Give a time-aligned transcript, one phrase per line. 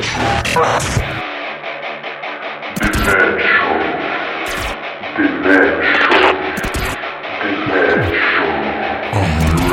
[0.00, 0.06] On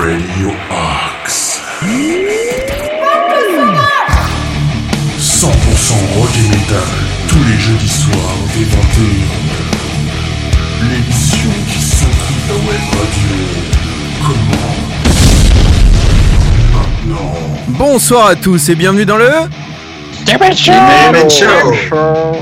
[0.01, 1.61] Radio Axe.
[5.17, 5.47] 100%
[6.15, 6.77] rock et metal,
[7.29, 9.31] tous les jeudis soirs dès 21h.
[10.91, 13.35] L'émission qui s'occupe la web radio.
[14.25, 14.75] Comment?
[16.73, 17.31] Maintenant.
[17.69, 19.31] Bonsoir à tous et bienvenue dans le...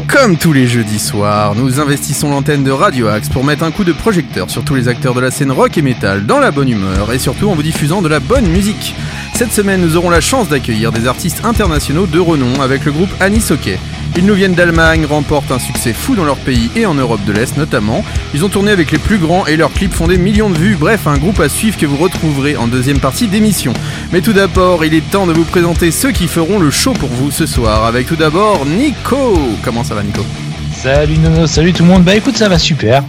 [0.08, 3.84] Comme tous les jeudis soirs, nous investissons l'antenne de Radio Axe pour mettre un coup
[3.84, 6.70] de projecteur sur tous les acteurs de la scène rock et metal dans la bonne
[6.70, 8.96] humeur et surtout en vous diffusant de la bonne musique.
[9.36, 13.10] Cette semaine, nous aurons la chance d'accueillir des artistes internationaux de renom avec le groupe
[13.20, 13.78] Anis Hockey.
[14.18, 17.34] Ils nous viennent d'Allemagne, remportent un succès fou dans leur pays et en Europe de
[17.34, 18.04] l'Est notamment.
[18.34, 20.78] Ils ont tourné avec les plus grands et leurs clips font des millions de vues.
[20.80, 23.74] Bref, un groupe à suivre que vous retrouverez en deuxième partie d'émission.
[24.14, 27.10] Mais tout d'abord, il est temps de vous présenter ceux qui feront le show pour
[27.10, 27.84] vous ce soir.
[27.86, 29.38] Avec tout d'abord Nico.
[29.66, 30.26] Comment ça va Nico?
[30.74, 32.04] Salut Nono, salut tout le monde.
[32.04, 33.04] Bah écoute, ça va super.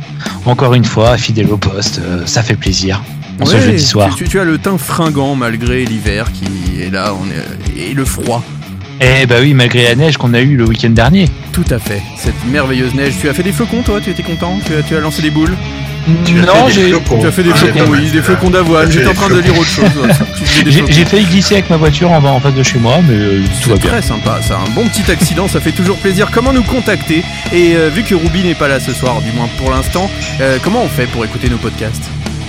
[0.45, 3.03] Encore une fois, fidèle au poste, euh, ça fait plaisir.
[3.41, 4.15] En ce Ouais, jeudi soir.
[4.17, 8.05] Tu, tu as le teint fringant malgré l'hiver qui est là on est, et le
[8.05, 8.43] froid.
[9.01, 11.27] Eh bah oui, malgré la neige qu'on a eue le week-end dernier.
[11.53, 12.03] Tout à fait.
[12.17, 13.15] Cette merveilleuse neige.
[13.21, 14.01] Tu as fait des flocons toi?
[14.03, 14.59] Tu étais content?
[14.67, 15.55] Tu as, tu as lancé des boules?
[16.09, 18.91] Non, j'ai Tu as fait des Ah, flocons, oui, des flocons d'avoine.
[18.91, 19.91] J'étais en train de lire autre chose.
[20.67, 23.71] J'ai- failli glisser avec ma voiture en, en face de chez moi, mais euh, tout
[23.71, 23.91] va C'est bien.
[23.91, 24.57] très sympa, ça.
[24.65, 26.29] Un bon petit accident, ça fait toujours plaisir.
[26.33, 27.25] Comment nous contacter?
[27.53, 30.09] Et euh, vu que Ruby n'est pas là ce soir, du moins pour l'instant,
[30.41, 32.05] euh, comment on fait pour écouter nos podcasts?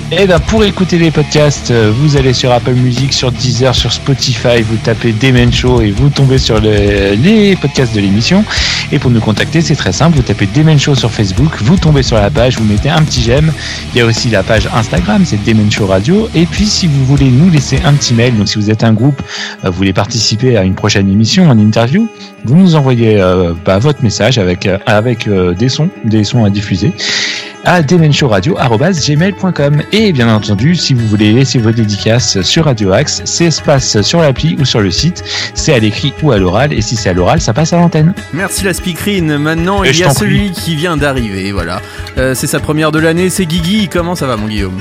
[0.10, 3.92] Eh ben pour écouter les podcasts, euh, vous allez sur Apple Music, sur Deezer, sur
[3.92, 8.46] Spotify, vous tapez Demen Show et vous tombez sur le- les podcasts de l'émission.
[8.94, 12.04] Et pour nous contacter, c'est très simple, vous tapez Demen Show sur Facebook, vous tombez
[12.04, 13.52] sur la page, vous mettez un petit j'aime.
[13.94, 16.30] Il y a aussi la page Instagram, c'est Demen Show Radio.
[16.34, 18.94] Et puis si vous voulez nous laisser un petit mail, donc si vous êtes un
[18.94, 19.22] groupe,
[19.66, 22.08] euh, vous voulez participer à une prochaine émission, en interview,
[22.48, 26.46] vous nous envoyez euh, bah, votre message avec euh, avec euh, des sons, des sons
[26.46, 26.94] à diffuser
[27.66, 33.46] à demenshowradio.gmail.com et bien entendu si vous voulez laisser vos dédicaces sur Radio Axe c'est
[33.46, 35.24] espace sur l'appli ou sur le site
[35.54, 38.14] c'est à l'écrit ou à l'oral et si c'est à l'oral ça passe à l'antenne
[38.34, 39.38] Merci la speakerine.
[39.38, 41.52] Maintenant, Et il y a celui qui vient d'arriver.
[41.52, 41.82] Voilà.
[42.18, 43.90] Euh, c'est sa première de l'année, c'est Guigui.
[43.90, 44.80] Comment ça va, mon Guillaume?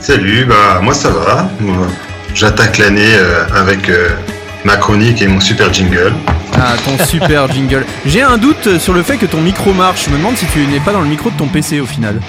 [0.00, 1.50] Salut, bah moi ça va.
[2.34, 4.08] J'attaque l'année euh, avec euh,
[4.64, 6.12] ma chronique et mon super jingle.
[6.54, 7.84] Ah, ton super jingle.
[8.06, 10.04] J'ai un doute sur le fait que ton micro marche.
[10.06, 12.20] Je me demande si tu n'es pas dans le micro de ton PC au final.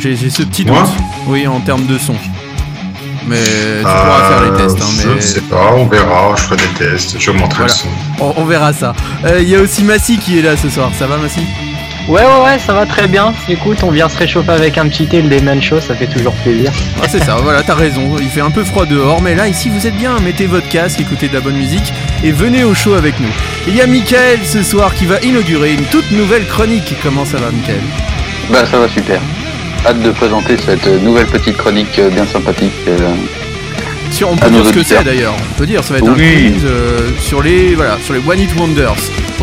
[0.00, 0.74] J'ai ce petit doute.
[0.74, 0.84] Moi
[1.26, 2.14] oui, en termes de son.
[3.26, 4.80] Mais tu Euh, pourras faire les tests.
[4.80, 5.14] hein, Je mais...
[5.16, 7.72] ne sais pas, on verra, je ferai des tests, je montre Voilà.
[7.72, 7.88] le son.
[8.20, 8.94] On, on verra ça.
[9.26, 10.90] Euh, Il y a aussi Massy qui est là ce soir.
[10.98, 11.40] Ça va, Massy?
[12.08, 13.34] Ouais, ouais, ouais, ça va très bien.
[13.50, 16.72] Écoute, on vient se réchauffer avec un petit thé, le Show, ça fait toujours plaisir.
[17.02, 18.16] Ah, c'est ça, voilà, t'as raison.
[18.18, 20.18] Il fait un peu froid dehors, mais là, ici, vous êtes bien.
[20.20, 21.92] Mettez votre casque, écoutez de la bonne musique
[22.24, 23.28] et venez au show avec nous.
[23.66, 26.94] Il y a Mickaël ce soir qui va inaugurer une toute nouvelle chronique.
[27.02, 27.82] Comment ça va, Mickaël?
[28.50, 29.20] Bah ça va super.
[29.86, 32.72] Hâte de présenter cette nouvelle petite chronique euh, bien sympathique.
[32.88, 32.96] euh,
[34.10, 35.34] Sur, on peut dire nos ce que c'est d'ailleurs.
[35.50, 38.40] On peut dire, ça va être un quiz euh, sur les voilà, sur les One
[38.40, 38.94] Hit Wonders.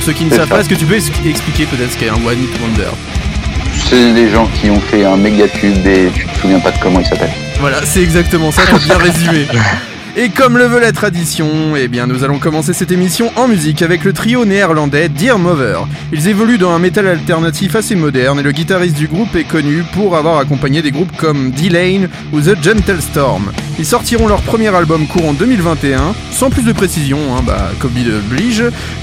[0.05, 0.53] Ceux qui ne savent ça.
[0.53, 2.91] pas, est-ce que tu peux expliquer peut-être ce qu'est un One Hit Wonder
[3.89, 6.77] C'est des gens qui ont fait un méga tube et tu te souviens pas de
[6.77, 7.31] comment il s'appelle.
[7.59, 9.47] Voilà, c'est exactement ça, t'as bien résumé.
[10.17, 13.81] Et comme le veut la tradition, eh bien nous allons commencer cette émission en musique
[13.81, 15.85] avec le trio néerlandais Dear Mother.
[16.13, 19.83] Ils évoluent dans un métal alternatif assez moderne et le guitariste du groupe est connu
[19.93, 23.51] pour avoir accompagné des groupes comme D-Lane ou The Gentle Storm.
[23.77, 27.91] Ils sortiront leur premier album courant 2021, sans plus de précision, hein, bah, Kobe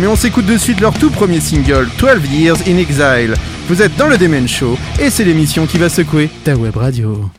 [0.00, 3.34] mais on s'écoute de suite leur tout premier single, 12 Years in Exile.
[3.68, 7.30] Vous êtes dans le Demen Show et c'est l'émission qui va secouer ta web radio.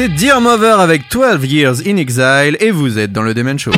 [0.00, 3.70] C'était Dear Mother avec 12 Years in Exile et vous êtes dans le Demen Show.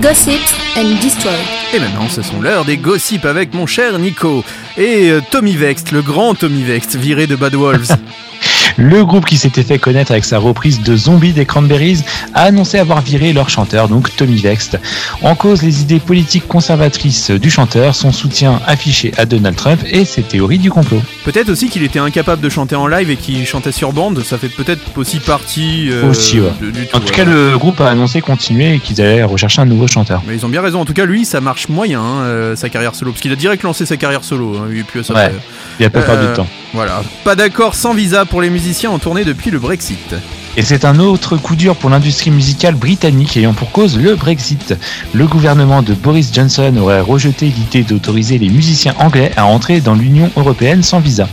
[0.00, 0.40] Gossip
[0.76, 1.32] and Destroy.
[1.74, 4.44] Et maintenant, ce sont l'heure des gossips avec mon cher Nico
[4.76, 7.88] et euh, Tommy Vext, le grand Tommy Vext, viré de Bad Wolves.
[8.76, 12.02] Le groupe qui s'était fait connaître avec sa reprise de Zombie des Cranberries
[12.34, 14.78] a annoncé avoir viré leur chanteur, donc Tommy Vext.
[15.22, 20.04] En cause, les idées politiques conservatrices du chanteur, son soutien affiché à Donald Trump et
[20.04, 21.00] ses théories du complot.
[21.24, 24.38] peut-être aussi qu'il était incapable de chanter en live et qu'il chantait sur bande, ça
[24.38, 26.50] fait peut-être aussi partie euh, Aussi, ouais.
[26.60, 27.16] de- du En tout, tout ouais.
[27.16, 30.22] cas, le groupe a annoncé continuer et qu'ils allaient rechercher un nouveau chanteur.
[30.26, 32.68] Mais ils ont bien raison, en tout cas lui, ça marche moyen, hein, euh, sa
[32.68, 35.26] carrière solo, parce qu'il a direct lancé sa carrière solo, hein, et puis ça Ouais.
[35.30, 35.34] fait-
[35.80, 36.46] Il a pas Euh, perdu de temps.
[36.72, 40.14] Voilà, pas d'accord sans visa pour les musiciens en tournée depuis le Brexit.
[40.56, 44.76] Et c'est un autre coup dur pour l'industrie musicale britannique ayant pour cause le Brexit.
[45.12, 49.94] Le gouvernement de Boris Johnson aurait rejeté l'idée d'autoriser les musiciens anglais à entrer dans
[49.94, 51.26] l'Union européenne sans visa.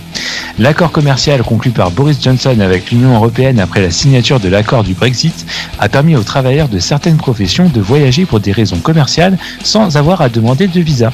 [0.57, 4.93] L'accord commercial conclu par Boris Johnson avec l'Union européenne après la signature de l'accord du
[4.93, 5.45] Brexit
[5.77, 10.21] a permis aux travailleurs de certaines professions de voyager pour des raisons commerciales sans avoir
[10.21, 11.13] à demander de visa.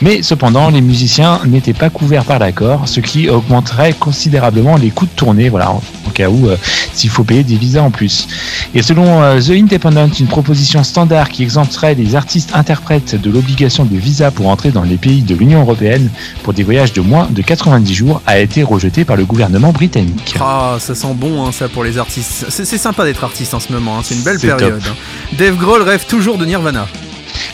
[0.00, 5.06] Mais cependant, les musiciens n'étaient pas couverts par l'accord, ce qui augmenterait considérablement les coûts
[5.06, 5.80] de tournée, voilà, en
[6.12, 6.56] cas où euh,
[6.92, 8.26] s'il faut payer des visas en plus.
[8.74, 13.84] Et selon euh, The Independent, une proposition standard qui exempterait les artistes interprètes de l'obligation
[13.84, 16.08] de visa pour entrer dans les pays de l'Union européenne
[16.42, 20.34] pour des voyages de moins de 90 jours a été rejetée par le gouvernement britannique.
[20.40, 22.46] Ah, ça sent bon hein, ça pour les artistes.
[22.48, 24.80] C'est sympa d'être artiste en ce moment, hein, c'est une belle période.
[24.88, 24.94] hein.
[25.38, 26.86] Dave Grohl rêve toujours de Nirvana.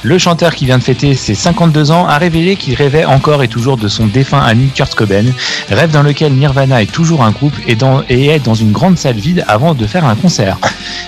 [0.02, 3.48] Le chanteur qui vient de fêter ses 52 ans a révélé qu'il rêvait encore et
[3.48, 5.24] toujours de son défunt ami Kurt Cobain,
[5.70, 8.98] rêve dans lequel Nirvana est toujours un groupe et, dans- et est dans une grande
[8.98, 10.58] salle vide avant de faire un concert.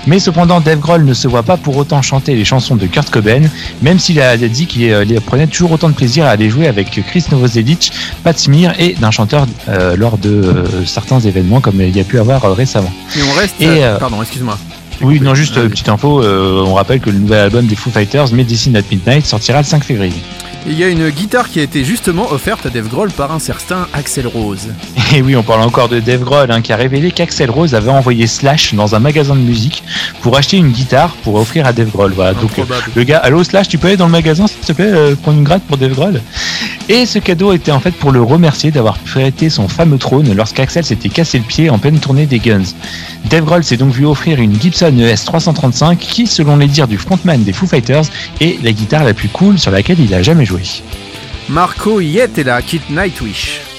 [0.06, 3.10] Mais cependant, Dave Grohl ne se voit pas pour autant chanter les chansons de Kurt
[3.10, 3.42] Cobain,
[3.82, 7.24] même s'il a dit qu'il prenait toujours autant de plaisir à les jouer avec Chris
[7.30, 7.92] Novoselic,
[8.24, 12.04] Pat Smear et d'un chanteur euh, lors de euh, certains événements comme il y a
[12.04, 12.92] pu avoir euh, récemment.
[13.16, 13.54] Et on reste.
[13.60, 14.58] Et, Pardon, excuse-moi.
[15.02, 17.90] Oui, non, juste euh, petite info, euh, on rappelle que le nouvel album des Foo
[17.90, 20.22] Fighters, Medicine at Midnight, sortira le 5 février.
[20.66, 23.38] Il y a une guitare qui a été justement offerte à Dave Grohl par un
[23.38, 24.68] certain Axel Rose.
[25.14, 27.90] Et oui, on parle encore de Dave Grohl hein, qui a révélé qu'Axel Rose avait
[27.90, 29.82] envoyé Slash dans un magasin de musique
[30.20, 32.12] pour acheter une guitare pour offrir à Dave Grohl.
[32.14, 32.64] Voilà, donc euh,
[32.94, 35.38] le gars, allô Slash, tu peux aller dans le magasin s'il te plaît, euh, prendre
[35.38, 36.20] une gratte pour Dave Grohl?
[36.90, 40.84] Et ce cadeau était en fait pour le remercier d'avoir prêté son fameux trône lorsqu'Axel
[40.84, 42.74] s'était cassé le pied en pleine tournée des Guns.
[43.30, 46.98] Dave Grohl s'est donc vu offrir une Gibson ES 335 qui, selon les dires du
[46.98, 48.04] frontman des Foo Fighters,
[48.40, 50.49] est la guitare la plus cool sur laquelle il a jamais joué.
[51.48, 53.69] Marco Yetela quitte Nightwish.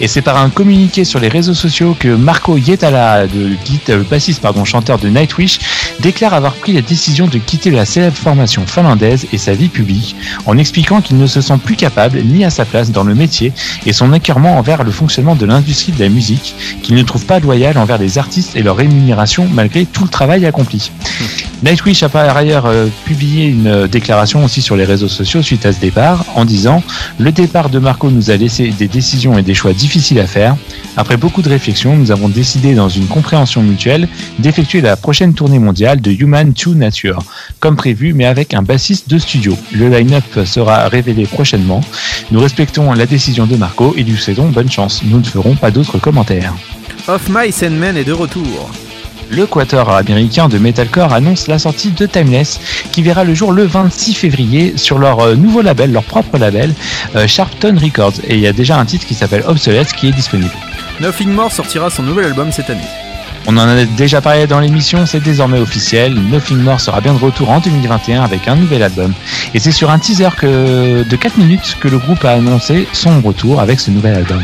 [0.00, 4.42] Et c'est par un communiqué sur les réseaux sociaux que Marco Yetala, guit- euh, bassiste
[4.42, 5.58] pardon, chanteur de Nightwish,
[6.00, 10.14] déclare avoir pris la décision de quitter la célèbre formation finlandaise et sa vie publique,
[10.44, 13.52] en expliquant qu'il ne se sent plus capable ni à sa place dans le métier
[13.86, 17.40] et son écœurement envers le fonctionnement de l'industrie de la musique, qu'il ne trouve pas
[17.40, 20.90] loyal envers les artistes et leur rémunération malgré tout le travail accompli.
[21.62, 25.64] Nightwish a par ailleurs euh, publié une euh, déclaration aussi sur les réseaux sociaux suite
[25.64, 26.82] à ce départ en disant
[27.18, 30.56] le départ de Marco nous a laissé des décisions et des choix difficiles à faire.
[30.96, 34.08] Après beaucoup de réflexions, nous avons décidé dans une compréhension mutuelle
[34.40, 37.20] d'effectuer la prochaine tournée mondiale de Human to Nature,
[37.60, 39.56] comme prévu mais avec un bassiste de studio.
[39.72, 41.82] Le line-up sera révélé prochainement.
[42.32, 45.02] Nous respectons la décision de Marco et lui souhaitons bonne chance.
[45.04, 46.52] Nous ne ferons pas d'autres commentaires.
[47.06, 48.85] Of Mice and est de retour.
[49.28, 52.60] Le quatuor américain de metalcore annonce la sortie de Timeless
[52.92, 56.72] qui verra le jour le 26 février sur leur euh, nouveau label, leur propre label,
[57.16, 58.20] euh, Sharpton Records.
[58.28, 60.52] Et il y a déjà un titre qui s'appelle Obsolete qui est disponible.
[61.00, 62.80] Nothing More sortira son nouvel album cette année.
[63.48, 66.14] On en a déjà parlé dans l'émission, c'est désormais officiel.
[66.14, 69.12] Nothing More sera bien de retour en 2021 avec un nouvel album.
[69.54, 73.20] Et c'est sur un teaser que, de 4 minutes que le groupe a annoncé son
[73.20, 74.42] retour avec ce nouvel album.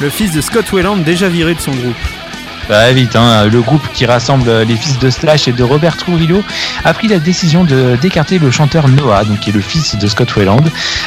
[0.00, 2.21] Le fils de Scott Weiland déjà viré de son groupe.
[2.68, 6.42] Bah vite, hein, le groupe qui rassemble les fils de Slash et de Robert Trujillo
[6.84, 10.06] a pris la décision de d'écarter le chanteur Noah, donc qui est le fils de
[10.06, 10.64] Scott Weiland,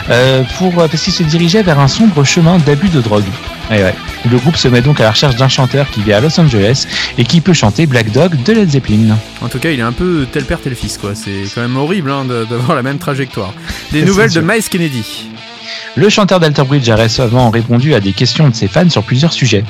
[0.09, 3.23] euh, pour parce qu'il se dirigeait vers un sombre chemin d'abus de drogue.
[3.71, 3.95] Et ouais.
[4.29, 6.85] Le groupe se met donc à la recherche d'un chanteur qui vit à Los Angeles
[7.17, 9.17] et qui peut chanter Black Dog de Led Zeppelin.
[9.41, 11.15] En tout cas, il est un peu tel père tel fils, quoi.
[11.15, 13.53] C'est quand même horrible hein, d'avoir la même trajectoire.
[13.91, 14.41] Des nouvelles de.
[14.41, 15.27] Miles Kennedy.
[15.95, 19.33] Le chanteur d'Alter Bridge a récemment répondu à des questions de ses fans sur plusieurs
[19.33, 19.63] sujets.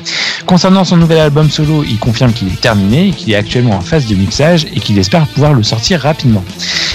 [0.46, 4.06] Concernant son nouvel album solo, il confirme qu'il est terminé, qu'il est actuellement en phase
[4.08, 6.44] de mixage et qu'il espère pouvoir le sortir rapidement.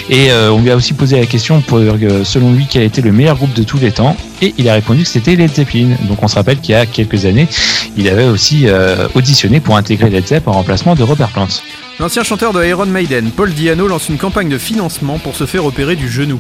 [0.09, 3.01] Et euh, on lui a aussi posé la question pour, euh, selon lui, quel était
[3.01, 5.91] le meilleur groupe de tous les temps, et il a répondu que c'était Led Zeppelin.
[6.09, 7.49] Donc on se rappelle qu'il y a quelques années,
[7.97, 11.49] il avait aussi euh, auditionné pour intégrer Led Zepp en remplacement de Robert Plant.
[12.01, 15.65] L'ancien chanteur de Iron Maiden, Paul Diano, lance une campagne de financement pour se faire
[15.65, 16.39] opérer du genou.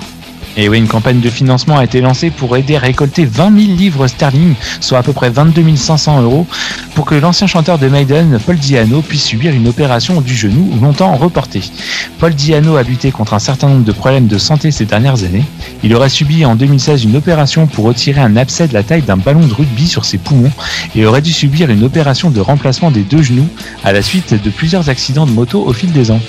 [0.56, 3.76] Et oui, une campagne de financement a été lancée pour aider à récolter 20 000
[3.76, 6.46] livres sterling, soit à peu près 22 500 euros,
[6.94, 11.14] pour que l'ancien chanteur de Maiden, Paul Diano, puisse subir une opération du genou longtemps
[11.14, 11.62] reportée.
[12.18, 15.44] Paul Diano a lutté contre un certain nombre de problèmes de santé ces dernières années.
[15.82, 19.16] Il aurait subi en 2016 une opération pour retirer un abcès de la taille d'un
[19.16, 20.52] ballon de rugby sur ses poumons
[20.96, 23.48] et aurait dû subir une opération de remplacement des deux genoux
[23.84, 26.20] à la suite de plusieurs accidents de moto au fil des ans.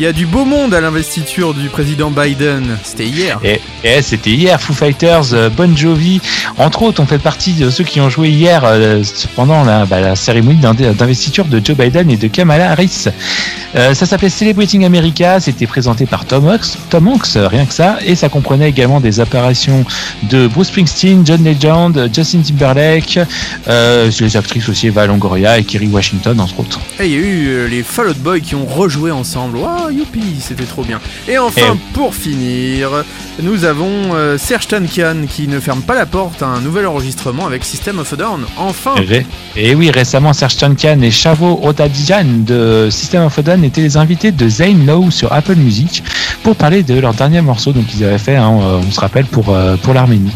[0.00, 2.78] Il y a du beau monde à l'investiture du président Biden.
[2.84, 3.40] C'était hier.
[3.42, 6.20] Et, et c'était hier, Foo Fighters, euh, Bon Jovi,
[6.56, 9.02] entre autres, on fait partie de ceux qui ont joué hier euh,
[9.34, 13.06] pendant la, bah, la cérémonie d'in- d'investiture de Joe Biden et de Kamala Harris.
[13.74, 17.98] Euh, ça s'appelait Celebrating America, c'était présenté par Tom Hanks, Tom Hanks, rien que ça,
[18.06, 19.84] et ça comprenait également des apparitions
[20.30, 23.18] de Bruce Springsteen, John Legend, Justin Timberlake,
[23.66, 26.80] les actrices aussi Eva Longoria et Kerry Washington, entre autres.
[27.00, 29.58] Et il y a eu les Fall Out Boy qui ont rejoué ensemble.
[29.88, 31.00] Waouh, youpi, c'était trop bien.
[31.28, 32.90] Et enfin, pour finir,
[33.42, 37.46] nous avons euh, Serge Tankian qui ne ferme pas la porte à un nouvel enregistrement
[37.46, 38.44] avec System of a Down.
[38.56, 38.94] Enfin.
[38.96, 39.26] Ré-
[39.56, 43.96] Et oui, récemment, Serge Tankian et Chavo Otadijan de System of a Down étaient les
[43.96, 46.02] invités de Zane Lowe sur Apple Music
[46.42, 49.50] pour parler de leur dernier morceau, donc ils avaient fait, hein, on se rappelle, pour,
[49.54, 50.32] euh, pour l'Arménie.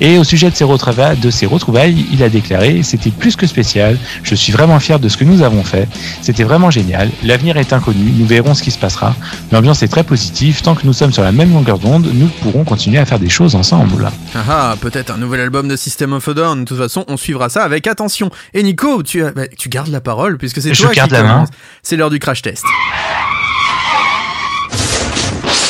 [0.00, 3.46] Et au sujet de ces, retrouvailles, de ces retrouvailles, il a déclaré C'était plus que
[3.46, 5.88] spécial, je suis vraiment fier de ce que nous avons fait,
[6.20, 9.14] c'était vraiment génial, l'avenir est inconnu, nous verrons ce qui se passera.
[9.52, 12.64] L'ambiance est très positive, tant que nous sommes sur la même longueur d'onde, nous pourrons
[12.64, 14.08] continuer à faire des choses ensemble.
[14.34, 16.60] Ah ah, peut-être un nouvel album de System of a Down.
[16.60, 18.30] De toute façon, on suivra ça avec attention.
[18.54, 21.14] Et Nico, tu, as- bah, tu gardes la parole puisque c'est Je toi garde qui
[21.16, 21.32] la main.
[21.34, 21.48] commence.
[21.82, 22.64] C'est l'heure du crash test.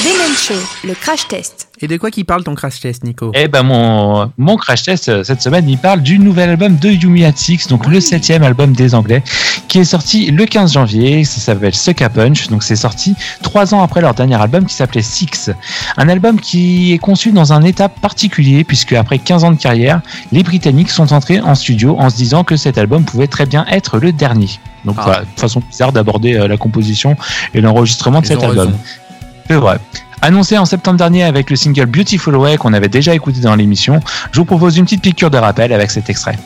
[0.06, 0.54] Demen Show,
[0.86, 1.68] le crash test.
[1.80, 5.08] Et de quoi qui parle ton crash test, Nico Eh ben mon, mon crash test
[5.08, 8.44] euh, cette semaine, il parle du nouvel album de Yumi at Six, donc le septième
[8.44, 9.24] album des Anglais,
[9.66, 11.24] qui est sorti le 15 janvier.
[11.24, 15.02] Ça s'appelle Sucker Punch, donc c'est sorti trois ans après leur dernier album qui s'appelait
[15.02, 15.50] Six.
[15.96, 20.02] Un album qui est conçu dans un état particulier, puisque après 15 ans de carrière,
[20.30, 23.66] les Britanniques sont entrés en studio en se disant que cet album pouvait très bien
[23.68, 24.50] être le dernier.
[24.84, 25.02] Donc Ah.
[25.04, 27.16] voilà, une façon bizarre d'aborder euh, la composition
[27.54, 28.68] et l'enregistrement de Ils cet album.
[28.68, 28.78] raison.
[30.22, 34.00] Annoncé en septembre dernier avec le single Beautiful Way qu'on avait déjà écouté dans l'émission,
[34.32, 36.36] je vous propose une petite piqûre de rappel avec cet extrait.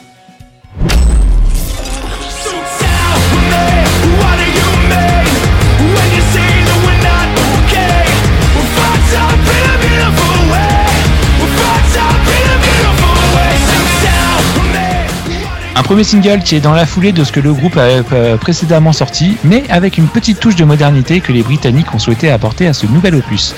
[15.81, 18.37] Un premier single qui est dans la foulée de ce que le groupe avait euh,
[18.37, 22.67] précédemment sorti, mais avec une petite touche de modernité que les Britanniques ont souhaité apporter
[22.67, 23.55] à ce nouvel opus.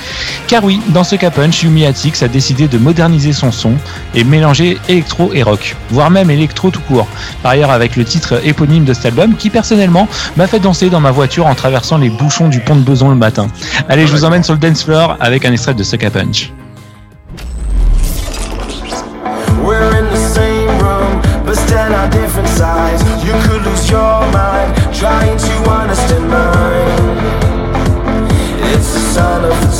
[0.47, 3.73] Car oui, dans ce Punch, Yumi Atix a décidé de moderniser son son
[4.15, 7.09] et mélanger électro et rock, voire même électro tout court.
[7.43, 11.01] Par ailleurs, avec le titre éponyme de cet album, qui personnellement m'a fait danser dans
[11.01, 13.49] ma voiture en traversant les bouchons du pont de Beson le matin.
[13.89, 16.53] Allez, je vous emmène sur le dance floor avec un extrait de Sucker Punch.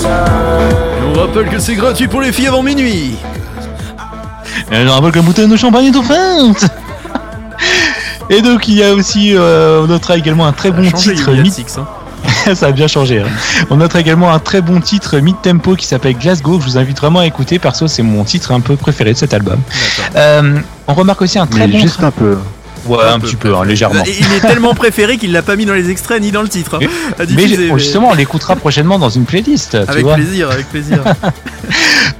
[0.05, 3.15] On rappelle que c'est gratuit pour les filles avant minuit.
[4.71, 6.71] Je rappelle que la bouteille de champagne est offerte
[8.31, 11.31] Et donc il y a aussi, euh, on notera également un très bon Changé, titre,
[11.51, 11.87] Six, hein.
[12.55, 13.21] ça a bien changé.
[13.21, 13.27] hein.
[13.71, 17.19] On notera également un très bon titre mid-tempo qui s'appelle Glasgow, je vous invite vraiment
[17.21, 19.61] à écouter, perso c'est mon titre un peu préféré de cet album.
[20.17, 21.79] Euh, on remarque aussi un très Mais bon...
[21.79, 22.39] juste un peu.
[22.87, 24.03] Ouais, un, petit peu, hein, légèrement.
[24.07, 26.79] Il est tellement préféré qu'il l'a pas mis dans les extraits ni dans le titre.
[26.83, 26.87] hein,
[27.19, 30.15] Mais diffuser, j'ai- justement, on l'écoutera prochainement dans une playlist, tu Avec vois.
[30.15, 31.03] plaisir, avec plaisir.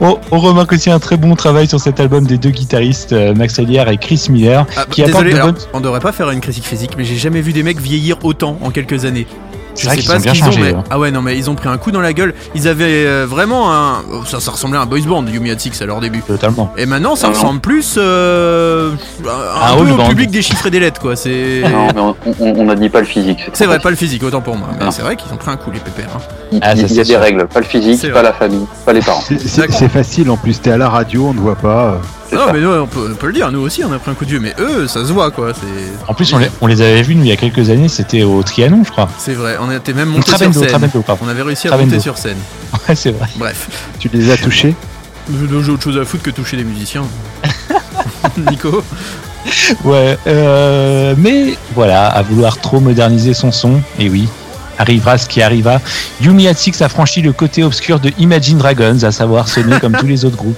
[0.01, 3.35] On, on remarque aussi un très bon travail sur cet album des deux guitaristes, euh,
[3.35, 5.63] Max Hellier et Chris Miller, Ah, qui désolé, de alors, bonnes...
[5.75, 8.59] on devrait pas faire une critique physique, mais j'ai jamais vu des mecs vieillir autant
[8.63, 9.27] en quelques années.
[9.91, 10.85] C'est Je sais pas ce bien qu'ils ont, mais hein.
[10.91, 12.35] ah ouais non mais ils ont pris un coup dans la gueule.
[12.55, 15.59] Ils avaient euh, vraiment un, oh, ça, ça ressemblait à un boys band Yumi at
[15.59, 16.23] Six à leur début.
[16.23, 16.73] Totalement.
[16.77, 17.39] Et maintenant ça Ah non.
[17.39, 18.91] ressemble plus euh,
[19.25, 20.09] Un un peu au band.
[20.09, 21.17] public des chiffres et des lettres quoi.
[21.17, 23.41] C'est Non, mais on- on on n'a dit pas le physique.
[23.53, 24.91] c'est vrai pas le physique autant pour moi, mais Non.
[24.91, 26.09] c'est vrai qu'ils ont pris un coup les pépères.
[26.17, 26.21] hein.
[26.53, 28.23] Il, Ah, ça, il y a des règles, pas le physique, C'est pas vrai.
[28.25, 29.23] la famille, pas les parents.
[29.27, 31.99] C'est- C'est c'est facile en plus, t'es à la radio, on ne voit pas.
[32.33, 34.15] Non mais nous, on peut, on peut le dire, nous aussi on a pris un
[34.15, 35.53] coup de vieux, mais eux ça se voit quoi.
[35.55, 37.89] C'est En plus, on les, on les avait vus, nous, il y a quelques années,
[37.89, 39.09] c'était au Trianon, je crois.
[39.19, 40.53] c'est vrai, on était même monté sur scène.
[40.53, 41.05] Trabendo.
[41.21, 41.91] On avait réussi à Trabendo.
[41.93, 42.39] monter sur scène.
[42.89, 43.29] Ouais, c'est vrai.
[43.37, 43.69] Bref.
[43.99, 44.75] Tu les as touchés
[45.31, 47.05] J'ai autre chose à foutre que toucher des musiciens.
[48.51, 48.83] Nico
[49.85, 54.27] Ouais, euh, mais voilà, à vouloir trop moderniser son son, et oui,
[54.79, 55.81] arrivera ce qui arriva.
[56.21, 59.93] Yumi at Six a franchi le côté obscur de Imagine Dragons, à savoir sonner comme
[59.97, 60.57] tous les autres groupes.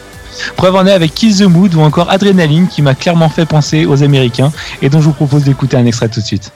[0.57, 3.87] Preuve en est avec Kiss the Mood ou encore Adrenaline qui m'a clairement fait penser
[3.87, 6.53] aux Américains et dont je vous propose d'écouter un extrait tout de suite.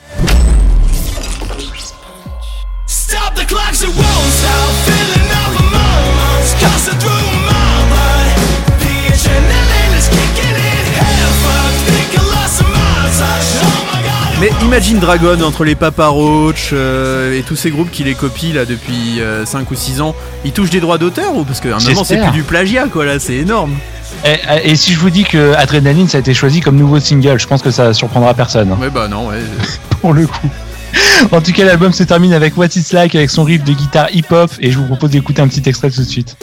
[14.62, 18.64] Imagine Dragon entre les Papa Roach euh, et tous ces groupes qui les copient là
[18.64, 22.04] depuis 5 ou 6 ans, ils touchent des droits d'auteur ou parce qu'à un moment
[22.04, 23.74] c'est plus du plagiat quoi là, c'est énorme.
[24.24, 27.38] Et, et si je vous dis que Adrenaline, ça a été choisi comme nouveau single,
[27.38, 28.70] je pense que ça surprendra personne.
[28.72, 29.36] hein, Ouais bah non ouais.
[30.00, 30.48] pour le coup.
[31.32, 34.08] En tout cas, l'album se termine avec What It's Like avec son riff de guitare
[34.12, 36.36] hip-hop et je vous propose d'écouter un petit extrait tout de suite.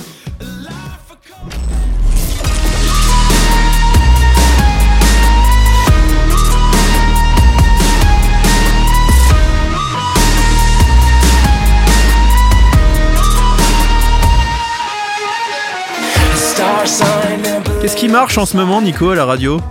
[17.86, 19.62] Qu'est-ce qui marche en ce moment Nico à la radio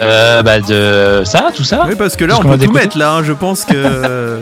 [0.00, 1.84] Euh, bah de ça, tout ça.
[1.88, 4.38] Oui parce que là Parce on peut tout mettre là, hein, je pense que...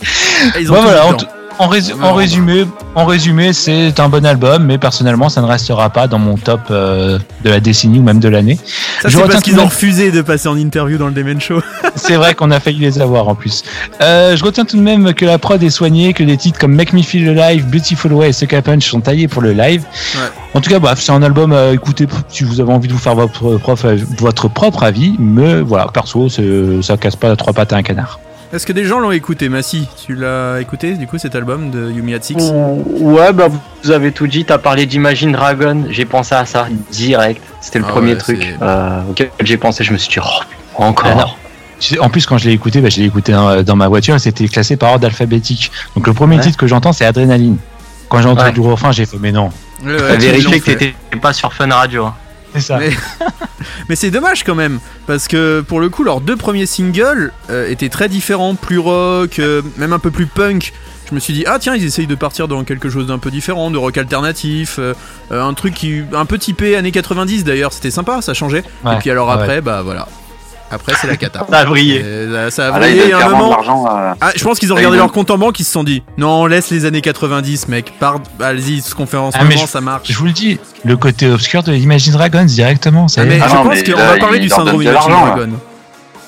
[0.60, 1.16] Ils ont Bon, tout voilà, en.
[1.58, 2.64] En résu- résumé,
[2.94, 6.60] en résumé, c'est un bon album, mais personnellement, ça ne restera pas dans mon top
[6.70, 8.58] euh, de la décennie ou même de l'année.
[9.02, 11.60] Ça je parce qu'ils ont refusé de passer en interview dans le Demen Show.
[11.94, 13.62] C'est vrai qu'on a failli les avoir en plus.
[14.00, 16.74] Euh, je retiens tout de même que la prod est soignée, que des titres comme
[16.74, 19.82] Make Me Feel Alive, Beautiful Way et Suck a Punch sont taillés pour le live.
[20.14, 20.20] Ouais.
[20.54, 22.98] En tout cas, bref, c'est un album à écouter si vous avez envie de vous
[22.98, 23.84] faire votre, prof,
[24.18, 28.20] votre propre avis, mais voilà, perso, ça casse pas trois pattes à un canard.
[28.52, 31.90] Est-ce que des gens l'ont écouté Massi, tu l'as écouté du coup cet album de
[31.90, 32.52] Yumi at Six
[33.00, 33.48] Ouais, bah
[33.82, 34.44] vous avez tout dit.
[34.44, 35.84] T'as parlé d'Imagine Dragon.
[35.90, 37.42] J'ai pensé à ça direct.
[37.60, 39.82] C'était le Ah premier ouais, truc euh, auquel j'ai pensé.
[39.84, 41.06] Je me suis dit, oh, encore.
[41.10, 41.38] Alors,
[41.80, 43.88] Tu sais, En plus, quand je l'ai écouté, bah, je l'ai écouté dans, dans ma
[43.88, 45.72] voiture et c'était classé par ordre alphabétique.
[45.96, 46.42] Donc le premier Ouais.
[46.42, 47.56] titre que j'entends, c'est Adrénaline.
[48.08, 48.54] Quand j'ai entendu Ouais.
[48.54, 49.50] le refrain, j'ai fait, mais non.
[49.84, 52.06] Ouais, ouais, T'as vérifié que t'étais pas sur Fun Radio.
[52.06, 52.14] hein.
[52.54, 52.78] C'est ça.
[52.78, 52.90] Mais,
[53.88, 57.68] mais c'est dommage quand même, parce que pour le coup, leurs deux premiers singles euh,
[57.68, 60.72] étaient très différents, plus rock, euh, même un peu plus punk.
[61.08, 63.30] Je me suis dit, ah tiens, ils essayent de partir dans quelque chose d'un peu
[63.30, 64.92] différent, de rock alternatif, euh,
[65.30, 68.64] un truc qui un peu typé années 90 d'ailleurs, c'était sympa, ça changeait.
[68.84, 68.94] Ouais.
[68.94, 69.34] Et puis alors Ouais.
[69.34, 70.08] après, bah voilà.
[70.70, 71.46] Après, c'est la cata.
[71.50, 72.00] Ça a brillé.
[72.00, 73.86] Et ça- ça a Ah là, brillé donnent à un clairement de moment.
[73.88, 74.16] à.
[74.20, 76.42] Ah, je pense qu'ils ont regardé leur compte en banque, ils se sont dit, non,
[76.42, 79.54] on laisse les années 90, mec, part, allez-y, ce qu'on fait en ce Ah, mais
[79.54, 80.10] moment, je- ça marche.
[80.10, 83.38] Je vous le dis, le côté obscur de Imagine Dragons directement, ça Ah, y mais
[83.42, 85.34] Ah je non, pense qu'on va parler du syndrome Imagine l'argent, là.
[85.36, 85.52] Dragon.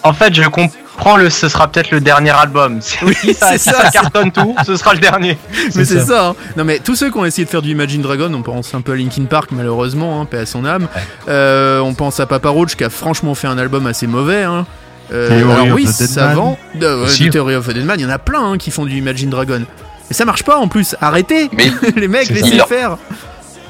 [0.05, 0.69] En fait, je comprends
[1.17, 1.31] le.
[1.31, 2.81] Ce sera peut-être le dernier album.
[3.03, 5.39] Oui, si ça, si ça, ça cartonne tout, ce sera le dernier.
[5.75, 6.29] Mais C'est ça.
[6.29, 6.35] hein.
[6.57, 8.81] Non mais tous ceux qui ont essayé de faire du Imagine Dragon, on pense un
[8.81, 10.89] peu à Linkin Park malheureusement, hein, paix à son âme.
[11.29, 14.43] Euh, on pense à Papa Roach qui a franchement fait un album assez mauvais.
[14.45, 14.67] Hein.
[15.13, 16.59] Euh, Theory alors of oui, ça vend.
[16.79, 19.31] Theory of a Dead Man, il y en a plein hein, qui font du Imagine
[19.31, 19.63] Dragon.
[20.11, 20.97] Mais ça marche pas en plus.
[21.01, 22.97] Arrêtez, Mais les mecs, laissez Il leur- faire.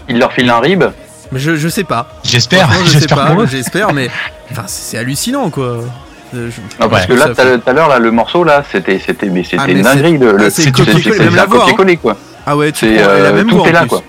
[0.09, 0.85] il leur file un rib.
[1.31, 2.09] Mais je, je sais pas.
[2.25, 3.47] J'espère, Franchement, je sais j'espère.
[3.47, 4.09] J'espère, mais
[4.51, 5.81] enfin, c'est hallucinant quoi.
[6.35, 8.99] Euh, je- Non, parce Ouais, que là, tout à l'heure, là, le morceau, là, c'était,
[9.05, 10.19] c'était, mais c'était Ah, mais une dinguerie.
[10.19, 12.17] Le, c'est copier-coller, quoi.
[12.47, 14.03] Ah ouais, tu C'est, la euh, même tout est là, quoi.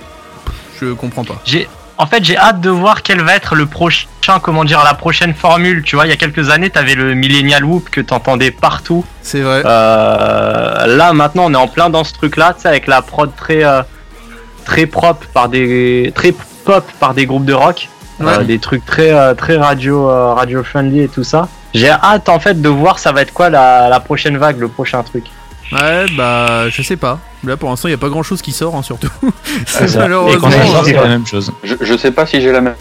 [0.81, 1.35] Je comprends pas.
[1.45, 4.07] J'ai, en fait, j'ai hâte de voir quel va être le prochain,
[4.41, 5.83] comment dire, la prochaine formule.
[5.83, 9.03] Tu vois, il y a quelques années, t'avais le Millennial Whoop que t'entendais partout.
[9.21, 9.61] C'est vrai.
[9.65, 13.29] Euh, là, maintenant, on est en plein dans ce truc-là, tu sais, avec la prod
[13.35, 13.81] très, euh,
[14.65, 17.89] très propre par des, très pop par des groupes de rock,
[18.21, 18.27] Ouais.
[18.39, 21.47] Euh, des trucs très, très radio, euh, radio friendly et tout ça.
[21.73, 24.67] J'ai hâte en fait de voir ça va être quoi la, la prochaine vague, le
[24.67, 25.25] prochain truc.
[25.71, 27.19] Ouais, bah, je sais pas.
[27.43, 29.09] Là, pour l'instant, il y a pas grand chose qui sort, hein, surtout.
[29.67, 29.93] C'est.
[29.93, 30.39] Et Malheureusement.
[30.41, 31.51] quand ça sort, c'est la même chose.
[31.63, 32.75] Je, je sais pas si j'ai la même,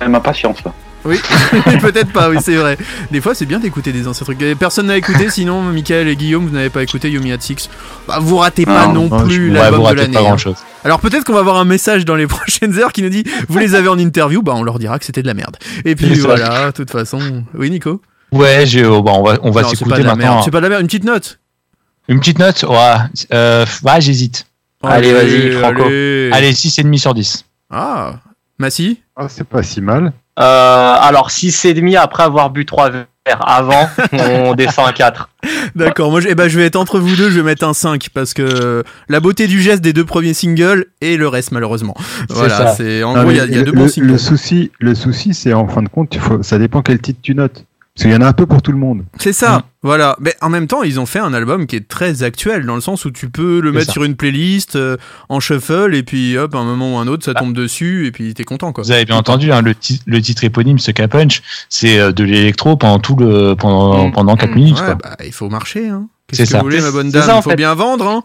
[0.00, 0.72] même impatience, là.
[1.04, 1.18] Oui,
[1.80, 2.76] peut-être pas, oui, c'est vrai.
[3.10, 4.38] Des fois, c'est bien d'écouter des anciens trucs.
[4.58, 7.70] Personne n'a écouté, sinon, Michael et Guillaume, vous n'avez pas écouté Yumi at Six.
[8.06, 10.14] Bah, vous ratez pas non, Non, plus l'album vous de ratez l'année.
[10.14, 10.54] pas hein.
[10.84, 13.58] Alors peut-être qu'on va avoir un message dans les prochaines heures qui nous dit Vous
[13.58, 15.56] les avez en interview, bah on leur dira que c'était de la merde.
[15.84, 17.44] Et puis voilà, de toute façon.
[17.54, 18.02] Oui, Nico?
[18.32, 20.32] Ouais, j'ai, oh, bon, on va, on va Non, c'est pas s'écouter de la maintenant.
[20.34, 20.44] merde.
[20.44, 21.38] C'est pas de la merde, une petite note.
[22.08, 22.94] Une petite note Ouais,
[23.32, 24.46] euh, ouais j'hésite.
[24.82, 25.82] Allez, vas-y, Franco.
[25.84, 26.30] Allez.
[26.32, 27.44] Allez, 6,5 sur 10.
[27.70, 28.14] Ah,
[28.58, 30.12] Massi Ah, c'est pas si mal.
[30.38, 33.06] Euh, alors 6,5 après avoir bu 3 verres.
[33.40, 35.28] Avant, on descend à 4.
[35.74, 37.74] D'accord, moi je, eh ben, je vais être entre vous deux, je vais mettre un
[37.74, 41.94] 5 parce que la beauté du geste des deux premiers singles et le reste malheureusement.
[42.30, 44.06] Voilà, c'est en Non, gros il y a, y a le, deux bons le- singles.
[44.08, 47.34] le souci, le souci, c'est en fin de compte, faut, ça dépend quel titre tu
[47.34, 47.66] notes.
[47.98, 49.04] Parce qu'il y en a un peu pour tout le monde.
[49.18, 49.62] C'est ça, Mm.
[49.82, 50.16] voilà.
[50.20, 52.80] Mais en même temps, ils ont fait un album qui est très actuel dans le
[52.80, 53.92] sens où tu peux le C'est mettre ça.
[53.92, 54.96] sur une playlist euh,
[55.28, 57.40] en shuffle et puis hop, à un moment ou un autre, ça Ah.
[57.40, 58.84] tombe dessus et puis t'es content quoi.
[58.84, 62.22] Vous avez bien entendu, hein, le, ti- le titre éponyme, ce Punch, c'est euh, de
[62.22, 64.12] l'électro pendant tout le pendant, Mm.
[64.12, 64.54] pendant 4 Mm.
[64.54, 64.78] minutes.
[64.78, 64.94] Ouais, quoi.
[64.94, 65.88] bah, il faut marcher.
[65.88, 66.06] Hein.
[66.30, 66.58] C'est Qu'est-ce que ça.
[66.58, 67.26] vous voulez, ma C'est- bonne c'est dame?
[67.26, 67.56] ça, Il faut fait.
[67.56, 68.06] bien vendre.
[68.06, 68.22] Hein.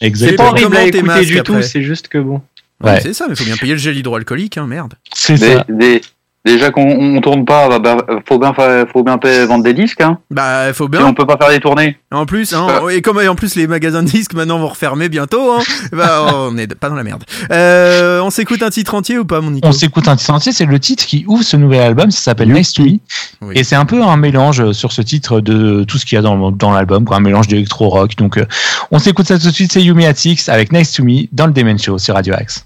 [0.00, 0.44] C'est Exactement.
[0.44, 1.42] pas horrible à écouter du après?
[1.60, 2.40] tout, c'est juste que bon.
[2.84, 3.00] Ouais, Ouais.
[3.00, 4.94] c'est ça, mais il faut bien payer le gel hydroalcoolique, hein, merde.
[5.12, 5.64] C'est ça.
[5.68, 6.00] des,
[6.48, 10.00] Déjà qu'on on tourne pas, bah, bah, faut bien, fa- faut bien vendre des disques,
[10.00, 10.18] hein.
[10.30, 11.04] Bah, faut Et bien.
[11.06, 11.98] on peut pas faire des tournées.
[12.10, 15.52] En plus, hein, et comme en plus les magasins de disques maintenant vont refermer bientôt,
[15.52, 15.60] hein,
[15.92, 17.24] bah, on est pas dans la merde.
[17.52, 19.68] Euh, on s'écoute un titre entier ou pas, mon Nico?
[19.68, 22.50] On s'écoute un titre entier, c'est le titre qui ouvre ce nouvel album, ça s'appelle
[22.50, 22.98] Nice to Me.
[23.42, 23.54] Oui.
[23.54, 26.22] Et c'est un peu un mélange sur ce titre de tout ce qu'il y a
[26.22, 28.16] dans, dans l'album, quoi, un mélange d'électro-rock.
[28.16, 28.46] Donc euh,
[28.90, 31.46] on s'écoute ça tout de suite, c'est Yumi at Six avec Nice to Me dans
[31.46, 32.64] le Demen Show sur Radio Axe.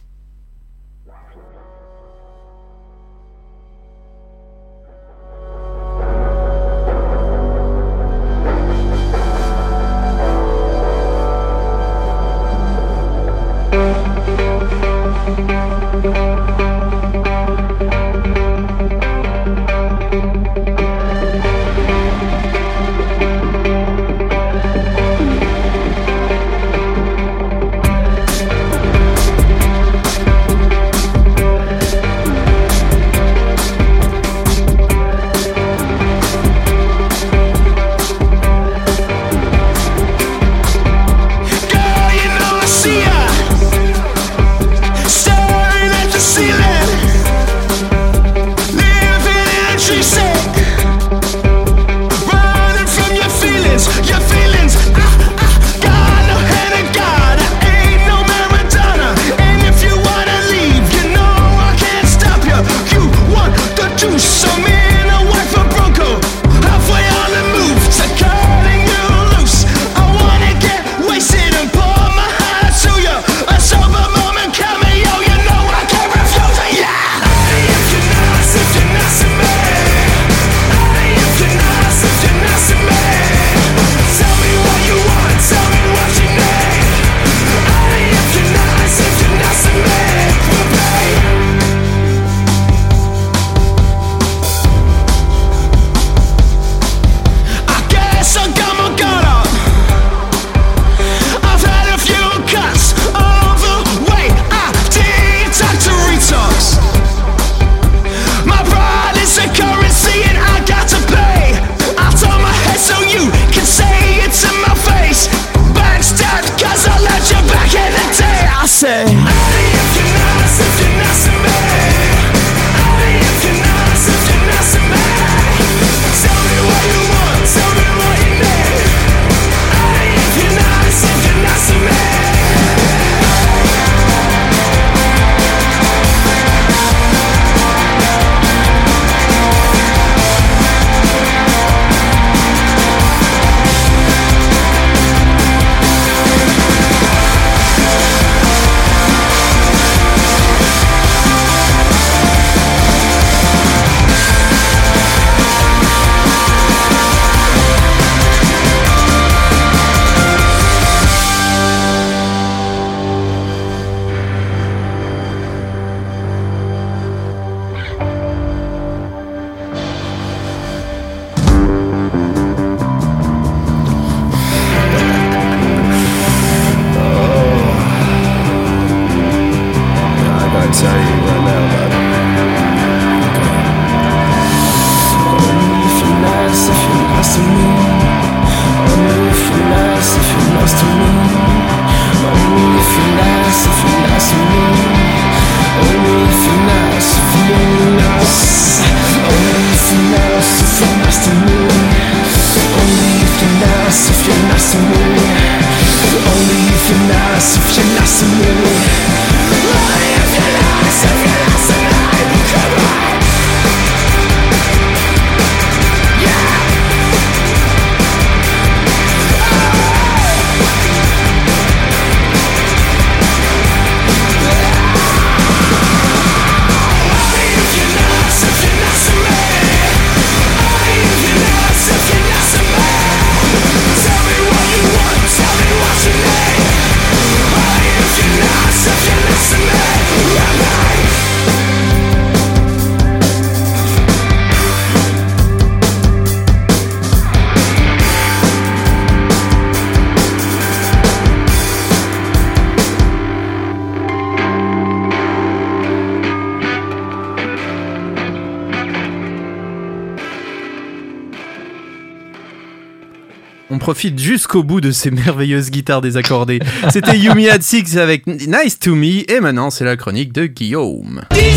[264.03, 266.59] Profite jusqu'au bout de ces merveilleuses guitares désaccordées.
[266.91, 271.23] C'était Yumi at Six avec Nice to Me et maintenant c'est la chronique de Guillaume.
[271.31, 271.53] Disparu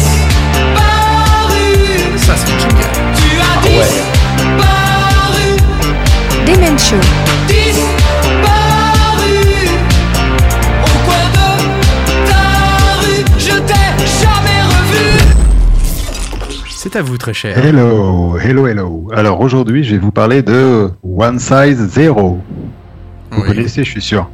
[2.18, 2.78] Ça, c'est un jingle.
[3.16, 3.96] Tu as disparu
[16.96, 17.58] C'est à vous, très cher.
[17.58, 19.10] Hello, hello, hello.
[19.14, 22.40] Alors aujourd'hui, je vais vous parler de One Size Zero.
[23.32, 23.48] Vous Oui.
[23.50, 24.30] connaissez, je suis sûr.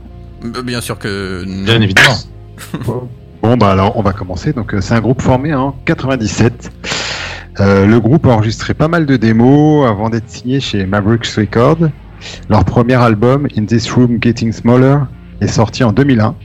[0.64, 1.44] Bien sûr que.
[1.44, 1.64] non.
[1.64, 2.14] Bien évidemment.
[3.42, 4.54] Bon, bah alors, on va commencer.
[4.54, 6.72] Donc, euh, c'est un groupe formé en 97.
[7.60, 11.90] Euh, le groupe a enregistré pas mal de démos avant d'être signé chez Mavericks Records.
[12.48, 15.08] Leur premier album, In This Room Getting Smaller,
[15.42, 16.36] est sorti en 2001.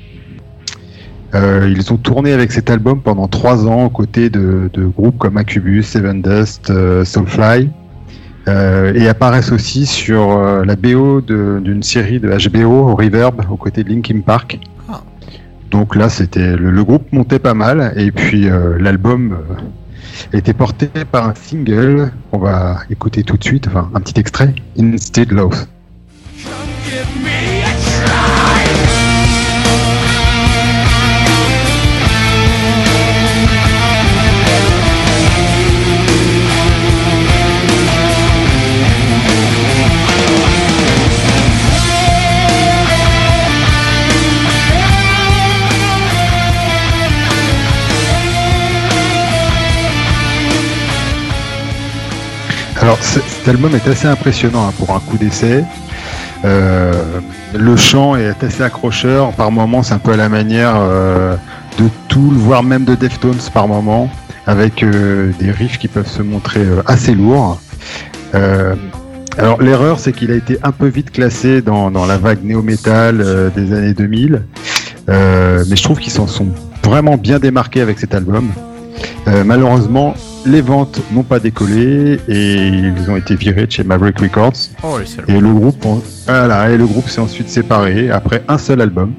[1.36, 5.18] Euh, ils ont tourné avec cet album pendant trois ans aux côtés de, de groupes
[5.18, 7.70] comme Incubus, Seven Dust, euh, Soulfly.
[8.48, 13.88] Euh, et apparaissent aussi sur la BO d'une série de HBO, Reverb, aux côtés de
[13.88, 14.60] Linkin Park.
[14.88, 15.02] Ah.
[15.72, 19.36] Donc là, c'était le, le groupe montait pas mal, et puis l'album
[20.32, 24.54] était porté par un single qu'on va écouter tout de suite, enfin un petit extrait,
[24.78, 25.66] Instead Love.
[52.86, 55.64] Alors cet album est assez impressionnant hein, pour un coup d'essai.
[56.44, 56.92] Euh,
[57.52, 61.34] le chant est assez accrocheur, par moments c'est un peu à la manière euh,
[61.80, 64.08] de Tool, voire même de Deftones par moment,
[64.46, 67.60] avec euh, des riffs qui peuvent se montrer assez lourds.
[68.32, 73.72] L'erreur c'est qu'il a été un peu vite classé dans, dans la vague néo-metal des
[73.72, 74.42] années 2000,
[75.08, 76.50] Euh, mais je trouve qu'ils s'en sont
[76.84, 78.52] vraiment bien démarqués avec cet album.
[79.44, 80.14] Malheureusement,
[80.46, 84.70] les ventes n'ont pas décollé et ils ont été virés de chez Maverick Records.
[84.82, 84.98] Oh.
[85.28, 85.84] Et le groupe,
[86.26, 89.12] voilà, et le groupe s'est ensuite séparé après un seul album.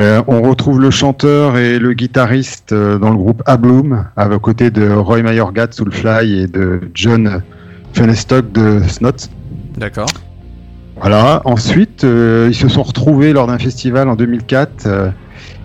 [0.00, 4.70] Euh, on retrouve le chanteur et le guitariste euh, dans le groupe Abloom, à côté
[4.70, 7.42] de Roy Mayorga de Soulfly et de John
[7.92, 9.28] Fenestock de Snot.
[9.76, 10.08] D'accord.
[11.00, 11.42] Voilà.
[11.44, 15.10] Ensuite, euh, ils se sont retrouvés lors d'un festival en 2004 euh,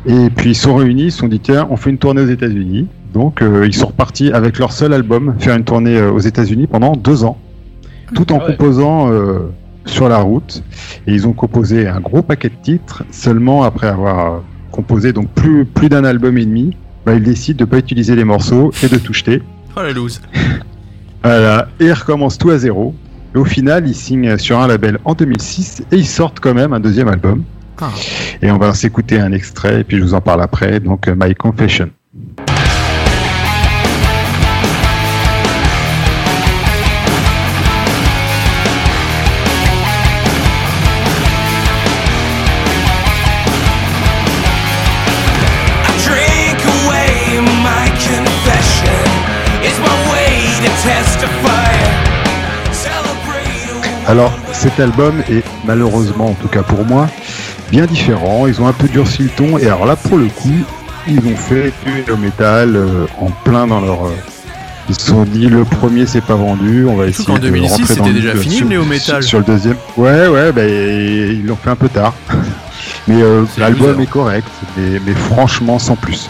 [0.06, 2.22] et puis ils se sont réunis, ils se sont dit tiens, on fait une tournée
[2.22, 2.88] aux États-Unis.
[3.16, 6.68] Donc euh, ils sont repartis avec leur seul album faire une tournée euh, aux États-Unis
[6.68, 7.38] pendant deux ans,
[8.14, 8.52] tout en Ah ouais.
[8.58, 9.52] composant euh,
[9.86, 10.62] sur la route.
[11.08, 13.04] Et ils ont composé un gros paquet de titres.
[13.12, 16.76] Seulement après avoir composé donc plus plus d'un album et demi,
[17.06, 19.42] bah, ils décident de pas utiliser les morceaux et de tout jeter.
[19.78, 20.22] Oh, la loose.
[21.24, 22.94] Voilà, et ils recommencent tout à zéro.
[23.34, 26.72] Et au final, ils signent sur un label en 2006 et ils sortent quand même
[26.72, 27.44] un deuxième album.
[27.82, 27.90] Ah.
[28.44, 30.80] Et on va s'écouter un extrait et puis je vous en parle après.
[30.80, 31.90] Donc, My Confession.
[54.08, 57.08] Alors, cet album est malheureusement, en tout cas pour moi,
[57.72, 58.46] bien différent.
[58.48, 60.52] Ils ont un peu durci le ton et alors là, pour le coup,
[61.08, 64.06] ils ont fait du no metal euh, en plein dans leur.
[64.06, 64.12] euh,
[64.88, 67.82] ils se sont dit le premier c'est pas vendu, on va essayer qu'en 2006, de
[67.82, 69.24] rentrer dans le déjà vif fini, sur- le néo-metal.
[69.24, 69.76] Sur, sur le deuxième.
[69.98, 72.14] Ouais ouais, bah, ils l'ont fait un peu tard.
[73.08, 76.30] Mais euh, l'album est correct, mais, mais franchement sans plus.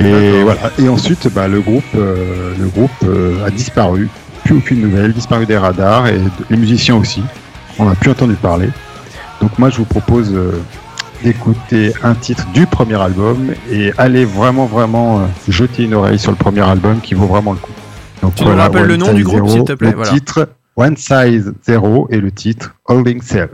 [0.00, 0.60] Et voilà.
[0.78, 2.90] Et ensuite, bah, le groupe, le groupe
[3.46, 4.08] a disparu.
[4.44, 7.22] Plus aucune nouvelle, disparu des radars et les musiciens aussi.
[7.78, 8.68] On n'a plus entendu parler.
[9.40, 10.60] Donc moi, je vous propose euh,
[11.22, 16.30] d'écouter un titre du premier album et aller vraiment, vraiment euh, jeter une oreille sur
[16.30, 17.72] le premier album qui vaut vraiment le coup.
[18.22, 20.12] Donc Tu nous rappelles One le nom du groupe, s'il te plaît, Le voilà.
[20.12, 23.48] titre One Size Zero et le titre Holding Cell.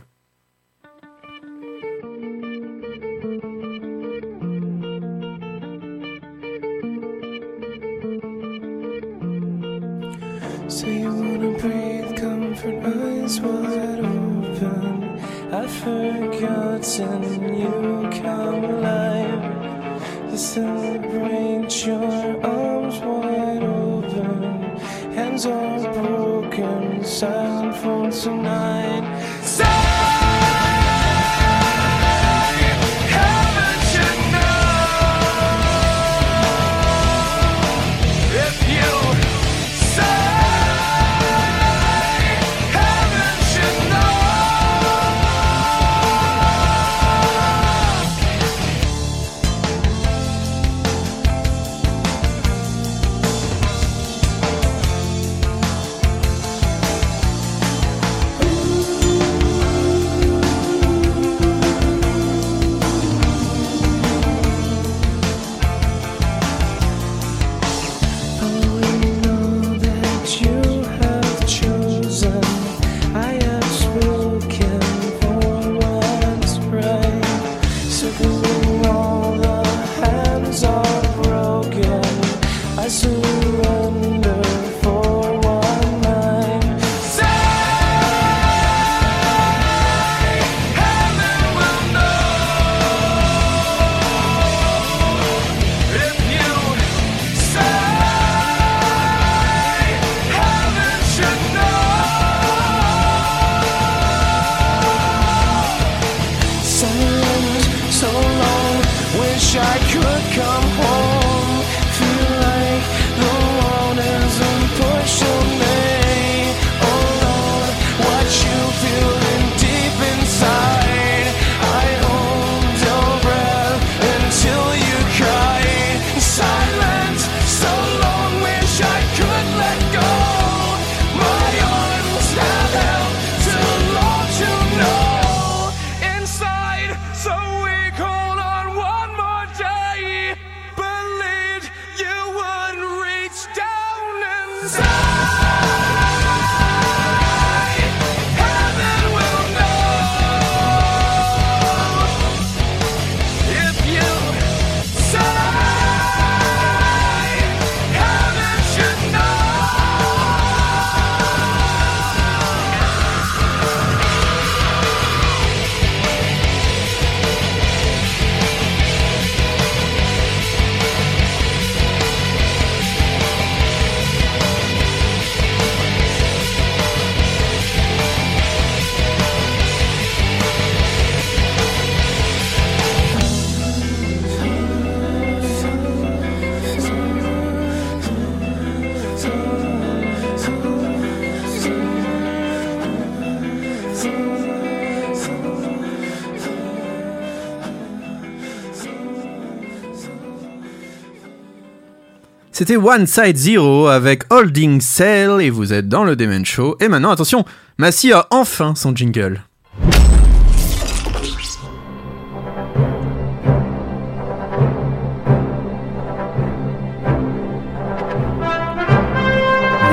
[202.60, 206.76] C'était One Side Zero avec Holding Cell et vous êtes dans le Demen Show.
[206.78, 207.46] Et maintenant, attention,
[207.78, 209.40] Massy a enfin son jingle.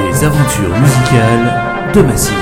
[0.09, 1.53] Les aventures musicales
[1.93, 2.33] de Massy.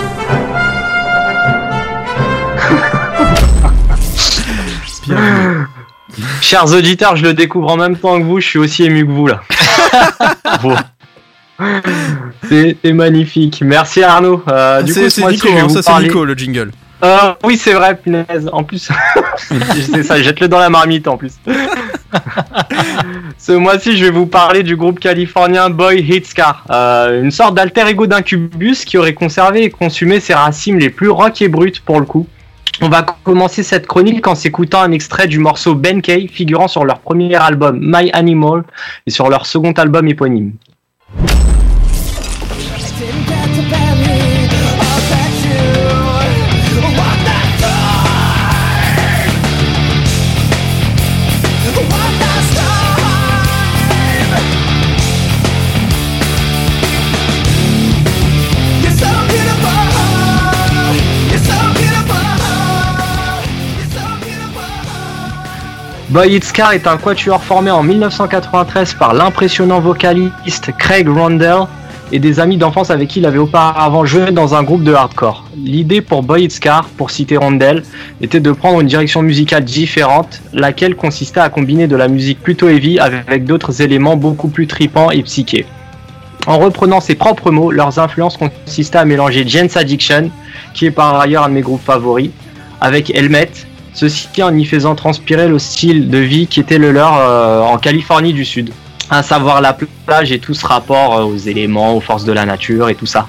[6.41, 9.11] Chers auditeurs, je le découvre en même temps que vous, je suis aussi ému que
[9.11, 9.43] vous là.
[12.49, 13.61] C'est magnifique.
[13.63, 14.43] Merci Arnaud.
[14.49, 16.71] Euh, du coup, C'est Nico, hein, ça c'est Nico le jingle.
[17.03, 18.49] Euh, oui, c'est vrai, punaise.
[18.51, 18.89] En plus,
[19.37, 21.33] c'est ça, jette-le dans la marmite en plus.
[23.37, 27.55] Ce mois-ci, je vais vous parler du groupe californien Boy Hits Car, euh, une sorte
[27.55, 31.81] d'alter ego d'Incubus qui aurait conservé et consumé ses racines les plus rock et brutes
[31.81, 32.27] pour le coup.
[32.81, 36.83] On va commencer cette chronique en s'écoutant un extrait du morceau Ben K figurant sur
[36.83, 38.63] leur premier album My Animal
[39.07, 40.53] et sur leur second album éponyme.
[66.15, 71.67] Boy It's Car est un quatuor formé en 1993 par l'impressionnant vocaliste Craig Rondell
[72.13, 75.43] et des amis d'enfance avec qui il avait auparavant joué dans un groupe de hardcore.
[75.57, 77.83] L'idée pour Boy It's Car, pour citer Rondell,
[78.21, 82.69] était de prendre une direction musicale différente, laquelle consistait à combiner de la musique plutôt
[82.69, 85.65] heavy avec d'autres éléments beaucoup plus tripants et psychés.
[86.47, 90.31] En reprenant ses propres mots, leurs influences consistaient à mélanger Jane's Addiction,
[90.73, 92.29] qui est par ailleurs un de mes groupes favoris,
[92.79, 93.51] avec Helmet,
[93.95, 97.77] ceci en y faisant transpirer le style de vie qui était le leur euh, en
[97.77, 98.71] Californie du Sud,
[99.09, 99.75] à savoir la
[100.05, 103.05] plage et tout ce rapport euh, aux éléments, aux forces de la nature et tout
[103.05, 103.27] ça.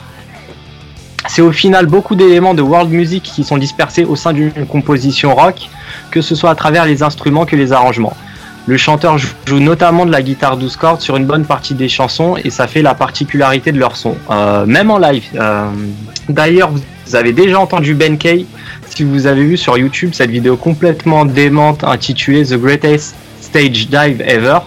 [1.28, 5.34] C'est au final beaucoup d'éléments de world music qui sont dispersés au sein d'une composition
[5.34, 5.68] rock,
[6.10, 8.16] que ce soit à travers les instruments que les arrangements.
[8.66, 12.36] Le chanteur joue notamment de la guitare 12 cordes sur une bonne partie des chansons
[12.42, 15.24] et ça fait la particularité de leur son, euh, même en live.
[16.28, 16.80] D'ailleurs, vous
[17.14, 18.46] avez déjà entendu Ben Kay
[18.88, 24.22] si vous avez vu sur YouTube cette vidéo complètement démente intitulée The Greatest Stage Dive
[24.22, 24.58] Ever.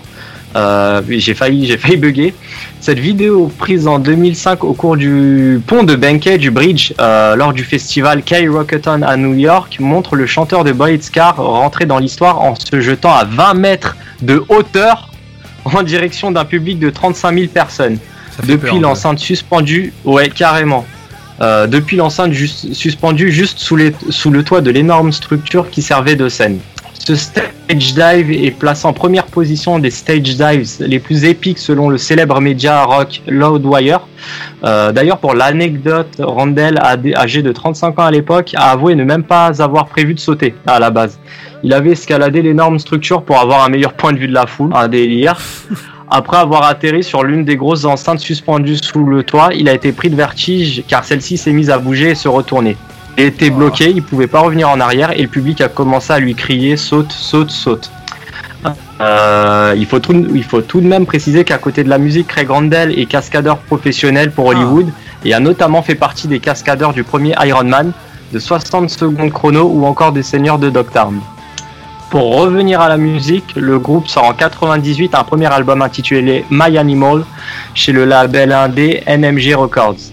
[0.55, 2.33] Euh, j'ai failli, j'ai failli bugger.
[2.79, 7.53] Cette vidéo prise en 2005 au cours du pont de Benkei du Bridge euh, lors
[7.53, 11.85] du festival K Rocketon à New York montre le chanteur de Boy It's Car rentrer
[11.85, 15.09] dans l'histoire en se jetant à 20 mètres de hauteur
[15.65, 17.97] en direction d'un public de 35 000 personnes.
[18.47, 20.85] Depuis l'enceinte suspendue, ouais carrément.
[21.41, 25.81] Euh, depuis l'enceinte juste- suspendue juste sous, les- sous le toit de l'énorme structure qui
[25.81, 26.59] servait de scène.
[26.93, 31.89] Ce stage dive est placé en première position des stage dives les plus épiques selon
[31.89, 34.01] le célèbre média rock Loudwire.
[34.65, 39.05] Euh, D'ailleurs, pour l'anecdote, Randall, â- âgé de 35 ans à l'époque, a avoué ne
[39.05, 41.19] même pas avoir prévu de sauter à la base.
[41.63, 44.71] Il avait escaladé l'énorme structure pour avoir un meilleur point de vue de la foule,
[44.75, 45.37] un délire.
[46.11, 49.91] Après avoir atterri sur l'une des grosses enceintes suspendues sous le toit, il a été
[49.91, 52.77] pris de vertige car celle-ci s'est mise à bouger et se retourner.
[53.17, 56.19] Il était bloqué, il pouvait pas revenir en arrière et le public a commencé à
[56.19, 57.91] lui crier saute, saute, saute.
[59.01, 62.27] Euh, il, faut tout, il faut tout de même préciser qu'à côté de la musique,
[62.27, 64.87] Craig Randall est cascadeur professionnel pour Hollywood
[65.23, 67.91] et a notamment fait partie des cascadeurs du premier Iron Man,
[68.33, 71.19] de 60 secondes chrono ou encore des Seigneurs de Dogtown.
[72.09, 76.75] Pour revenir à la musique, le groupe sort en 98 un premier album intitulé My
[76.75, 77.23] Animal
[77.75, 80.09] chez le label indé NMG Records.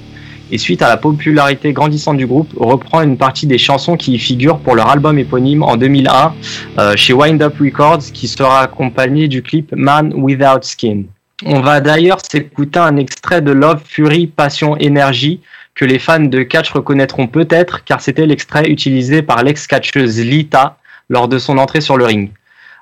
[0.51, 4.19] Et suite à la popularité grandissante du groupe, reprend une partie des chansons qui y
[4.19, 6.35] figurent pour leur album éponyme en 2001
[6.79, 11.05] euh, chez Wind Up Records qui sera accompagné du clip Man Without Skin.
[11.47, 15.41] On va d'ailleurs s'écouter un extrait de Love, Fury, Passion, Énergie
[15.75, 20.77] que les fans de catch reconnaîtront peut-être car c'était l'extrait utilisé par l'ex-catcheuse Lita
[21.09, 22.31] lors de son entrée sur le ring.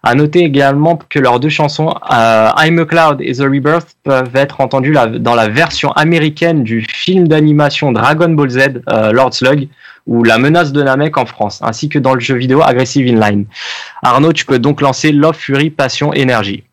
[0.07, 4.35] À noter également que leurs deux chansons euh, I'm a Cloud et The Rebirth peuvent
[4.37, 9.33] être entendues la- dans la version américaine du film d'animation Dragon Ball Z euh, Lord
[9.33, 9.69] Slug
[10.07, 13.47] ou La menace de Namek en France, ainsi que dans le jeu vidéo Aggressive Inline.
[14.03, 16.65] Arnaud, tu peux donc lancer Love, Fury, Passion, Énergie.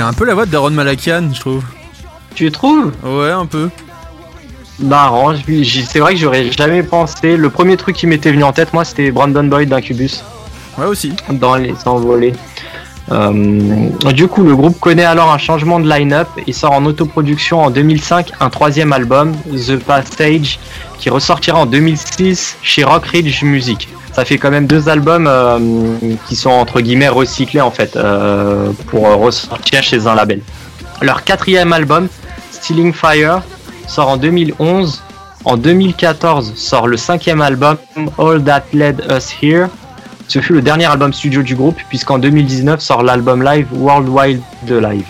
[0.00, 1.62] Il a un peu la voix de Daron Malakian, je trouve.
[2.34, 2.90] Tu trouves?
[3.04, 3.68] Ouais, un peu.
[4.78, 7.36] Marrant, c'est vrai que j'aurais jamais pensé.
[7.36, 10.24] Le premier truc qui m'était venu en tête, moi, c'était Brandon Boyd d'Incubus.
[10.78, 11.12] Ouais, aussi.
[11.28, 12.32] Dans les envolés.
[13.12, 17.60] Euh, du coup, le groupe connaît alors un changement de line-up et sort en autoproduction
[17.60, 19.32] en 2005 un troisième album,
[19.66, 20.58] The Passage,
[20.98, 23.88] qui ressortira en 2006 chez Rock Ridge Music.
[24.12, 25.58] Ça fait quand même deux albums euh,
[26.28, 30.40] qui sont entre guillemets recyclés en fait euh, pour ressortir chez un label.
[31.00, 32.08] Leur quatrième album,
[32.50, 33.42] Stealing Fire,
[33.86, 35.02] sort en 2011.
[35.46, 37.78] En 2014 sort le cinquième album,
[38.18, 39.68] All That Led Us Here.
[40.30, 44.40] Ce fut le dernier album studio du groupe, puisqu'en 2019 sort l'album live World Wide
[44.62, 45.08] de Live.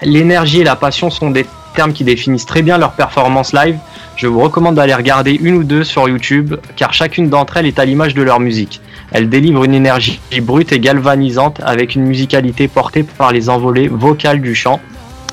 [0.00, 1.44] L'énergie et la passion sont des
[1.74, 3.76] termes qui définissent très bien leur performance live.
[4.16, 7.78] Je vous recommande d'aller regarder une ou deux sur YouTube, car chacune d'entre elles est
[7.78, 8.80] à l'image de leur musique.
[9.10, 14.40] Elles délivrent une énergie brute et galvanisante, avec une musicalité portée par les envolées vocales
[14.40, 14.80] du chant.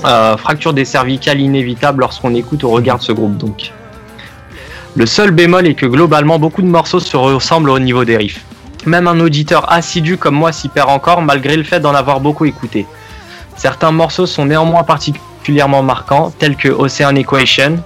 [0.04, 3.72] Euh, fracture des cervicales inévitable lorsqu'on écoute ou regarde ce groupe donc.
[4.98, 8.44] Le seul bémol est que globalement beaucoup de morceaux se ressemblent au niveau des riffs.
[8.86, 12.46] Même un auditeur assidu comme moi s'y perd encore malgré le fait d'en avoir beaucoup
[12.46, 12.88] écouté.
[13.58, 17.80] Certains morceaux sont néanmoins particulièrement marquants, tels que Ocean Equation,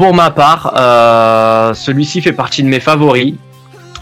[0.00, 3.34] Pour ma part, euh, celui-ci fait partie de mes favoris.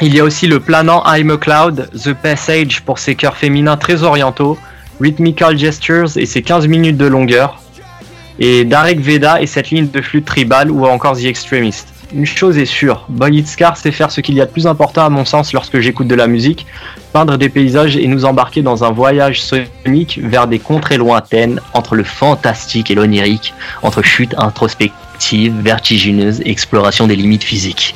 [0.01, 3.77] Il y a aussi le planant I'm a Cloud, The Passage pour ses chœurs féminins
[3.77, 4.57] très orientaux,
[5.01, 7.61] Rhythmical Gestures et ses 15 minutes de longueur,
[8.39, 11.89] et Darek Veda et cette ligne de flûte tribale ou encore The Extremist.
[12.15, 13.07] Une chose est sûre,
[13.45, 16.09] Scar sait faire ce qu'il y a de plus important à mon sens lorsque j'écoute
[16.09, 16.67] de la musique,
[17.13, 21.97] peindre des paysages et nous embarquer dans un voyage sonique vers des contrées lointaines, entre
[21.97, 23.53] le fantastique et l'onirique,
[23.83, 27.95] entre chutes introspectives, vertigineuses et exploration des limites physiques.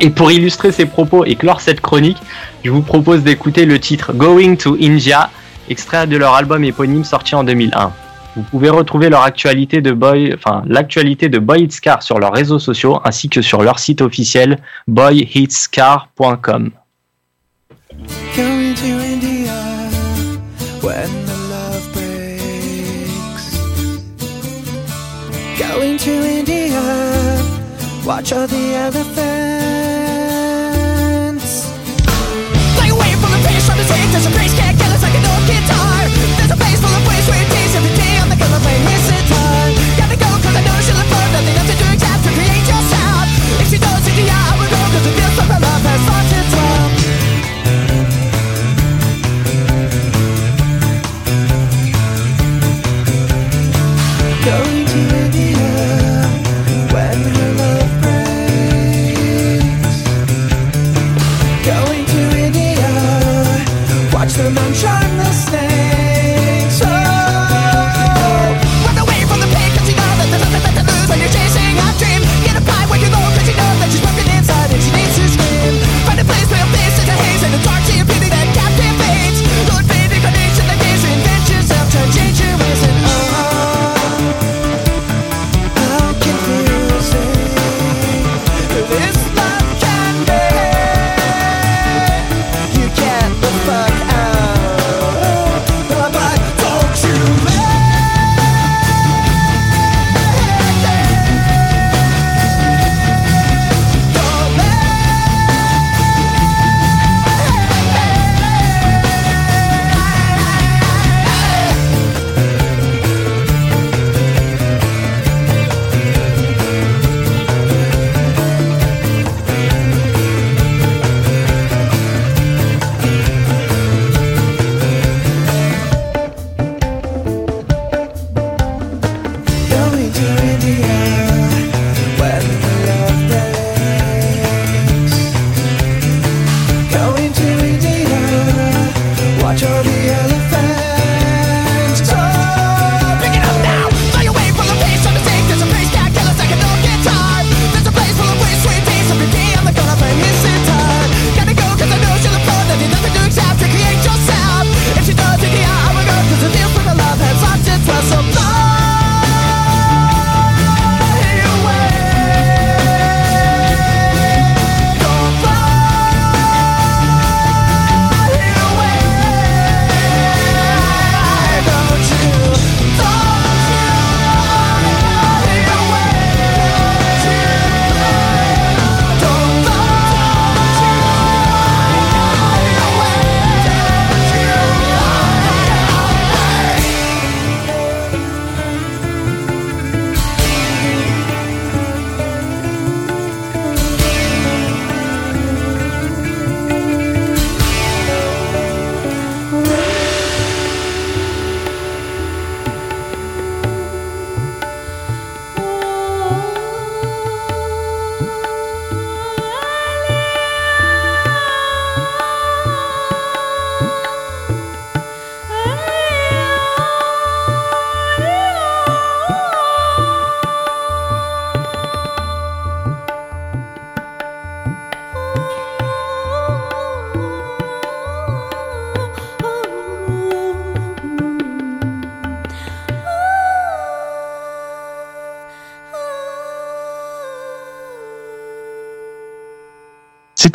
[0.00, 2.18] Et pour illustrer ces propos et clore cette chronique,
[2.64, 5.30] je vous propose d'écouter le titre Going to India,
[5.68, 7.92] extrait de leur album éponyme sorti en 2001.
[8.38, 10.36] Vous pouvez retrouver l'actualité de Boy
[11.56, 16.70] Hits Car sur leurs réseaux sociaux ainsi que sur leur site officiel boyhitscar.com.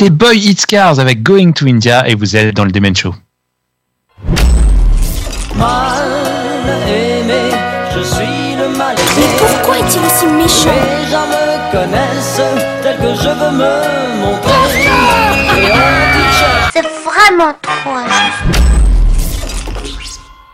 [0.03, 3.15] C'était Boy Eats Cars avec Going to India et vous êtes dans le Demen Show.
[5.55, 6.09] Mal
[6.89, 7.49] aimé,
[7.95, 9.05] je suis le mal aimé.
[9.15, 10.75] Mais pourquoi est-il aussi méchant?
[10.75, 12.41] Les gens me connaissent
[12.81, 14.51] tel que je veux me montrer.
[16.73, 17.95] C'est vraiment trop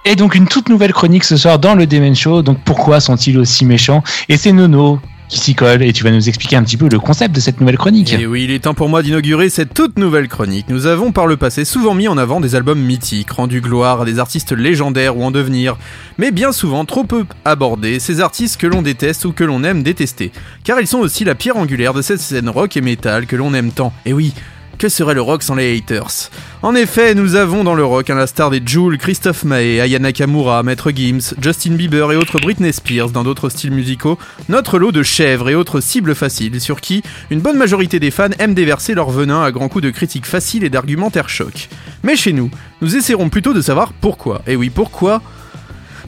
[0.06, 2.43] Et donc une toute nouvelle chronique ce soir dans le Demen Show.
[2.43, 4.04] Donc pourquoi sont-ils aussi méchants?
[4.28, 6.99] Et c'est Nono qui s'y colle et tu vas nous expliquer un petit peu le
[6.99, 8.13] concept de cette nouvelle chronique.
[8.13, 10.65] Et oui, il est temps pour moi d'inaugurer cette toute nouvelle chronique.
[10.69, 14.05] Nous avons par le passé souvent mis en avant des albums mythiques, rendus gloire à
[14.05, 15.77] des artistes légendaires ou en devenir,
[16.17, 19.84] mais bien souvent trop peu abordés, ces artistes que l'on déteste ou que l'on aime
[19.84, 20.32] détester.
[20.63, 23.53] Car ils sont aussi la pierre angulaire de cette scène rock et metal que l'on
[23.53, 23.93] aime tant.
[24.05, 24.34] Et oui,
[24.80, 26.32] que serait le rock sans les haters?
[26.63, 29.99] En effet, nous avons dans le rock, à la star des Jules, Christophe Maé, Aya
[29.99, 34.17] Nakamura, Maître Gims, Justin Bieber et autres Britney Spears dans d'autres styles musicaux,
[34.47, 38.30] notre lot de chèvres et autres cibles faciles sur qui une bonne majorité des fans
[38.39, 41.69] aiment déverser leur venin à grands coups de critiques faciles et d'argumentaires chocs.
[42.03, 42.49] Mais chez nous,
[42.82, 44.41] nous essaierons plutôt de savoir pourquoi.
[44.47, 45.21] Et oui, pourquoi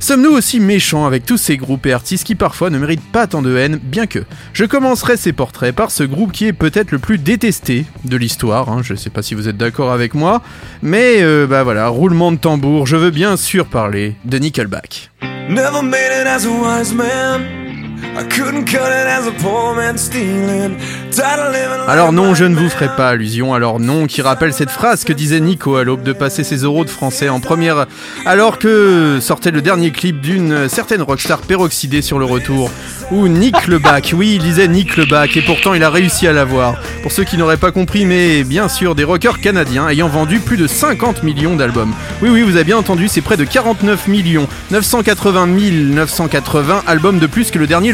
[0.01, 3.43] Sommes-nous aussi méchants avec tous ces groupes et artistes qui parfois ne méritent pas tant
[3.43, 4.17] de haine, bien que
[4.51, 8.69] Je commencerai ces portraits par ce groupe qui est peut-être le plus détesté de l'histoire,
[8.69, 10.41] hein, je sais pas si vous êtes d'accord avec moi,
[10.81, 15.11] mais euh, bah voilà, roulement de tambour, je veux bien sûr parler de Nickelback.
[15.47, 17.60] Never made it as a wise man.
[18.03, 20.77] I couldn't cut it as a poor man stealing.
[21.11, 24.53] Tired of living Alors non, je ne vous ferai pas allusion, alors non, qui rappelle
[24.53, 27.85] cette phrase que disait Nico à l'aube de passer ses euros de français en première,
[28.25, 32.71] alors que sortait le dernier clip d'une certaine rockstar peroxydée sur le retour,
[33.11, 36.27] ou Nick le bac, oui, il disait Nick le bac, et pourtant il a réussi
[36.27, 36.75] à l'avoir.
[37.03, 40.57] Pour ceux qui n'auraient pas compris, mais bien sûr, des rockers canadiens ayant vendu plus
[40.57, 41.93] de 50 millions d'albums.
[42.21, 47.27] Oui, oui, vous avez bien entendu, c'est près de 49 millions, 980 980 albums de
[47.27, 47.90] plus que le dernier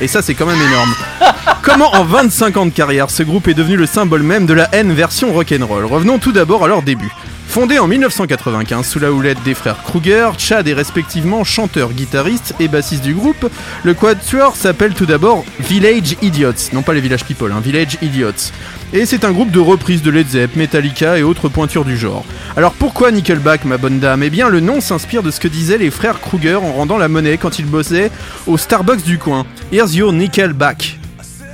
[0.00, 0.94] Et ça c'est quand même énorme.
[1.62, 4.68] Comment en 25 ans de carrière ce groupe est devenu le symbole même de la
[4.72, 5.84] haine version rock'n'roll?
[5.84, 7.10] Revenons tout d'abord à leur début.
[7.48, 12.68] Fondé en 1995 sous la houlette des frères Kruger, Chad est respectivement chanteur, guitariste et
[12.68, 13.50] bassiste du groupe,
[13.84, 18.52] le quatuor s'appelle tout d'abord Village Idiots, non pas les Village People, hein, Village Idiots.
[18.94, 22.24] Et c'est un groupe de reprises de Led Zepp, Metallica et autres pointures du genre.
[22.56, 24.22] Alors pourquoi Nickelback, ma bonne dame?
[24.22, 27.08] Eh bien le nom s'inspire de ce que disaient les frères Kruger en rendant la
[27.08, 28.10] monnaie quand ils bossaient
[28.46, 29.44] au Starbucks du coin.
[29.72, 30.98] Here's your Nickelback.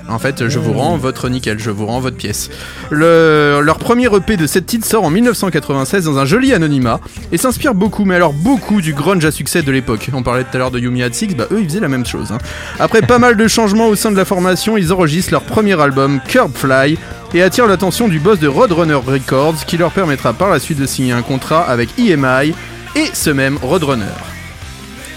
[0.07, 2.51] En fait, je vous rends votre nickel, je vous rends votre pièce.
[2.91, 7.01] Le- leur premier EP de cette titre sort en 1996 dans un joli anonymat
[7.33, 10.11] et s'inspire beaucoup, mais alors beaucoup du grunge à succès de l'époque.
[10.13, 12.05] On parlait tout à l'heure de Yumi Had Six, bah eux ils faisaient la même
[12.05, 12.33] chose.
[12.33, 12.39] hein.
[12.79, 16.21] Après pas mal de changements au sein de la formation, ils enregistrent leur premier album,
[16.29, 16.99] Curbfly,
[17.35, 20.87] et attirent l'attention du boss de Roadrunner Records qui leur permettra par la suite de
[20.87, 22.55] signer un contrat avec EMI
[22.97, 24.05] et ce même Roadrunner.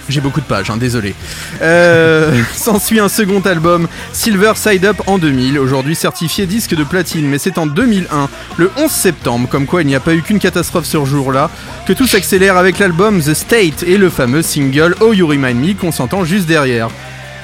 [0.10, 1.14] J'ai beaucoup de pages, hein, désolé.
[1.62, 7.28] Euh, S'ensuit un second album, Silver Side Up en 2000, aujourd'hui certifié disque de platine,
[7.28, 10.40] mais c'est en 2001, le 11 septembre, comme quoi il n'y a pas eu qu'une
[10.40, 11.50] catastrophe ce jour-là,
[11.86, 15.74] que tout s'accélère avec l'album The State et le fameux single Oh You Remind Me
[15.74, 16.90] qu'on s'entend juste derrière.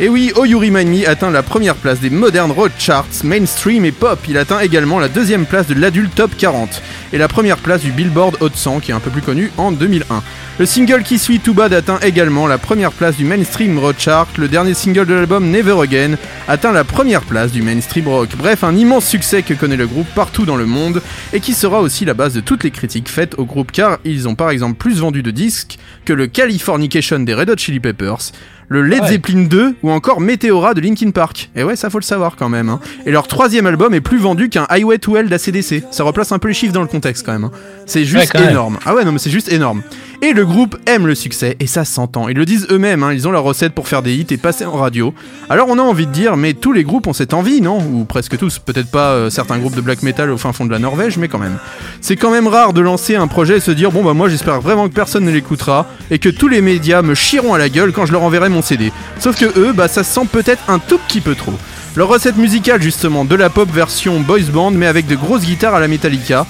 [0.03, 3.93] Et oui, Oh You Me atteint la première place des Modern Road Charts, mainstream et
[3.93, 4.19] pop.
[4.27, 6.81] Il atteint également la deuxième place de l'Adult Top 40
[7.13, 9.71] et la première place du Billboard Hot 100 qui est un peu plus connu en
[9.71, 10.21] 2001.
[10.59, 14.27] Le single qui suit Too Bad atteint également la première place du mainstream rock chart.
[14.37, 16.17] Le dernier single de l'album Never Again
[16.49, 18.27] atteint la première place du mainstream rock.
[18.37, 21.01] Bref, un immense succès que connaît le groupe partout dans le monde
[21.31, 24.27] et qui sera aussi la base de toutes les critiques faites au groupe car ils
[24.27, 28.33] ont par exemple plus vendu de disques que le Californication des Red Hot Chili Peppers,
[28.73, 29.07] le Led Ouais.
[29.09, 31.49] Zeppelin 2 ou encore Meteora de Linkin Park.
[31.55, 32.69] Et ouais, ça faut le savoir quand même.
[32.69, 32.79] hein.
[33.05, 35.83] Et leur troisième album est plus vendu qu'un Highway to Hell d'ACDC.
[35.91, 37.45] Ça replace un peu les chiffres dans le contexte quand même.
[37.45, 37.51] hein.
[37.85, 38.49] C'est Ouais, juste même.
[38.49, 38.77] énorme.
[38.85, 39.81] Ah ouais, non mais c'est juste énorme.
[40.23, 42.29] Et le groupe aime le succès, et ça s'entend.
[42.29, 44.63] Ils le disent eux-mêmes, hein, ils ont leur recette pour faire des hits et passer
[44.63, 45.13] en radio.
[45.49, 47.79] Alors on a envie de dire, mais tous les groupes ont cette envie, non?
[47.79, 50.71] Ou presque tous, peut-être pas euh, certains groupes de black metal au fin fond de
[50.71, 51.57] la Norvège, mais quand même.
[51.99, 54.61] C'est quand même rare de lancer un projet et se dire, bon bah moi j'espère
[54.61, 57.91] vraiment que personne ne l'écoutera, et que tous les médias me chieront à la gueule
[57.91, 58.93] quand je leur enverrai mon CD.
[59.19, 61.53] Sauf que eux, bah ça se sent peut-être un tout petit peu trop.
[61.97, 65.75] Leur recette musicale justement, de la pop version boys band, mais avec de grosses guitares
[65.75, 66.45] à la Metallica,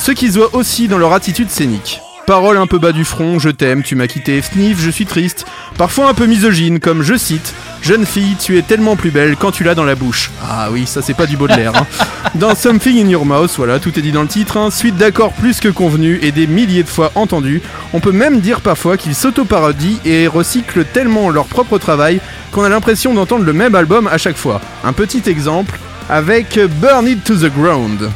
[0.00, 2.00] ce qui se voit aussi dans leur attitude scénique.
[2.26, 5.44] Paroles un peu bas du front, je t'aime, tu m'as quitté, sniff, je suis triste.
[5.76, 7.52] Parfois un peu misogyne, comme je cite
[7.82, 10.30] Jeune fille, tu es tellement plus belle quand tu l'as dans la bouche.
[10.40, 11.72] Ah oui, ça c'est pas du Baudelaire.
[11.74, 11.86] Hein.
[12.36, 15.32] Dans Something in Your Mouth, voilà, tout est dit dans le titre, hein, suite d'accords
[15.32, 17.60] plus que convenus et des milliers de fois entendus.
[17.92, 22.20] On peut même dire parfois qu'ils s'auto-parodient et recyclent tellement leur propre travail
[22.52, 24.60] qu'on a l'impression d'entendre le même album à chaque fois.
[24.84, 28.10] Un petit exemple avec Burn It to the Ground.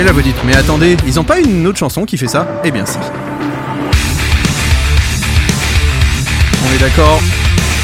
[0.00, 2.46] Et là vous dites, mais attendez, ils ont pas une autre chanson qui fait ça?
[2.64, 2.96] Eh bien si.
[6.66, 7.20] on est d'accord.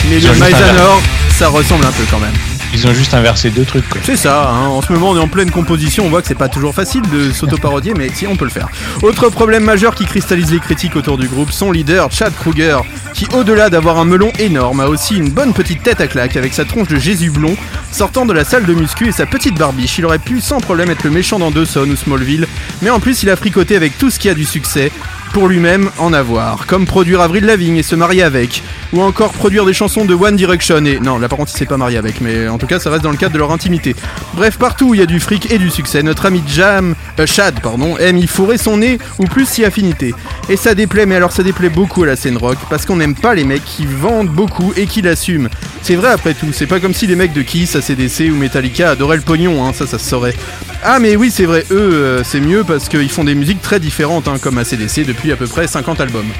[0.09, 2.33] Mais le Maisanor, ça ressemble un peu quand même.
[2.73, 3.89] Ils ont juste inversé deux trucs.
[3.89, 4.01] Quoi.
[4.05, 4.69] C'est ça, hein.
[4.69, 7.03] en ce moment on est en pleine composition, on voit que c'est pas toujours facile
[7.11, 8.69] de s'auto-parodier, mais si on peut le faire.
[9.03, 12.79] Autre problème majeur qui cristallise les critiques autour du groupe, son leader, Chad Kruger,
[13.14, 16.53] qui au-delà d'avoir un melon énorme, a aussi une bonne petite tête à claque avec
[16.53, 17.57] sa tronche de Jésus blond,
[17.93, 19.99] sortant de la salle de muscu et sa petite barbiche.
[19.99, 22.47] Il aurait pu sans problème être le méchant dans Dawson ou Smallville,
[22.83, 24.91] mais en plus il a fricoté avec tout ce qui a du succès
[25.33, 28.62] pour lui-même en avoir, comme produire Avril Lavigne et se marier avec,
[28.93, 31.67] ou encore produire des chansons de One Direction et non là par contre il s'est
[31.67, 33.94] pas marié avec, mais en tout cas ça reste dans le cadre de leur intimité.
[34.34, 37.26] Bref partout où il y a du fric et du succès, notre ami Jam, euh,
[37.26, 40.14] Chad pardon, aime y fourrer son nez ou plus si affinité.
[40.48, 43.14] Et ça déplaît, mais alors ça déplaît beaucoup à la scène rock parce qu'on n'aime
[43.14, 45.50] pas les mecs qui vendent beaucoup et qui l'assument.
[45.82, 48.90] C'est vrai après tout, c'est pas comme si les mecs de Kiss, ACDC ou Metallica
[48.90, 50.34] adoraient le pognon, hein, ça ça se saurait.
[50.82, 53.80] Ah mais oui c'est vrai, eux euh, c'est mieux parce qu'ils font des musiques très
[53.80, 56.30] différentes hein, comme ACDC depuis à peu près 50 albums.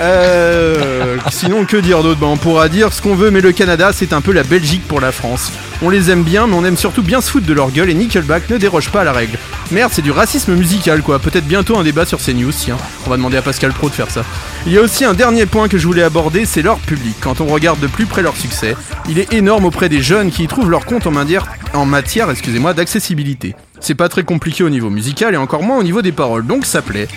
[0.00, 2.20] Euh, sinon que dire d'autre?
[2.20, 4.86] Bah, On pourra dire ce qu'on veut mais le Canada c'est un peu la Belgique
[4.88, 5.52] pour la France.
[5.82, 7.94] On les aime bien mais on aime surtout bien se foutre de leur gueule et
[7.94, 9.38] Nickelback ne déroge pas à la règle.
[9.70, 12.78] Merde c'est du racisme musical quoi, peut-être bientôt un débat sur CNews tiens.
[13.06, 14.24] On va demander à Pascal Pro de faire ça.
[14.66, 17.16] Il y a aussi un dernier point que je voulais aborder, c'est leur public.
[17.20, 18.76] Quand on regarde de plus près leur succès,
[19.08, 22.30] il est énorme auprès des jeunes qui y trouvent leur compte en matière, en matière
[22.30, 23.54] excusez-moi, d'accessibilité.
[23.80, 26.66] C'est pas très compliqué au niveau musical et encore moins au niveau des paroles, donc
[26.66, 27.08] ça plaît.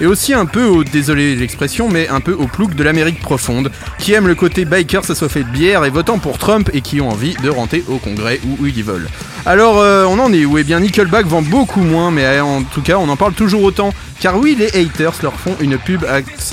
[0.00, 3.70] Et aussi un peu au, désolé l'expression, mais un peu au plouc de l'Amérique profonde,
[3.98, 7.10] qui aime le côté biker s'assoiffé de bière et votant pour Trump et qui ont
[7.10, 9.08] envie de rentrer au Congrès où ils veulent.
[9.46, 10.58] Alors euh, on en est où?
[10.58, 13.62] Eh bien Nickelback vend beaucoup moins, mais euh, en tout cas on en parle toujours
[13.62, 16.04] autant, car oui les haters leur font une pub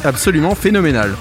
[0.03, 1.15] absolument phénoménale.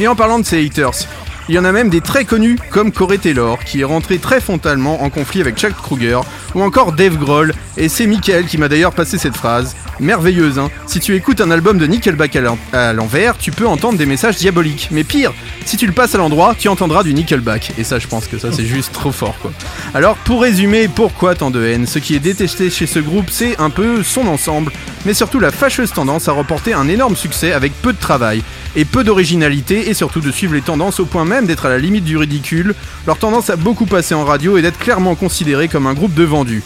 [0.00, 1.06] Et en parlant de ces haters,
[1.48, 4.40] il y en a même des très connus comme Corey Taylor qui est rentré très
[4.40, 6.20] frontalement en conflit avec Chuck Kruger
[6.54, 10.70] ou encore Dave Grohl et c'est Michael qui m'a d'ailleurs passé cette phrase merveilleuse hein.
[10.86, 14.06] Si tu écoutes un album de Nickelback à l'en- à l'envers, tu peux entendre des
[14.06, 14.88] messages diaboliques.
[14.90, 15.32] Mais pire,
[15.66, 17.72] si tu le passes à l'endroit, tu entendras du Nickelback.
[17.78, 19.50] Et ça, je pense que ça, c'est juste trop fort, quoi.
[19.94, 21.86] Alors, pour résumer, pourquoi tant de haine?
[21.86, 24.72] Ce qui est détesté chez ce groupe, c'est un peu son ensemble,
[25.04, 28.42] mais surtout la fâcheuse tendance à reporter un énorme succès avec peu de travail
[28.76, 31.78] et peu d'originalité et surtout de suivre les tendances au point même d'être à la
[31.78, 32.74] limite du ridicule.
[33.06, 36.24] Leur tendance à beaucoup passer en radio et d'être clairement considéré comme un groupe de
[36.24, 36.62] vendus.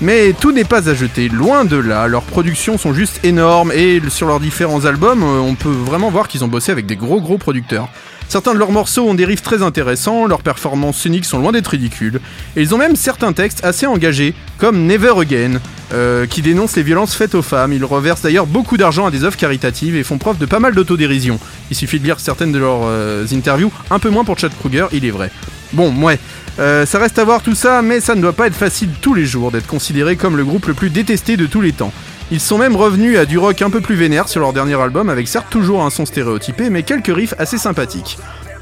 [0.00, 4.02] Mais tout n'est pas à jeter, loin de là, leurs productions sont juste énormes et
[4.08, 7.20] sur leurs différents albums, euh, on peut vraiment voir qu'ils ont bossé avec des gros
[7.20, 7.88] gros producteurs.
[8.28, 11.68] Certains de leurs morceaux ont des riffs très intéressants, leurs performances scéniques sont loin d'être
[11.68, 12.20] ridicules,
[12.56, 15.60] et ils ont même certains textes assez engagés, comme Never Again,
[15.92, 17.72] euh, qui dénonce les violences faites aux femmes.
[17.72, 20.74] Ils reversent d'ailleurs beaucoup d'argent à des œuvres caritatives et font preuve de pas mal
[20.74, 21.38] d'autodérision.
[21.70, 24.86] Il suffit de lire certaines de leurs euh, interviews, un peu moins pour Chad Kruger,
[24.92, 25.30] il est vrai.
[25.72, 26.18] Bon, ouais,
[26.58, 29.14] euh, ça reste à voir tout ça, mais ça ne doit pas être facile tous
[29.14, 31.92] les jours d'être considéré comme le groupe le plus détesté de tous les temps.
[32.30, 35.08] Ils sont même revenus à du rock un peu plus vénère sur leur dernier album,
[35.08, 38.18] avec certes toujours un son stéréotypé, mais quelques riffs assez sympathiques.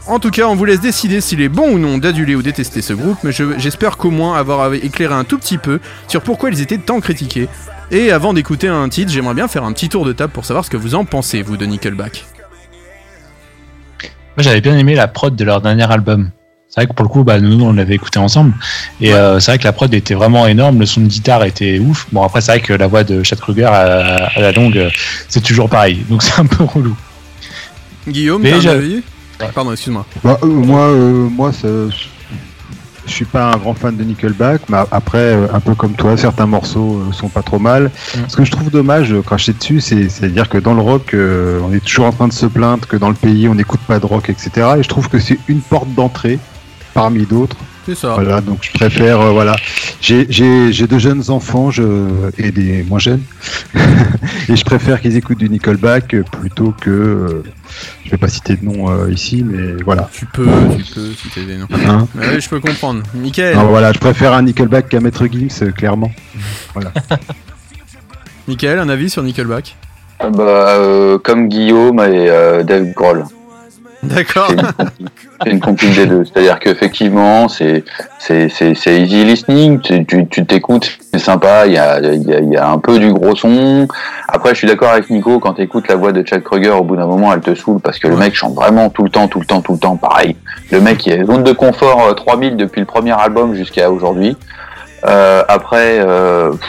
[0.08, 2.82] En tout cas, on vous laisse décider s'il est bon ou non d'aduler ou détester
[2.82, 6.50] ce groupe, mais je- j'espère qu'au moins avoir éclairé un tout petit peu sur pourquoi
[6.50, 7.48] ils étaient tant critiqués.
[7.92, 10.64] Et avant d'écouter un titre, j'aimerais bien faire un petit tour de table pour savoir
[10.64, 12.24] ce que vous en pensez, vous, de Nickelback.
[14.36, 16.30] Moi, j'avais bien aimé la prod de leur dernier album.
[16.74, 18.54] C'est vrai que pour le coup, bah, nous, on l'avait écouté ensemble.
[18.98, 20.78] Et euh, c'est vrai que la prod était vraiment énorme.
[20.80, 22.06] Le son de guitare était ouf.
[22.12, 24.88] Bon, après, c'est vrai que la voix de Chad Kruger à, à la longue, euh,
[25.28, 26.02] c'est toujours pareil.
[26.08, 26.96] Donc, c'est un peu relou.
[28.08, 29.02] Guillaume, Mais t'as un j'avais- avis?
[29.54, 30.06] Pardon, excuse-moi.
[30.24, 31.68] Bah, euh, moi, euh, moi, ça-
[33.04, 36.46] je suis pas un grand fan de Nickelback, mais après, un peu comme toi, certains
[36.46, 37.90] morceaux sont pas trop mal.
[38.28, 40.80] Ce que je trouve dommage, euh, cracher dessus, c'est c'est à dire que dans le
[40.80, 43.80] rock, on est toujours en train de se plaindre que dans le pays, on n'écoute
[43.86, 44.50] pas de rock, etc.
[44.78, 46.38] Et je trouve que c'est une porte d'entrée
[46.94, 47.56] parmi d'autres.
[47.84, 48.14] C'est ça.
[48.14, 49.56] Voilà, donc je préfère, euh, voilà.
[50.00, 51.82] J'ai- J'ai j'ai deux jeunes enfants je,
[52.38, 53.22] et des moins jeunes.
[54.48, 56.90] et je préfère qu'ils écoutent du Nickelback euh, plutôt que.
[56.90, 57.42] euh,
[58.04, 60.08] je vais pas citer de nom euh, ici, mais voilà.
[60.12, 61.66] Tu peux, tu peux citer des noms.
[61.88, 62.06] Hein?
[62.14, 63.02] Ouais, je peux comprendre.
[63.14, 66.12] Michael, Alors voilà, je préfère un Nickelback qu'un Maître Gims, euh, clairement.
[66.74, 66.92] Voilà.
[68.48, 69.76] Michael, un avis sur Nickelback?
[70.20, 73.24] Ah Bah, euh, comme Guillaume et euh, Dave Grohl.
[74.02, 74.50] D'accord.
[75.42, 76.24] C'est une compil des deux.
[76.24, 77.84] C'est-à-dire qu'effectivement, c'est
[78.18, 79.80] c'est c'est c'est easy listening.
[79.80, 81.66] Tu t'écoutes, c'est sympa.
[81.66, 83.86] Il y a il y a y a un peu du gros son.
[84.28, 85.38] Après, je suis d'accord avec Nico.
[85.38, 87.80] Quand tu écoutes la voix de Chad Kruger, au bout d'un moment, elle te saoule
[87.80, 89.96] parce que le mec chante vraiment tout le temps, tout le temps, tout le temps.
[89.96, 90.36] Pareil.
[90.70, 94.36] Le mec, il a zone de confort euh, 3000 depuis le premier album jusqu'à aujourd'hui.
[95.04, 96.60] Euh, après, euh, pff,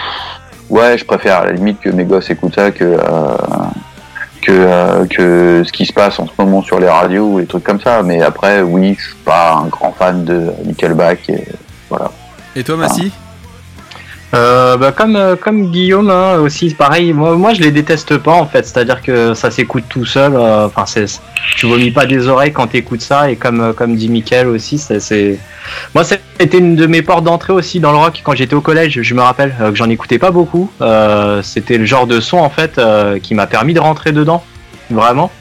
[0.69, 3.35] ouais, je préfère à la limite que mes gosses écoutent ça que euh,
[4.43, 7.47] que, euh, que ce qui se passe en ce moment sur les radios ou des
[7.47, 8.03] trucs comme ça.
[8.03, 11.29] Mais après, oui, je suis pas un grand fan de Nickelback.
[11.29, 11.47] Et
[11.89, 12.11] voilà.
[12.55, 13.11] Et toi, Massy?
[14.33, 17.13] Euh, bah, comme, euh, comme Guillaume hein, aussi, pareil.
[17.13, 18.65] Moi, moi, je les déteste pas en fait.
[18.65, 20.33] C'est-à-dire que ça s'écoute tout seul.
[20.35, 21.05] euh, Enfin, c'est,
[21.55, 23.29] tu vomis pas des oreilles quand t'écoutes ça.
[23.29, 25.37] Et comme, euh, comme dit Mickaël aussi, c'est, c'est,
[25.93, 29.01] moi, c'était une de mes portes d'entrée aussi dans le rock quand j'étais au collège.
[29.01, 30.71] Je me rappelle euh, que j'en écoutais pas beaucoup.
[30.81, 34.43] Euh, c'était le genre de son en fait euh, qui m'a permis de rentrer dedans,
[34.89, 35.31] vraiment.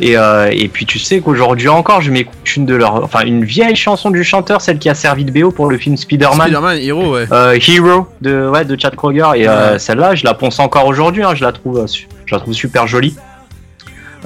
[0.00, 3.44] Et, euh, et puis tu sais qu'aujourd'hui encore, je m'écoute une de leurs, enfin une
[3.44, 6.48] vieille chanson du chanteur, celle qui a servi de BO pour le film Spider-Man.
[6.48, 7.26] Spider-Man, Hero, ouais.
[7.30, 11.22] Euh, Hero de ouais de Chad Kroger et euh, celle-là je la ponce encore aujourd'hui
[11.22, 13.14] hein, je la trouve je la trouve super jolie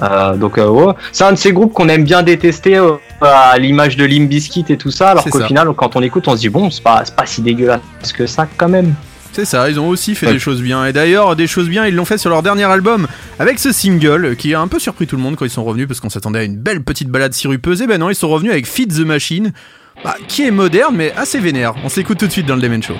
[0.01, 0.93] Euh, donc euh, ouais.
[1.11, 4.63] c'est un de ces groupes qu'on aime bien détester euh, à l'image de Limp Bizkit
[4.69, 7.01] et tout ça alors qu'au final quand on écoute on se dit bon c'est pas
[7.03, 7.81] c'est pas si dégueulasse
[8.15, 8.93] que ça quand même
[9.31, 10.33] C'est ça, ils ont aussi fait Ouais.
[10.33, 10.85] des choses bien.
[10.85, 13.07] Et d'ailleurs, des choses bien, ils l'ont fait sur leur dernier album,
[13.39, 15.87] avec ce single qui a un peu surpris tout le monde quand ils sont revenus,
[15.87, 17.81] parce qu'on s'attendait à une belle petite balade sirupeuse.
[17.81, 19.53] Et ben non, ils sont revenus avec Feed the Machine,
[20.03, 21.73] bah, qui est moderne, mais assez vénère.
[21.83, 22.95] On s'écoute tout de suite dans le Demen Show.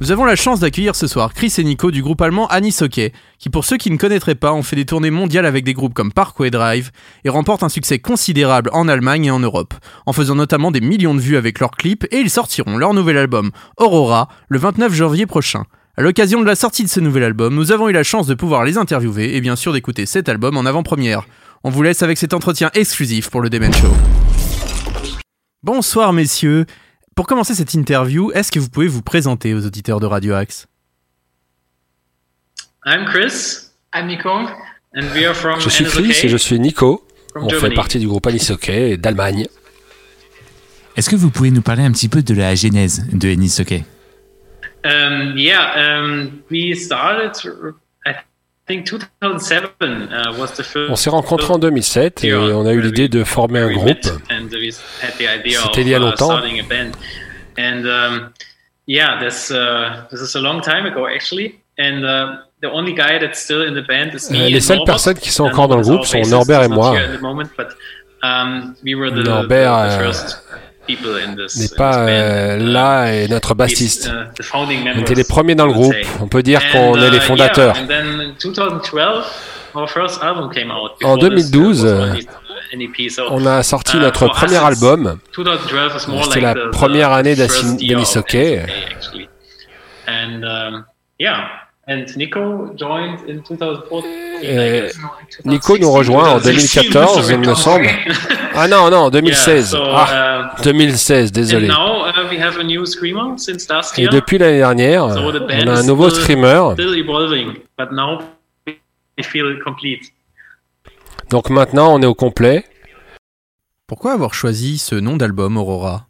[0.00, 3.14] Nous avons la chance d'accueillir ce soir Chris et Nico du groupe allemand Anis Hockey,
[3.38, 5.94] qui pour ceux qui ne connaîtraient pas ont fait des tournées mondiales avec des groupes
[5.94, 6.90] comme Parkway Drive
[7.24, 9.72] et remportent un succès considérable en Allemagne et en Europe,
[10.04, 13.16] en faisant notamment des millions de vues avec leurs clips et ils sortiront leur nouvel
[13.16, 15.62] album Aurora le 29 janvier prochain.
[15.96, 18.34] À l'occasion de la sortie de ce nouvel album, nous avons eu la chance de
[18.34, 21.22] pouvoir les interviewer et bien sûr d'écouter cet album en avant-première.
[21.62, 23.94] On vous laisse avec cet entretien exclusif pour le Demen Show.
[25.64, 26.66] Bonsoir messieurs.
[27.16, 30.66] Pour commencer cette interview, est-ce que vous pouvez vous présenter aux auditeurs de Radio Axe?
[32.84, 33.70] I'm Chris.
[33.94, 34.28] I'm Nico.
[34.94, 37.08] And we are from Je suis Chris et je suis Nico.
[37.34, 39.46] On fait partie du groupe Anis Hockey d'Allemagne.
[40.98, 43.84] Est-ce que vous pouvez nous parler un petit peu de la genèse de Ennis Hockey
[44.84, 47.32] Um, yeah, um, we started,
[50.88, 54.02] On s'est rencontrés en 2007 et on a eu l'idée de former un groupe.
[54.02, 56.30] C'était il y a uh, longtemps.
[56.30, 56.92] starting a band.
[57.58, 58.30] And
[58.86, 61.60] yeah, this, uh, this is a long time ago actually.
[61.78, 64.84] And uh, the only guy that's still in the band is me and les seules
[64.84, 66.94] personnes qui sont Uh, encore dans le groupe sont Norbert et moi.
[68.22, 70.14] um, Norbert,
[70.88, 74.10] N'est pas euh, uh, là et notre bassiste.
[74.12, 75.94] uh, On était les premiers dans le groupe.
[76.20, 77.74] On peut dire qu'on est les uh, fondateurs.
[77.76, 79.24] yeah, and then in 2012,
[79.74, 80.92] our first album came out.
[81.02, 82.26] En Before this, there 2012, was euh, only
[82.74, 85.18] an EP, so, On a sorti notre premier album.
[85.34, 87.76] 2012 is more C'était la première année d'Assin-
[88.16, 88.62] Hockey.
[91.86, 94.04] And Nico joined in 2014.
[94.42, 94.98] I Et guess.
[95.44, 97.86] Nico nous rejoint en 2014, il me semble.
[98.54, 99.72] Ah non, non, 2016.
[99.72, 101.68] Yeah, so, Ah, uh, 2016, désolé.
[101.68, 104.10] Uh, we have a new screamer since last Et year.
[104.12, 106.72] depuis l'année dernière, on a un is nouveau still- streamer.
[106.72, 108.20] Still evolving, but now
[108.66, 110.10] we feel complete.
[111.30, 112.64] Donc maintenant, on est au complet.
[113.86, 116.06] Pourquoi avoir choisi ce nom d'album Aurora?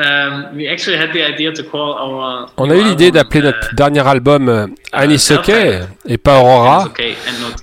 [0.00, 3.74] Um, we actually had the idea to call our On a eu l'idée d'appeler notre
[3.74, 7.16] dernier album euh, Anis Hockey et pas Aurora, Okay,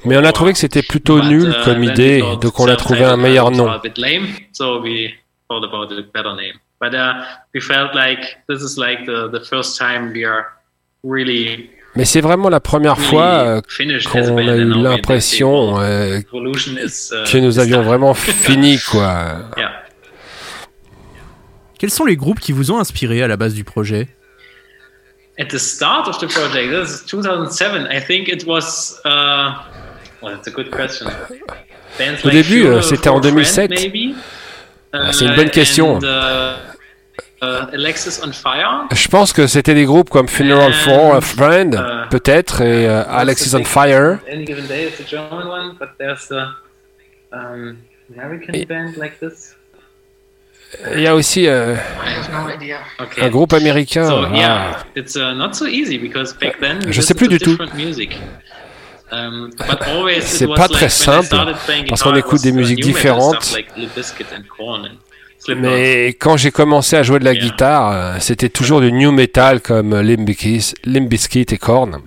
[0.04, 2.76] mais on a trouvé que c'était plutôt But, nul uh, comme idée, donc on a
[2.76, 3.70] trouvé un meilleur nom.
[3.70, 5.14] A bit lame, so we
[5.48, 6.60] thought about a better name.
[6.82, 7.24] But uh,
[7.54, 10.48] we felt like this is like the, the first time we are
[11.06, 13.62] really Mais c'est vraiment la première fois euh,
[14.12, 19.36] qu'on a eu l'impression euh, uh, que nous avions vraiment fini, quoi.
[19.56, 19.85] Yeah.
[21.78, 24.08] Quels sont les groupes qui vous ont inspiré à la base du projet?
[25.38, 27.88] At the start of the project, this is 2007.
[27.92, 29.02] I think it was.
[29.04, 29.52] Uh,
[30.22, 31.08] well, that's a good question.
[32.00, 33.70] Bands Au like début, euh, c'était en a Friend, 2007.
[33.72, 34.16] maybe?
[34.94, 35.98] Ah, c'est une bonne question.
[35.98, 36.56] And, uh,
[37.42, 38.88] uh, Alexis on Fire.
[38.94, 43.54] Je pense que c'était des groupes comme Funeral for a Friend, peut-être, et euh, Alexis
[43.56, 44.20] on Fire.
[44.32, 46.56] Any given day, it's a German one, but there's a
[47.34, 47.78] um,
[48.16, 49.58] American band like this.
[50.96, 51.76] Il y a aussi euh.
[53.00, 53.22] Okay.
[53.22, 54.08] un groupe américain.
[54.08, 57.28] So ah, yeah, it's uh, not so easy because back then Je we sais plus
[57.28, 57.58] du tout.
[59.12, 59.52] Um,
[60.22, 61.36] C'est pas très simple,
[61.88, 63.54] parce qu'on écoute des uh, musiques différentes.
[63.54, 63.68] like.
[65.56, 69.62] Mais quand j'ai commencé à jouer de la guitare, euh, c'était toujours du new metal
[69.62, 72.02] comme Limp Bizkit et Korn.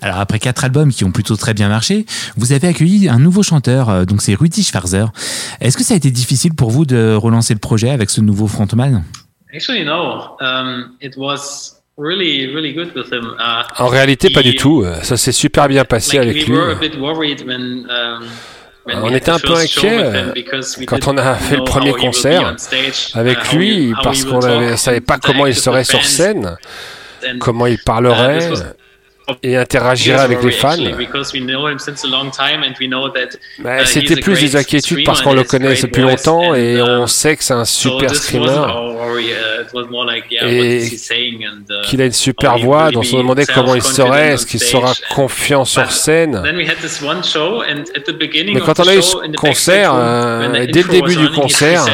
[0.00, 2.06] Alors après quatre albums qui ont plutôt très bien marché,
[2.36, 5.12] vous avez accueilli un nouveau chanteur, euh, donc c'est Rudy Schwarzer.
[5.60, 8.46] Est-ce que ça a été difficile pour vous de relancer le projet avec ce nouveau
[8.46, 9.04] frontman?
[9.54, 10.36] Actually, no.
[10.40, 13.34] Um, it was really, really good with him.
[13.38, 14.84] Uh, En réalité, pas du tout.
[15.02, 16.56] Ça s'est super bien passé like, avec we lui.
[16.56, 18.26] were a bit worried when, um,
[18.88, 21.56] On était the un peu inquiet with him because we quand on didn't a fait
[21.56, 24.24] le know premier how he would be concert on stage, uh, avec how lui parce
[24.24, 26.56] qu'on would ne savait pas comment il serait sur scène,
[27.40, 28.48] comment il uh, parlerait
[29.42, 30.76] et interagirait avec les fans.
[33.58, 37.44] Bah, C'était plus des inquiétudes parce qu'on le connaît depuis longtemps et on sait que
[37.44, 38.46] c'est un super streamer.
[38.46, 44.34] uh, Et uh, qu'il a une super voix, be on se demandait comment il serait,
[44.34, 46.40] est-ce qu'il sera confiant sur scène?
[46.44, 46.52] Mais
[48.60, 51.84] quand on a eu ce concert, euh, dès le début du concert,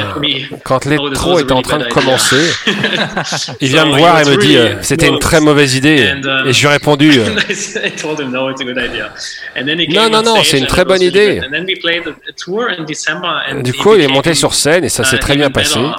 [0.65, 2.51] quand "Oh, l'intro était en train de bad idea." commencer,
[3.61, 6.13] il vient me voir et me dit euh, c'était une très mauvaise idée.
[6.25, 7.22] Um, Et je lui ai répondu
[7.85, 9.13] I told him no, it's a good idea.
[9.57, 11.37] And then he Non, came non, on non, c'est une très bonne idée.
[11.37, 11.45] good.
[11.45, 14.35] And then we played a, a tour in December and Du coup, il est monté
[14.35, 15.79] sur scène et ça s'est très bien passé.
[15.79, 15.93] better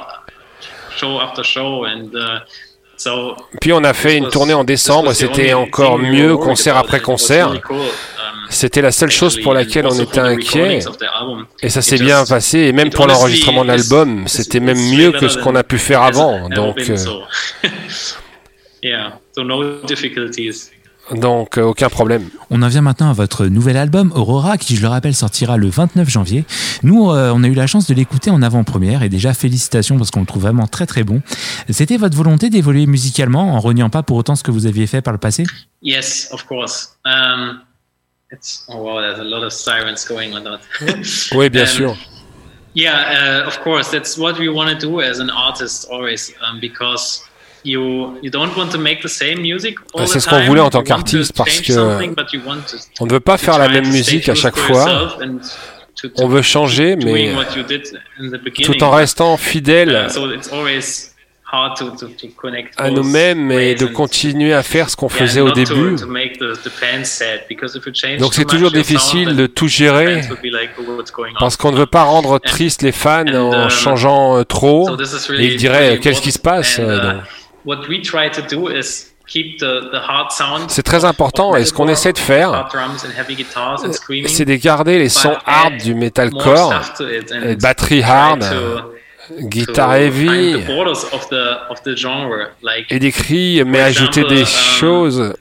[0.97, 2.39] Show after show and uh,
[2.97, 6.99] so Puis on a fait une tournée en décembre et c'était encore mieux concert après
[6.99, 7.51] concert.
[8.49, 10.79] C'était la seule chose pour laquelle on était inquiet.
[11.61, 12.59] Et ça s'est bien passé.
[12.59, 16.03] Et même pour l'enregistrement de l'album, c'était même mieux que ce qu'on a pu faire
[16.03, 16.49] avant.
[16.49, 16.95] Donc, euh,
[21.11, 22.29] Donc, euh, aucun problème.
[22.49, 25.67] On en vient maintenant à votre nouvel album Aurora qui, je le rappelle, sortira le
[25.69, 26.45] 29 janvier.
[26.81, 30.11] Nous, euh, on a eu la chance de l'écouter en avant-première et déjà félicitations parce
[30.11, 31.21] qu'on le trouve vraiment très très bon.
[31.69, 35.01] C'était votre volonté d'évoluer musicalement en reniant pas pour autant ce que vous aviez fait
[35.01, 35.43] par le passé?
[35.81, 36.95] Yes, of course.
[37.05, 37.59] Um,
[38.31, 40.61] it's oh wow, there's a lot of sirens going on that.
[41.35, 41.95] Oui, bien Um, sûr.
[42.75, 43.91] Yeah, uh, of course.
[43.91, 47.21] That's what we want to do as an artist always, um, because
[47.65, 50.61] you you don't want to make the same music all C'est the ce qu'on voulait
[50.61, 51.73] en tant qu'artiste parce que
[52.99, 55.17] on ne veut pas faire la même musique à chaque fois.
[56.17, 57.33] On veut changer, mais
[58.63, 60.07] tout en restant fidèle
[62.77, 65.95] à nous-mêmes et de continuer à faire ce qu'on faisait au début.
[65.95, 69.45] to make the- the fans sad, because if you change Donc c'est toujours difficile de
[69.45, 73.27] tout gérer "Oh, what's going on?" parce qu'on ne veut pas rendre triste les fans
[73.27, 74.89] en um, changeant euh, trop
[75.37, 77.23] et ils diraient really qu'est-ce qui se passe euh, uh, donc.
[77.65, 81.65] What we try to do is keep the, the hard sound C'est très important et
[81.65, 82.69] ce qu'on essaie de faire,
[84.27, 86.73] c'est de garder les sons hard du metalcore,
[87.59, 88.43] batterie hard,
[89.41, 90.55] guitare heavy
[92.89, 95.33] et des cris, mais ajouter des um, choses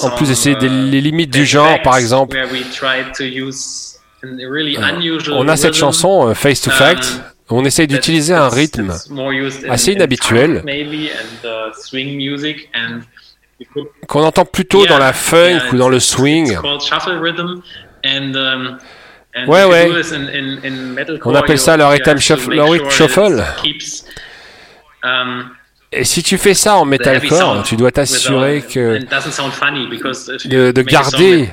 [0.00, 2.36] en plus song, d'essayer des- uh, les limites du genre, par exemple.
[2.36, 6.70] where we tried to use a really unusual On a cette chanson euh, Face to
[6.70, 7.20] um, Fact.
[7.48, 8.92] On essaye d'utiliser un rythme
[9.68, 11.70] assez in inhabituel uh,
[14.08, 16.56] qu'on entend plutôt dans la funk ou dans le swing.
[18.04, 18.78] Um,
[19.46, 19.90] Ouais, ouais.
[21.24, 22.20] On appelle ça le rhythm to
[22.90, 23.44] shuffle-
[25.92, 28.98] um, Et si tu fais ça en metalcore, tu dois t'assurer que
[30.48, 31.48] de, garder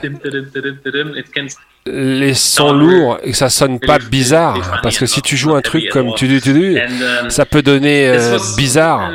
[1.86, 4.80] les sons lourds et que ça sonne pas bizarre.
[4.82, 7.62] Parce que si tu joues un truc comme tu tu tu And, um, ça peut
[7.62, 9.12] donner euh, bizarre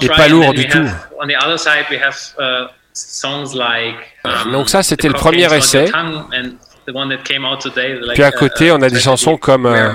[0.00, 0.86] et pas lourd du tout.
[4.24, 5.90] uh, um, Donc ça, c'était The le premier essai.
[6.86, 9.92] Puis à uh, côté, on a des uh, chansons comme euh,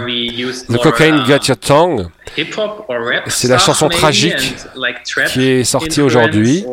[0.70, 2.08] The Cocaine uh, Got Your Tongue,
[2.38, 4.56] hip-hop or rap C'est la chanson tragique
[5.28, 6.66] qui est sortie aujourd'hui.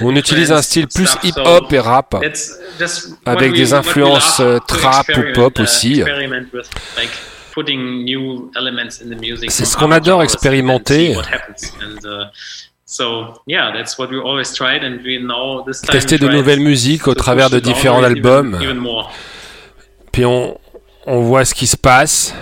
[0.00, 2.16] On utilise un style plus hip-hop et rap,
[3.24, 6.02] avec des influences euh, trap ou experiment, pop uh, aussi.
[9.48, 11.16] C'est ce qu'on adore expérimenter.
[12.04, 12.26] uh,
[15.90, 18.58] tester de nouvelles musiques au travers de différents albums.
[20.18, 20.58] Puis on,
[21.06, 22.34] on voit ce qui se passe.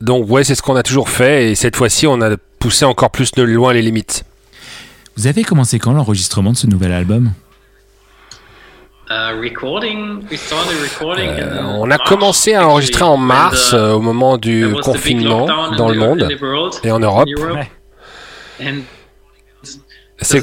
[0.00, 3.10] Donc ouais, c'est ce qu'on a toujours fait et cette fois-ci, on a poussé encore
[3.10, 4.22] plus de loin les limites.
[5.16, 7.32] Vous avez commencé quand l'enregistrement de ce nouvel album?
[9.10, 13.72] Uh, recording, we started recording in Euh, On a March, commencé à enregistrer en mars
[13.72, 16.28] and, uh, euh, au moment du confinement dans le monde
[16.84, 17.28] et en Europe.
[20.20, 20.40] C'est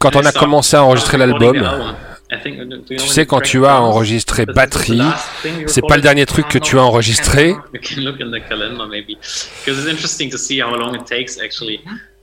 [0.00, 1.64] quand on a started commencé à enregistrer l'album.
[2.30, 5.00] Tu sais, quand tu as enregistré batterie,
[5.66, 7.56] c'est pas le dernier truc que tu as enregistré.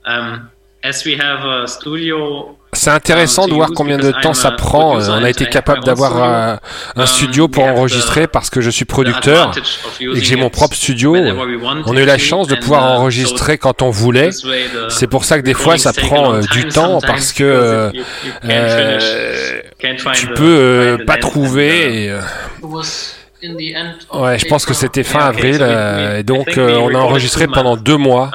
[0.08, 0.48] Um,
[0.84, 5.00] as we have a studio C'est intéressant de voir combien de temps ça prend.
[5.00, 6.56] Euh, On a été capable d'avoir euh,
[6.96, 9.50] un studio pour enregistrer parce que je suis producteur
[10.00, 11.16] et que j'ai mon propre studio.
[11.86, 14.30] On a eu la chance de pouvoir enregistrer quand on voulait.
[14.90, 17.90] C'est pour ça que des fois ça prend euh, du temps parce que euh,
[20.14, 22.10] tu peux euh, pas trouver.
[22.10, 22.20] euh,
[24.12, 27.76] Ouais, je pense que c'était fin avril euh, et donc euh, on a enregistré pendant
[27.76, 28.30] deux mois.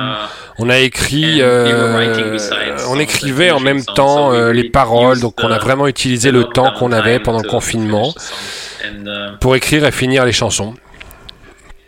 [0.59, 2.37] On a écrit, euh,
[2.89, 6.71] on écrivait en même temps euh, les paroles, donc on a vraiment utilisé le temps
[6.77, 8.13] qu'on avait pendant le confinement
[9.39, 10.75] pour écrire et finir les chansons.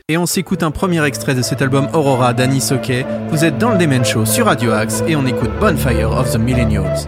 [0.10, 2.92] Et on s'écoute un premier extrait de cet album Aurora d'Annie Soke.
[3.30, 6.40] Vous êtes dans le Demen Show sur Radio Axe et on écoute Bonfire of the
[6.40, 7.08] Millennials.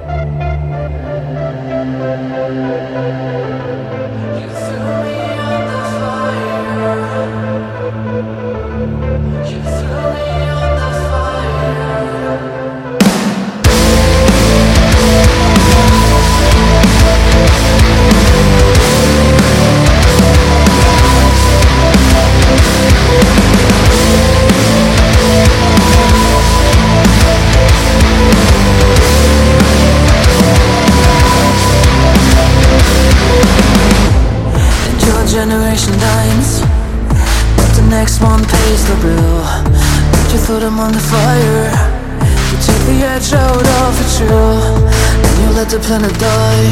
[45.75, 46.67] The planet die.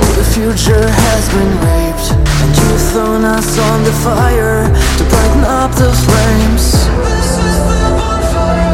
[0.00, 2.06] Oh, the future has been raped
[2.42, 6.64] And you've thrown us on the fire To brighten up the flames.
[7.02, 8.67] This is the bonfire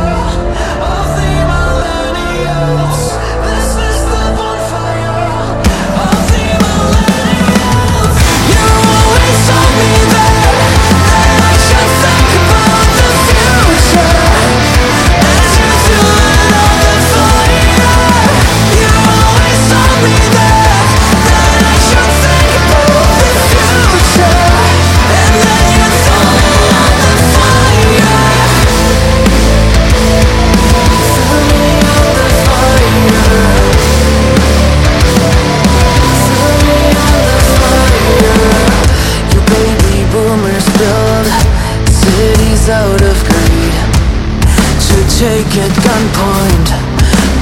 [45.09, 46.69] take at gunpoint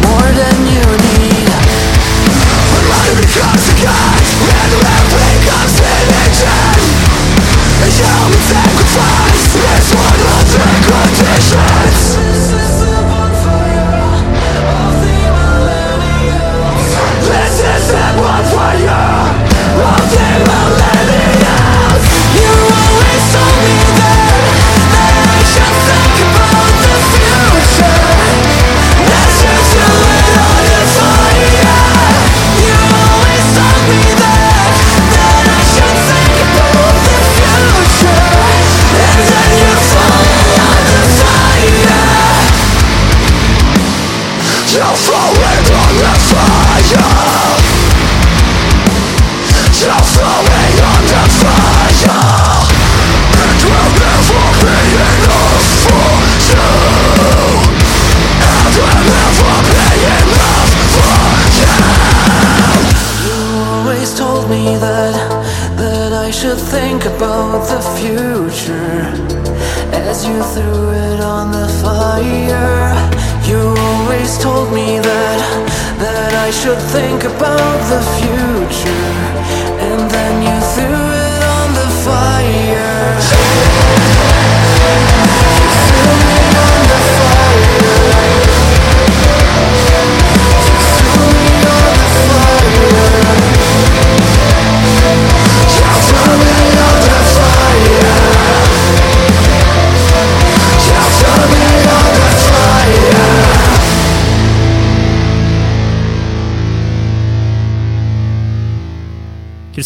[0.03, 1.49] more than you need.
[2.73, 4.19] When money becomes a gun
[4.51, 6.83] and love becomes religion,
[7.93, 12.42] human sacrifice is one of the conditions.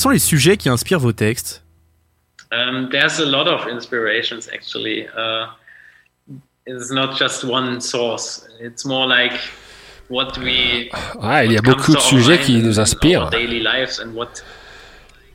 [0.06, 1.62] Sont les sujets qui inspirent vos textes
[2.52, 5.08] Um, there's a lot of inspirations actually.
[5.08, 5.46] Uh,
[6.64, 8.46] it's not just one source.
[8.60, 9.32] It's more like
[10.08, 10.88] what we.
[11.20, 13.24] Ouais, il y a beaucoup de sujets qui nous in inspirent.
[13.24, 14.44] our daily lives and what.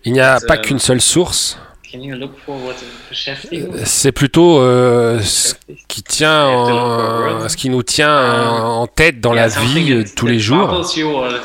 [0.06, 1.58] Il n'y a pas um, qu'une seule source.
[1.92, 2.76] Can you look for what
[3.10, 3.86] beschäftigen?
[3.86, 5.56] C'est plutôt euh, ce
[5.90, 8.10] qui tient, en- ce qui nous tient
[8.50, 10.70] en en tête dans la Yeah, vie euh, tous les jours.
[10.74, 11.40] uh,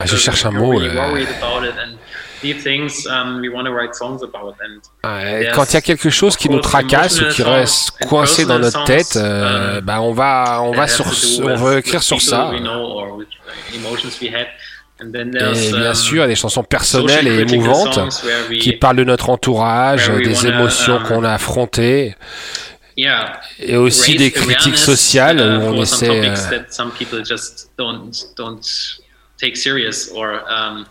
[0.00, 0.88] Ah, je cherche un mot, really
[2.54, 3.40] things um,
[5.04, 8.58] there's, Quand il y a quelque chose qui nous tracasse ou qui reste coincé dans
[8.58, 11.06] notre songs, tête, euh, um, bah on va on va sur
[11.44, 12.50] on va écrire sur ça.
[15.00, 17.98] Uh, Et bien um, sûr, il y a des chansons personnelles et émouvantes
[18.60, 22.14] qui parlent de notre entourage, des émotions um, qu'on a affrontées,
[22.96, 26.32] et aussi des critiques sociales uh, où on essaie.
[30.24, 30.84] euh, um,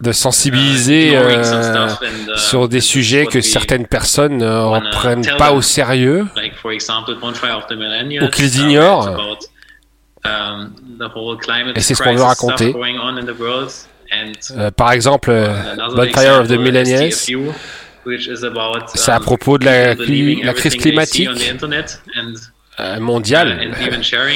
[0.00, 1.94] de sensibiliser some euh,
[2.34, 6.26] uh, sur des sujets que certaines personnes ne wanna reprennent tell pas au sérieux.
[8.22, 9.38] Ou qu'ils uh, ignorent.
[11.74, 12.74] Et c'est ce qu'on veut raconter.
[14.56, 19.94] Euh, par exemple, euh, another Bonfire of the Millennials, c'est à um, propos de la,
[19.94, 21.28] cli- crise climatique
[22.80, 23.58] euh, uh, mondiale.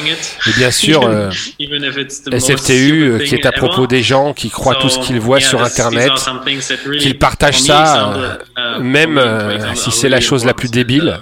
[0.06, 0.36] it.
[0.46, 1.30] Et bien sûr, euh,
[2.38, 5.62] SFTU, euh, qui est à propos des gens qui croient tout ce qu'ils voient sur
[5.62, 6.12] Internet,
[7.00, 8.36] qu'ils partagent ça, euh,
[8.78, 11.18] uh, même euh, si c'est la chose la plus débile.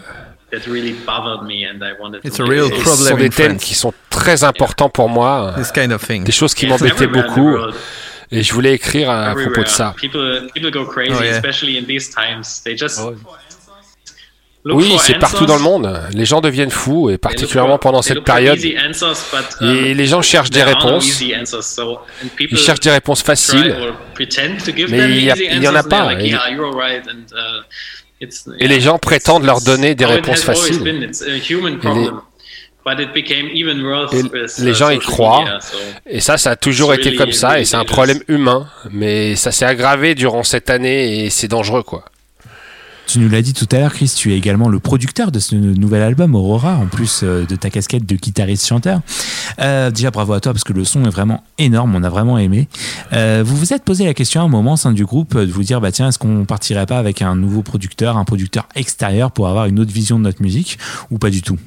[0.52, 3.08] That really bothered me and I wanted It's to a real it- Et ce problem
[3.08, 6.24] sont des in thèmes qui sont très importants pour moi, This kind of thing.
[6.24, 7.56] des choses qui m'embêtaient beaucoup,
[8.30, 9.94] et je voulais écrire à, propos de ça.
[10.00, 11.32] People, people go crazy, Oh, yeah.
[11.36, 12.62] especially in these times.
[12.64, 12.98] They just
[14.64, 16.00] look Oui, c'est partout dans le monde.
[16.14, 18.58] Les gens deviennent fous, et particulièrement for- pendant cette période.
[18.58, 18.76] but,
[19.60, 21.20] um, Et les gens cherchent des réponses.
[21.20, 23.74] Ils cherchent des réponses faciles.
[23.80, 26.12] or pretend to give Mais them il y a- easy il y en a pas.
[26.14, 26.36] like, Et-
[28.58, 30.86] Et les gens prétendent leur donner des réponses faciles.
[30.86, 32.20] Et les- problem.
[32.84, 35.44] But it became even worse Et with, les gens y croient.
[36.04, 38.68] Et ça, ça a toujours été comme ça, et c'est un problème humain.
[38.90, 42.04] Mais ça s'est aggravé durant cette année, et c'est dangereux, quoi.
[43.12, 45.54] Tu nous l'as dit tout à l'heure, Chris, tu es également le producteur de ce
[45.54, 49.02] nouvel album, Aurora, en plus euh, de ta casquette de guitariste-chanteur.
[49.60, 52.38] Euh, déjà, bravo à toi, parce que le son est vraiment énorme, on a vraiment
[52.38, 52.68] aimé.
[53.12, 55.52] Euh, vous vous êtes posé la question à un moment au sein du groupe de
[55.52, 59.30] vous dire, bah tiens, est-ce qu'on partirait pas avec un nouveau producteur, un producteur extérieur
[59.30, 60.78] pour avoir une autre vision de notre musique,
[61.10, 61.58] ou pas du tout?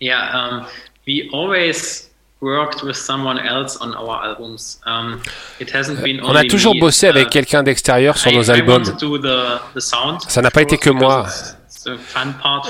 [0.00, 0.64] Yeah, um,
[1.06, 2.07] we always
[2.40, 4.78] worked with someone else on our albums.
[4.86, 5.20] Um,
[5.60, 6.80] it hasn't been On a toujours me.
[6.80, 8.84] bossé avec Uh, quelqu'un d'extérieur sur I- nos albums.
[8.84, 11.26] the, the sound, Ça n'a pas été que moi.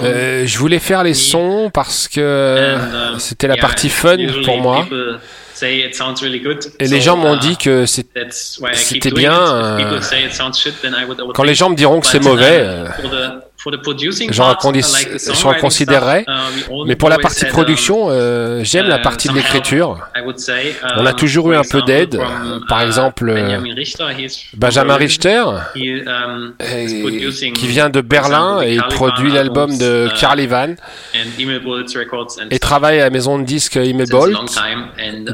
[0.03, 2.77] Euh, je voulais faire les sons parce que
[3.13, 4.83] um, c'était la yeah, partie fun pour moi.
[4.85, 5.19] people
[5.55, 8.15] say it sounds really good, Et so, les gens m'ont uh, dit que c'était
[9.11, 10.77] bien, euh, shit,
[11.09, 16.25] would- quand les gens me diront que c'est but, uh, euh, J'en considérerais.
[16.29, 19.99] uh, Mais pour la partie um, production, euh, j'aime la uh, partie de l'écriture.
[20.97, 22.21] On a Um, toujours eu un peu d'aide.
[22.69, 23.59] Par uh, exemple, euh,
[24.55, 30.11] Benjamin Richter, um, euh, qui vient de Berlin et produit l'album de uh,
[31.99, 34.37] Records and et travaille à la maison de disques Imebolt.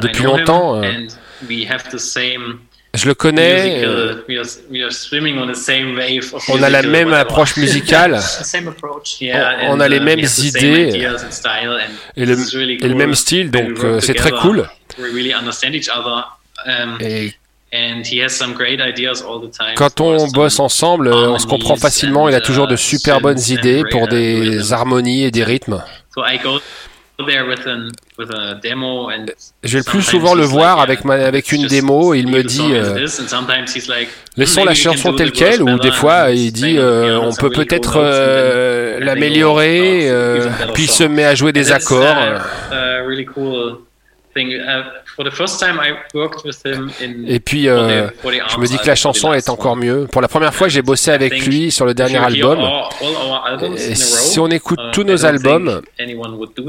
[0.01, 0.81] depuis longtemps,
[2.95, 3.85] Je le connais.
[3.87, 8.21] on the same wave of On a la même approche musicale.
[9.21, 11.07] Yeah, On a les uh, we mêmes idées
[12.17, 14.69] et le, et même style, donc euh, c'est très cool.
[14.99, 16.25] We really understand each other.
[16.67, 17.35] Um, Et
[17.73, 19.75] and he has some great ideas all the time.
[19.75, 22.29] quand on bosse ensemble, euh, on se comprend facilement.
[22.29, 25.83] Il a toujours de super bonnes idées pour des harmonies et des rythmes.
[29.09, 29.27] And
[29.63, 32.43] Je vais le plus souvent le voir like, avec, ma- avec une démo il me
[32.43, 32.95] dit euh,
[33.89, 37.51] like, laissons "Hmm, la chanson telle quelle ou des fois il dit euh, on peut
[37.51, 42.43] peut-être euh, l'améliorer euh, puis better se met à jouer des And that's, accords.
[44.37, 44.95] A really cool thing.
[45.17, 48.79] For the first time I worked with him in Et puis, euh, je me dis
[48.79, 50.07] que la chanson est encore mieux.
[50.11, 52.59] Pour la première fois, j'ai bossé avec lui sur le dernier album.
[53.77, 55.83] Et si on écoute uh, tous nos albums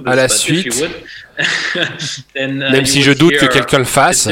[0.06, 0.86] à la suite,
[2.36, 4.30] uh, même si je doute que quelqu'un le fasse,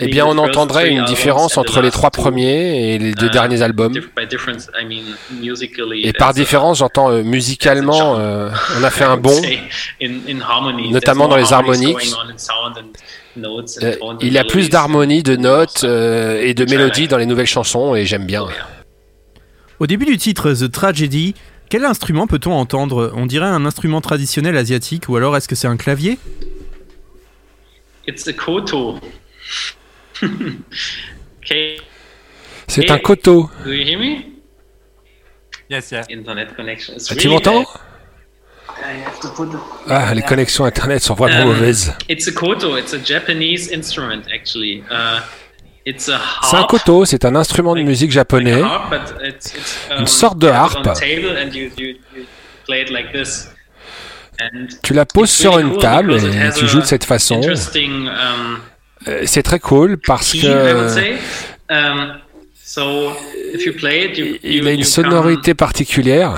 [0.00, 3.62] eh bien on entendrait une différence entre les trois premiers et les deux Uh, derniers
[3.62, 3.94] albums.
[6.02, 9.40] Et par différence, j'entends euh, musicalement, euh, on a fait un bond.
[10.90, 12.14] notamment dans les harmoniques.
[12.58, 15.84] Going on in sound and notes and Euh, il y a plus d'harmonie, de notes
[15.84, 18.46] euh, et de mélodies dans les nouvelles chansons et j'aime bien.
[19.80, 21.34] Au début du titre The Tragedy,
[21.70, 23.12] quel instrument peut-on entendre?
[23.14, 26.18] On dirait un instrument traditionnel asiatique ou alors est-ce que c'est un clavier?
[28.06, 28.98] It's a koto.
[30.22, 31.76] okay.
[32.66, 33.50] C'est Hey, un koto.
[33.64, 34.32] Do you hear me?
[35.70, 36.02] Yes, yeah.
[36.10, 36.94] Internet connection.
[36.96, 37.64] is Ah, tu really m'entends?
[39.88, 41.92] Ah, les connexions internet sont vraiment Um, mauvaises.
[42.08, 42.76] It's a koto.
[42.76, 44.82] It's a Japanese instrument, actually.
[44.90, 45.20] Uh,
[45.86, 46.44] it's a harp.
[46.50, 48.62] C'est un koto, c'est un instrument de musique japonais.
[48.62, 48.70] um,
[49.98, 50.88] Une sorte de harpe.
[54.82, 57.40] Tu la poses sur une table et tu joues de cette façon.
[57.40, 58.58] Um,
[59.06, 60.38] Euh, C'est très cool parce que
[64.44, 66.34] il a une you sonorité particulière.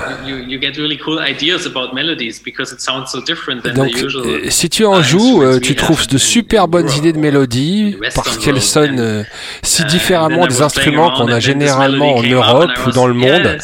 [3.62, 7.18] than Donc, euh, si tu en joues, euh, tu trouves de super bonnes idées de
[7.18, 9.22] mélodies parce qu'elles sonnent euh,
[9.62, 13.58] si différemment des instruments qu'on a généralement en Europe ou dans le monde.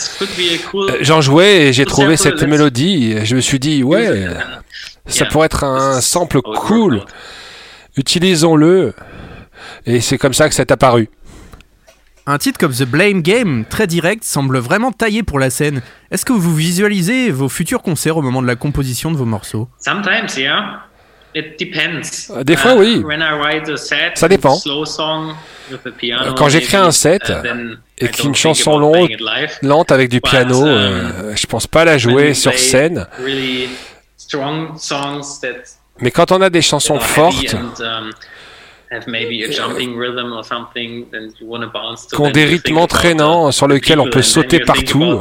[1.01, 3.13] J'en jouais et j'ai trouvé cette mélodie.
[3.13, 4.27] et Je me suis dit, ouais,
[5.07, 7.03] ça pourrait être un sample cool.
[7.97, 8.93] Utilisons-le.
[9.87, 11.09] Et c'est comme ça que c'est apparu.
[12.29, 15.81] Un titre comme The Blame Game, très direct, semble vraiment taillé pour la scène.
[16.11, 19.69] Est-ce que vous visualisez vos futurs concerts au moment de la composition de vos morceaux?
[19.79, 20.81] Sometimes, yeah.
[21.37, 22.33] It depends.
[22.35, 23.03] Euh, des fois, Uh, oui.
[23.05, 24.57] when I write a set, Ça dépend.
[24.57, 25.35] slow song
[25.71, 29.15] with the piano, Quand j'écris un set uh, et I qu'une don't chanson longue,
[29.63, 33.07] lente avec du But, piano, um, euh, je pense pas la jouer sur scène.
[33.21, 33.69] Really
[34.17, 35.49] strong songs that
[36.01, 37.55] Mais quand on a des chansons fortes,
[42.11, 45.21] qui ont des rythmes about entraînants sur lesquels on peut sauter partout.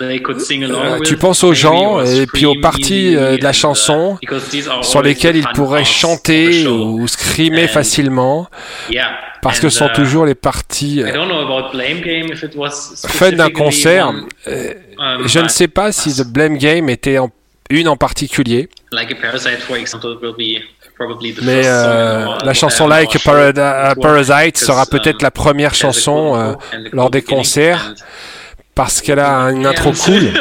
[0.00, 4.48] Euh, tu penses aux gens et puis aux parties euh, de la chanson and, because
[4.48, 8.48] these are sur lesquelles the ils fun pourraient chanter ou screamer And- facilement
[8.90, 9.12] Yeah.
[9.42, 12.32] parce que ce sont uh, toujours les parties I euh, don't know about Blame Game
[12.32, 14.08] if it was fun d'un concert.
[14.08, 14.26] um,
[15.26, 17.30] Je ne sais pas si The Blame Game était en-
[17.70, 18.68] une en particulier,
[21.42, 26.54] Mais euh, la chanson Like Parada- Parasite sera um, peut-être la première chanson euh,
[26.92, 27.94] lors des concerts
[28.74, 30.32] parce qu'elle a une intro cool.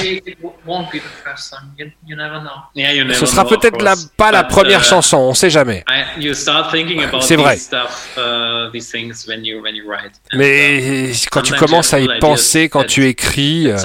[0.00, 1.60] Maybe it won't be the first song.
[1.78, 2.50] You, you never know.
[2.74, 5.84] Yeah, you never Ce sera peut-être la, pas la première uh, chanson, on sait jamais.
[5.88, 7.56] I, you start thinking about C'est these vrai.
[7.56, 10.12] stuff, uh, these things when you when you write.
[10.32, 13.76] And, Mais quand tu sometimes commences you à have y ideas quand tu écris, euh,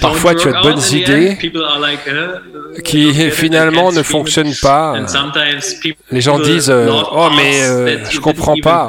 [0.00, 4.94] parfois tu as de bonnes idées uh, uh, qui finalement ne fonctionnent pas.
[4.96, 8.86] And sometimes people Les gens disent euh, Oh, mais euh, that je comprends pas.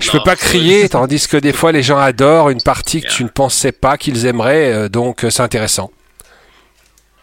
[0.00, 3.24] Je peux pas crier, tandis que des fois les gens adorent une partie que tu
[3.24, 5.90] ne pensais pas qu'ils aimeraient, euh, donc euh, c'est intéressant.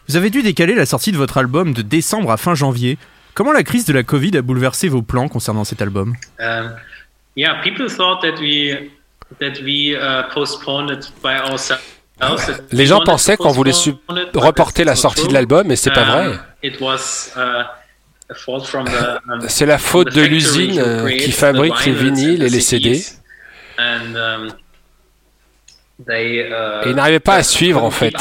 [0.08, 2.98] Vous avez dû décaler la sortie de votre album de décembre à fin janvier.
[3.34, 6.14] Comment la crise de la Covid a bouleversé vos plans concernant cet album?
[6.40, 6.70] Um,
[7.36, 8.90] yeah, people thought that we
[9.40, 11.82] that we uh, postponed it by ourselves.
[12.20, 13.72] that Les we gens wanted to pensaient qu'on voulait
[14.34, 15.28] reporter la sortie true.
[15.28, 16.38] de l'album, mais c'est pas vrai.
[16.62, 17.64] It was uh,
[18.30, 21.34] a fault from the, um, C'est la from faute the de l'usine euh, qui the
[21.34, 23.02] fabrique les vinyles et les CD.
[25.98, 28.14] Um, they, uh, Et ils n'arrivaient pas à suivre en fait.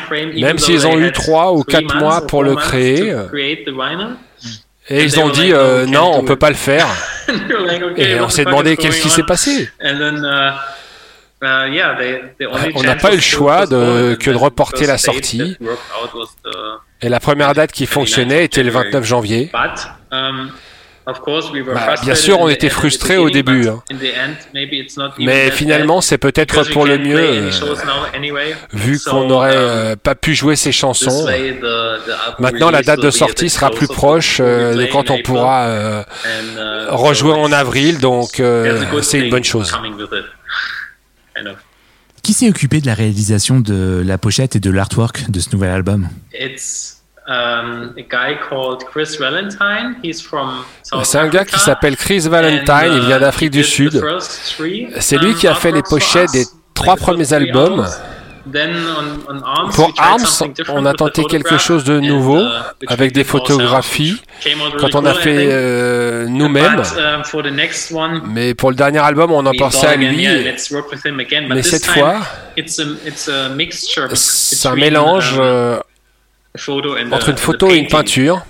[0.00, 2.54] frame, Même s'ils ont eu had trois ou three quatre months mois or pour le
[2.54, 3.26] créer, euh,
[4.88, 6.86] et ils ont dit euh, "No, we non, on peut it." pas le faire.
[7.96, 9.70] Et on s'est demandé qu'est-ce qui s'est passé.
[9.80, 10.52] Uh, uh,
[12.74, 15.56] On n'a pas eu le to choix de, que de reporter la sortie.
[17.00, 19.50] Et la première date qui fonctionnait était le 29 janvier.
[21.04, 23.28] But, of course, we were Bah, frustrated bien sûr, on in the était frustrés au
[23.30, 23.82] début, but hein.
[25.18, 27.50] Mais finalement, c'est peut-être pour le mieux, euh,
[28.72, 31.26] vu qu'on n'aurait um, euh, pas pu jouer ces chansons.
[32.38, 35.18] Maintenant, la release date will de sortie sera plus proche euh, de quand in on
[35.18, 35.22] April.
[35.24, 39.22] pourra euh, uh, rejouer so en it's- avril, donc euh, there's a good c'est une
[39.24, 39.72] thing bonne chose.
[42.22, 45.70] Qui s'est occupé de la réalisation de la pochette et de l'artwork de ce nouvel
[45.70, 46.08] album?
[46.32, 49.96] It's um, a guy called Chris Valentine.
[50.02, 54.02] He's from South C'est un gars qui s'appelle Chris Valentine, il vient d'Afrique du Sud.
[54.98, 56.44] C'est lui qui a fait les pochettes des
[56.74, 57.86] trois premiers albums.
[59.74, 60.26] Pour Arms,
[60.68, 62.42] on a tenté quelque chose de nouveau
[62.88, 64.20] avec des photographies
[64.78, 66.82] quand on a fait euh, nous-mêmes.
[68.26, 70.26] Mais pour le dernier album, on en pensait à lui.
[71.48, 72.16] Mais cette fois,
[74.14, 75.40] c'est un mélange
[76.54, 78.44] entre une photo et une peinture.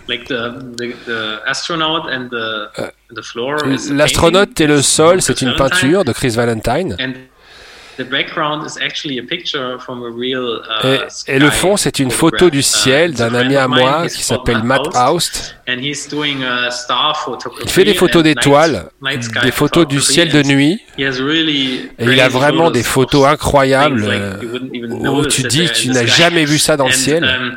[3.90, 6.96] L'astronaute et le sol, c'est une peinture de Chris Valentine.
[7.98, 8.04] Uh,
[10.82, 14.08] Et, et le fond, c'est une photo du ciel Uh, a d'un ami à moi
[14.08, 15.56] qui s'appelle Matt Aust.
[15.68, 16.38] And he's doing,
[16.70, 18.86] star photography Il fait des photos d'étoiles,
[19.42, 20.80] des photos du ciel de nuit.
[20.98, 21.10] Et
[22.00, 26.76] il a vraiment des photos incroyables euh, où tu dis tu n'as jamais vu ça
[26.76, 27.56] dans le ciel.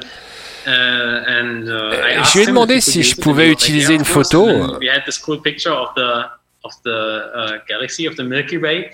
[0.67, 4.47] Uh, uh, asked je lui ai demandé si je pouvais utiliser une photo.
[4.47, 6.25] And then we had this cool picture of the
[6.63, 8.91] of the uh, galaxy of the Milky Way.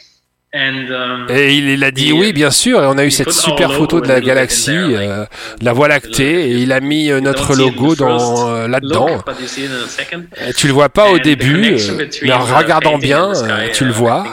[0.53, 3.72] And, Et il, il a dit oui, bien sûr, et on a eu cette super
[3.72, 5.23] photo de la galaxie, euh,
[5.57, 9.23] de la Voie lactée, et il a mis euh, notre logo dans euh, là-dedans.
[9.26, 10.26] but you see it in a second.
[10.45, 13.85] Et tu le vois pas au début, euh, mais en the regardant bien, euh, tu
[13.85, 14.26] le uh, vois.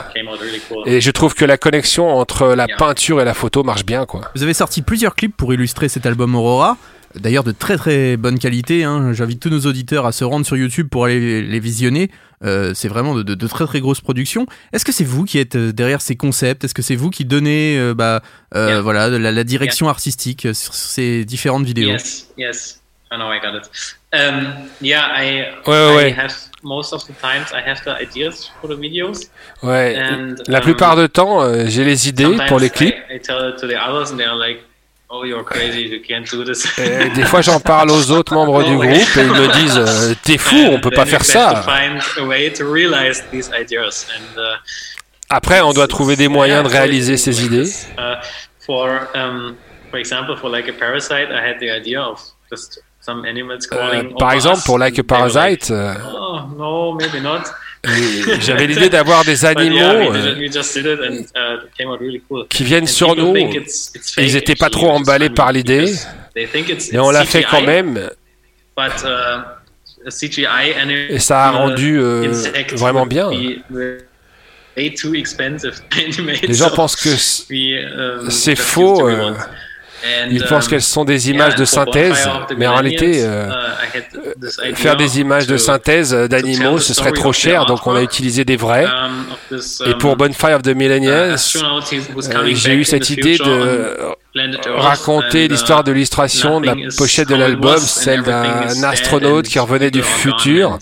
[0.86, 4.23] Et je trouve que la connexion entre la peinture et la photo marche bien, quoi.
[4.35, 6.78] Vous avez sorti plusieurs clips pour illustrer cet album Aurora.
[7.15, 8.85] D'ailleurs de très très bonne qualité.
[8.85, 9.13] hein.
[9.13, 12.11] J'invite tous nos auditeurs à se rendre sur YouTube pour aller les visionner.
[12.45, 14.47] Euh, c'est vraiment de, de- de très très grosses productions.
[14.73, 16.63] Est-ce que c'est vous qui êtes euh, derrière ces concepts?
[16.65, 18.23] Est-ce que c'est vous qui donnez euh, bah,
[18.55, 18.81] euh, Yeah.
[18.83, 21.89] voilà, la, la direction artistique sur ces différentes vidéos?
[21.91, 22.81] Yes, yes.
[23.11, 23.71] I know I got it.
[24.13, 24.53] Um,
[24.83, 26.15] yeah, I, Ouais, ouais, I ouais.
[26.19, 26.33] have
[26.63, 29.29] most of the times I have the ideas for the videos.
[29.63, 29.97] Ouais.
[29.99, 32.95] And, La um, plupart du temps, euh, j'ai les idées pour les clips.
[33.11, 34.61] I, I tell it to the others and they're like,
[35.11, 35.83] "Oh, you're crazy.
[35.89, 39.21] You can't do this." Et des fois, j'en parle aux autres membres du groupe et
[39.23, 41.65] ils me disent euh, T'es fou, on peut pas faire ça.
[44.37, 44.41] uh,
[45.31, 47.69] Après, on doit trouver des moyens de réaliser ces idées.
[47.99, 48.17] Uh,
[48.65, 49.57] for um,
[49.91, 52.21] for example, for like a parasite, I had the idea of
[52.51, 56.95] just some animals Euh, par exemple, us, pour Like a like, Parasite, euh, Oh no,
[56.95, 57.45] maybe not.
[58.41, 60.47] J'avais l'idée d'avoir des animaux uh,
[62.49, 63.35] qui viennent sur nous.
[63.37, 65.93] it's- it's Ils n'étaient pas trop emballés par l'idée.
[66.37, 68.11] Mais on l'a fait quand même.
[68.77, 70.75] But, uh, CGI
[71.11, 72.33] Et ça a rendu euh,
[72.75, 73.31] vraiment bien.
[74.79, 79.09] Les gens pensent que um, c'est faux.
[79.09, 79.33] euh,
[80.31, 84.69] Ils pensent um, qu'elles sont des images de synthèse, mais en réalité, Millennials, euh, uh,
[84.69, 88.03] idea faire des images de synthèse euh, d'animaux, ce serait trop cher, donc on a
[88.03, 88.87] utilisé des vrais.
[88.87, 93.39] um, Et pour um, Bonfire of the Millennials, uh, who's euh, j'ai eu cette idée
[93.39, 93.97] de
[94.77, 99.59] raconter and, l'histoire uh, de l'illustration de la pochette de l'album, celle d'un astronaute qui
[99.59, 100.79] revenait du futur.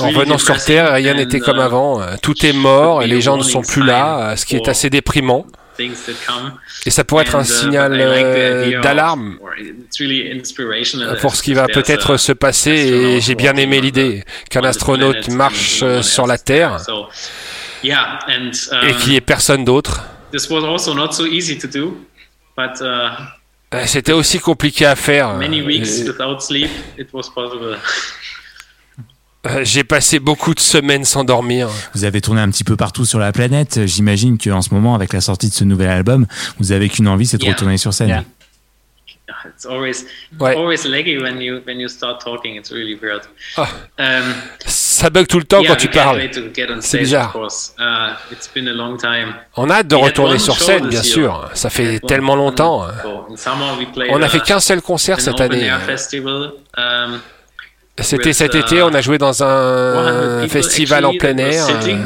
[0.00, 2.00] En revenant sur Terre, rien n'était comme uh, avant.
[2.22, 5.46] Tout est mort et les gens ne sont plus là, ce qui est assez déprimant.
[6.86, 9.38] Et ça pourrait être un uh, signal euh, d'alarme
[11.20, 15.80] pour ce qui va peut-être se passer et j'ai bien aimé l'idée qu'un astronaute marche
[15.82, 16.78] euh, sur la Terre
[17.82, 18.50] et um,
[18.98, 20.04] qu'il n'y ait personne d'autre.
[20.32, 21.96] this was also not so easy to do,
[22.56, 23.10] but uh,
[23.72, 25.38] Euh, C'était aussi compliqué à faire.
[29.46, 31.68] Euh, J'ai passé beaucoup de semaines sans dormir.
[31.94, 33.86] Vous avez tourné un petit peu partout sur la planète.
[33.86, 36.26] J'imagine qu'en ce moment, avec la sortie de ce nouvel album,
[36.58, 37.54] vous avez qu'une envie, c'est de Yeah.
[37.54, 38.08] retourner sur scène.
[38.08, 38.24] Yeah.
[39.46, 40.04] It's always
[40.40, 42.56] always laggy when you when you start talking.
[42.56, 43.22] It's really weird.
[43.98, 44.34] Um,
[44.66, 46.20] Ça bug tout le temps yeah, quand tu parles.
[46.80, 47.34] C'est bizarre.
[47.78, 49.34] Uh, it's been a long time.
[49.56, 51.04] On a hâte de We retourner sur scène, bien year.
[51.04, 51.50] sûr.
[51.54, 52.86] Ça fait tellement longtemps.
[53.56, 55.70] On n'a uh, fait qu'un seul concert cette année.
[57.98, 61.98] C'était cet été, on a joué dans 100 un festival en plein air euh,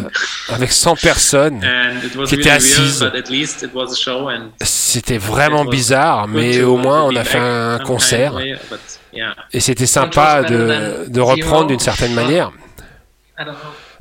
[0.48, 3.00] avec 100 personnes And it was qui étaient assises.
[3.00, 7.14] but at least it was a show and C'était vraiment bizarre, mais au moins on
[7.14, 8.34] a fait un concert
[9.52, 12.50] et c'était sympa de, de reprendre d'une certaine manière.
[13.38, 13.54] I don't know.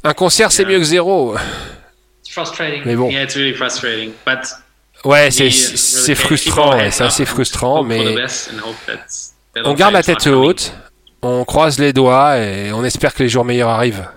[0.03, 1.35] Un concert c'est mieux que zéro.
[2.25, 2.81] It's frustrating.
[2.85, 3.09] Mais bon.
[3.09, 4.39] Yeah, it's really frustrating, but
[5.05, 8.15] Ouais, c'est frustrant, c'est assez frustrant, mais
[9.65, 10.73] on garde la tête haute,
[11.23, 14.07] on croise les doigts et on espère que les jours meilleurs arrivent.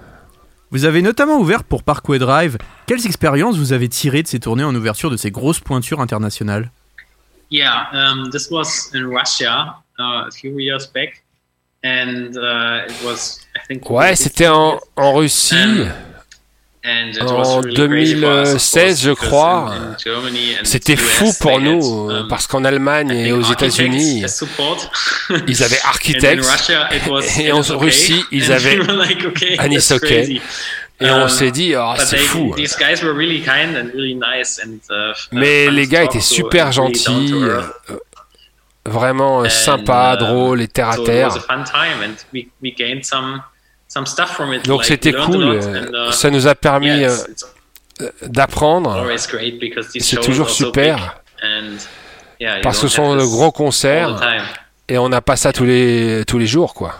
[0.70, 2.58] Vous avez notamment ouvert pour Parkway Drive.
[2.86, 6.70] Quelles expériences vous avez tirées de ces tournées en ouverture de ces grosses pointures internationales?
[7.50, 11.22] Yeah, um, this was in Russia uh, a few years back,
[11.84, 15.54] and uh, it was, I think, Ouais, c'était en, en Russie.
[15.54, 15.86] and
[16.86, 19.74] en was really crazy for us, of 2016, je crois.
[20.62, 24.24] C'était fou pour nous, um, parce qu'en Allemagne et aux architects États-Unis,
[25.48, 26.44] ils avaient architectes,
[27.40, 27.60] et en.
[27.76, 28.78] Russie, ils And avaient
[29.58, 30.40] Anis Hockey.
[30.98, 32.54] Et on Um, s'est dit, oh, c'est fou.
[32.56, 32.62] Uh,
[35.32, 37.60] Mais les gars étaient super gentils, euh,
[38.86, 41.36] vraiment And, sympas, uh, drôles et terre à terre.
[44.64, 47.16] Donc c'était cool, euh, uh, ça nous a permis euh,
[48.22, 49.06] d'apprendre.
[49.98, 51.20] C'est toujours super.
[52.62, 54.20] Parce que ce sont de gros concerts
[54.88, 56.94] et on n'a pas ça tous les, tous les jours, quoi.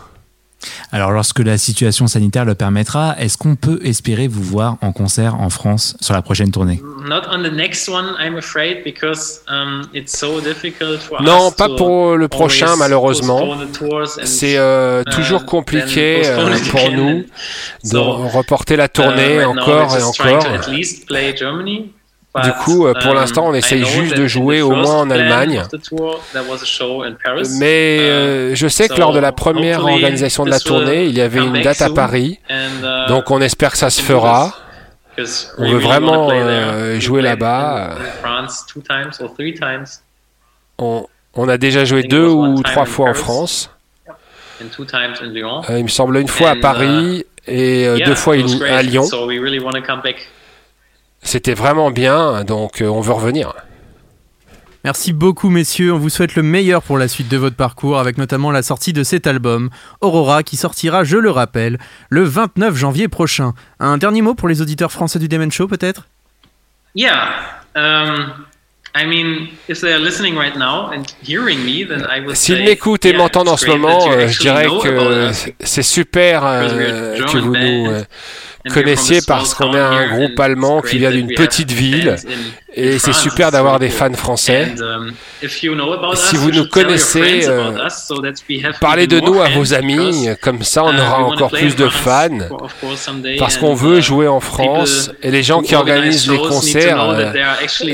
[0.93, 5.41] Alors, lorsque la situation sanitaire le permettra, est-ce qu'on peut espérer vous voir en concert
[5.41, 6.83] en France sur la prochaine tournée?
[7.09, 11.55] Not on the next one, I'm afraid, because um, it's so difficult for Non, us
[11.55, 13.57] pas pour le prochain, malheureusement.
[14.25, 16.97] C'est euh, uh, toujours compliqué euh, pour again.
[16.97, 17.25] nous
[17.85, 20.47] de reporter la tournée uh, now encore et encore.
[22.43, 25.63] Du coup, euh, pour um, l'instant, on essaye juste de jouer au moins en Allemagne.
[27.59, 31.05] Mais Uh, euh, je sais que so lors de la première organisation de la tournée,
[31.07, 31.91] il y avait come une back date à.
[31.91, 32.39] Paris.
[32.51, 34.55] Uh, Donc on espère que ça se fera.
[35.59, 37.97] On veut vraiment euh, jouer là-bas.
[40.79, 43.15] On, on a déjà joué deux ou trois fois en.
[43.15, 43.71] France.
[45.71, 48.35] il me semble une fois à And, Paris et deux fois
[48.69, 49.05] à Lyon.
[51.27, 53.53] C'était vraiment bien, donc euh, on veut revenir.
[54.85, 58.17] Merci beaucoup messieurs, on vous souhaite le meilleur pour la suite de votre parcours avec
[58.17, 59.69] notamment la sortie de cet album,
[60.01, 61.79] Aurora, qui sortira, je le rappelle,
[62.11, 63.55] le 29 janvier prochain.
[63.81, 66.07] Un dernier mot pour les auditeurs français du Demen Show peut-être?
[66.95, 67.31] Yeah.
[67.75, 68.47] Um,
[68.95, 72.59] I mean, if they are listening right now and hearing me, then I would S'ils
[72.59, 75.83] say, m'écoutent et yeah, m'entendent en ce great moment, euh, je actually dirais que c'est
[75.83, 78.05] super euh, que vous nous
[78.73, 82.17] connaissiez parce qu'on est un groupe and allemand qui vient d'une petite ville
[82.77, 84.75] et c'est super d'avoir des fans français.
[84.81, 85.13] Um,
[85.43, 87.73] Si us, vous nous connaissez, euh,
[88.81, 92.39] Parlez de nous à vos amis, comme ça on uh, aura encore plus de fans.
[93.39, 97.33] Parce qu'on veut uh, jouer en France et les gens qui organisent les concerts euh,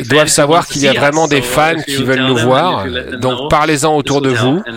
[0.09, 2.85] doivent savoir qu'il y a vraiment des So, fans qui veulent nous voir.
[3.21, 4.63] Donc parlez-en autour de vous.
[4.67, 4.73] uh,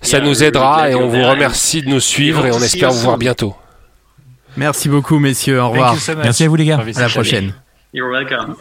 [0.00, 3.18] Ça nous aidera et on vous remercie de nous suivre et on espère vous voir
[3.18, 3.54] bientôt.
[4.56, 5.98] Merci beaucoup messieurs, au revoir.
[5.98, 6.14] so.
[6.16, 6.78] Merci à vous, les gars.
[6.78, 7.52] À la prochaine.
[7.92, 8.56] You're welcome.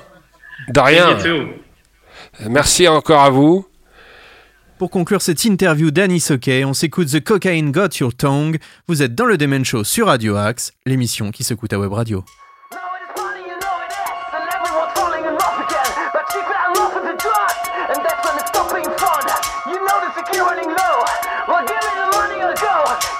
[0.69, 1.15] De rien.
[1.15, 2.49] Thank you too.
[2.49, 3.65] Merci encore à vous.
[4.77, 8.57] Pour conclure cette interview d'Annie Sockey, on s'écoute The Cocaine Got Your Tongue.
[8.87, 12.25] Vous êtes dans le Demen Show sur Radio Axe, l'émission qui s'écoute à Web Radio.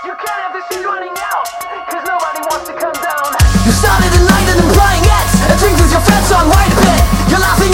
[0.05, 0.11] You
[5.95, 7.01] your friends on white pit.
[7.31, 7.71] You're laughing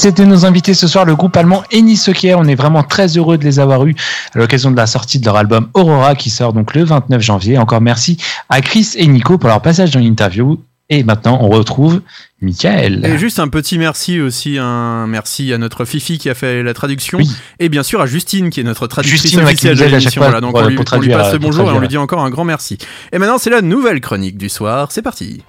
[0.00, 2.38] c'était nos invités ce soir, le groupe allemand Eni Soccer.
[2.38, 3.94] On est vraiment très heureux de les avoir eus
[4.34, 7.58] à l'occasion de la sortie de leur album Aurora qui sort donc le 29 janvier.
[7.58, 8.16] Encore merci
[8.48, 10.58] à Chris et Nico pour leur passage dans l'interview.
[10.92, 12.00] Et maintenant, on retrouve
[12.40, 13.04] Michael.
[13.06, 16.74] Et juste un petit merci aussi, un merci à notre Fifi qui a fait la
[16.74, 17.30] traduction, Oui.
[17.60, 20.20] et bien sûr à Justine qui est notre traductrice Justine, officielle de l'émission.
[20.20, 21.86] Voilà, donc pour- on lui, pour on lui passe le pour bonjour et on lui
[21.86, 22.76] dit encore un grand merci.
[23.12, 25.44] Et maintenant c'est la nouvelle chronique du soir, c'est parti.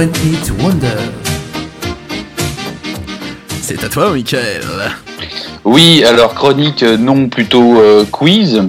[0.00, 0.96] Les One Hit Wonder.
[3.60, 4.62] C'est à toi Michael.
[5.64, 8.62] Oui, alors chronique, euh, non plutôt euh, quiz.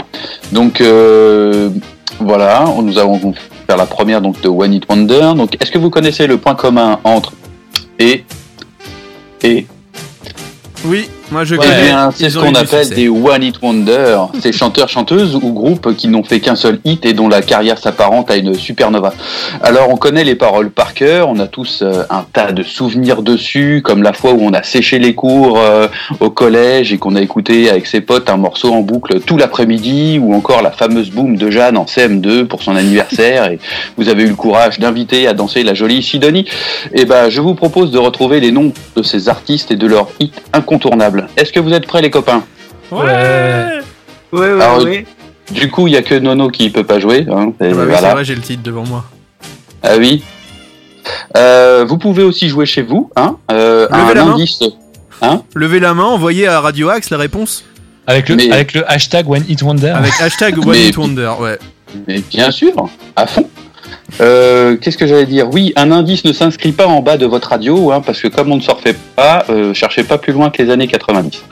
[0.51, 1.69] Donc euh,
[2.19, 3.33] voilà, on- nous allons
[3.65, 5.31] faire la première donc de One It Wonder.
[5.37, 7.31] Donc est-ce que vous connaissez le point commun entre
[7.97, 8.25] et
[9.41, 9.67] et?
[10.83, 14.89] Oui, moi je Eh bien, c'est ce qu'on appelle des One Hit Wonder, ces chanteurs,
[14.89, 18.35] chanteuses ou groupes qui n'ont fait qu'un seul hit et dont la carrière s'apparente à
[18.35, 19.13] une supernova.
[19.61, 23.21] Alors, on connaît les paroles par cœur, on a tous euh, un tas de souvenirs
[23.21, 25.87] dessus, comme la fois où on a séché les cours euh,
[26.19, 30.19] au collège et qu'on a écouté avec ses potes un morceau en boucle tout l'après-midi,
[30.21, 33.59] ou encore la fameuse boom de Jeanne en CM2 pour son anniversaire et
[33.97, 36.45] vous avez eu le courage d'inviter à danser la jolie Sidonie.
[36.93, 40.09] Eh ben, je vous propose de retrouver les noms de ces artistes et de leurs
[40.19, 41.20] hits incontournables.
[41.37, 42.43] Est-ce que vous êtes prêts, les copains?
[42.91, 42.99] Ouais.
[43.01, 43.81] Ouais,
[44.39, 45.05] ouais, Alors, ouais.
[45.51, 47.25] Du coup, il y a que Nono qui peut pas jouer.
[47.29, 48.13] hein, et Ah bah oui, voilà.
[48.13, 49.03] vrai, j'ai le titre devant moi.
[49.83, 50.23] Ah oui.
[51.35, 53.09] Euh, vous pouvez aussi jouer chez vous.
[53.15, 54.37] Hein, euh, Levez un la main.
[55.23, 57.63] Hein Levez la main, envoyez à Radio Axe la réponse
[58.07, 59.89] Avec le, Mais- avec le hashtag One Hit Wonder.
[59.89, 61.31] avec hashtag One Hit Wonder.
[61.39, 61.59] Ouais.
[62.07, 62.71] Mais bien sûr,
[63.15, 63.47] à fond.
[64.19, 65.49] Euh, Qu'est-ce que j'allais dire?
[65.51, 68.51] Oui, un indice ne s'inscrit pas en bas de votre radio, hein, parce que comme
[68.51, 71.43] on ne surfait pas, euh, cherchez pas plus loin que les années 90.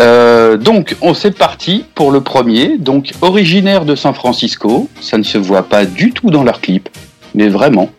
[0.00, 2.78] Euh, donc, on c'est parti pour le premier.
[2.78, 6.88] Donc, originaire de San Francisco, ça ne se voit pas du tout dans leur clip,
[7.34, 7.90] mais vraiment.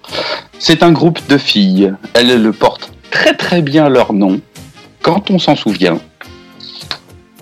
[0.60, 1.94] C'est un groupe de filles.
[2.14, 4.40] Elles le portent très très bien leur nom,
[5.02, 5.99] quand on s'en souvient.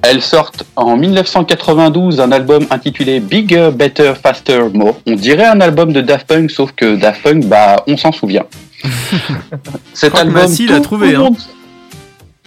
[0.03, 4.99] Elles sortent en 1992 un album intitulé Bigger, Better, Faster, More.
[5.05, 8.45] On dirait un album de Daft Punk, sauf que Daft Punk, bah, on s'en souvient.
[9.93, 11.19] Cet album, Massy l'a trouvé, hein.
[11.19, 11.37] monde-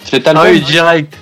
[0.04, 1.14] Cet album, Ah oui, direct.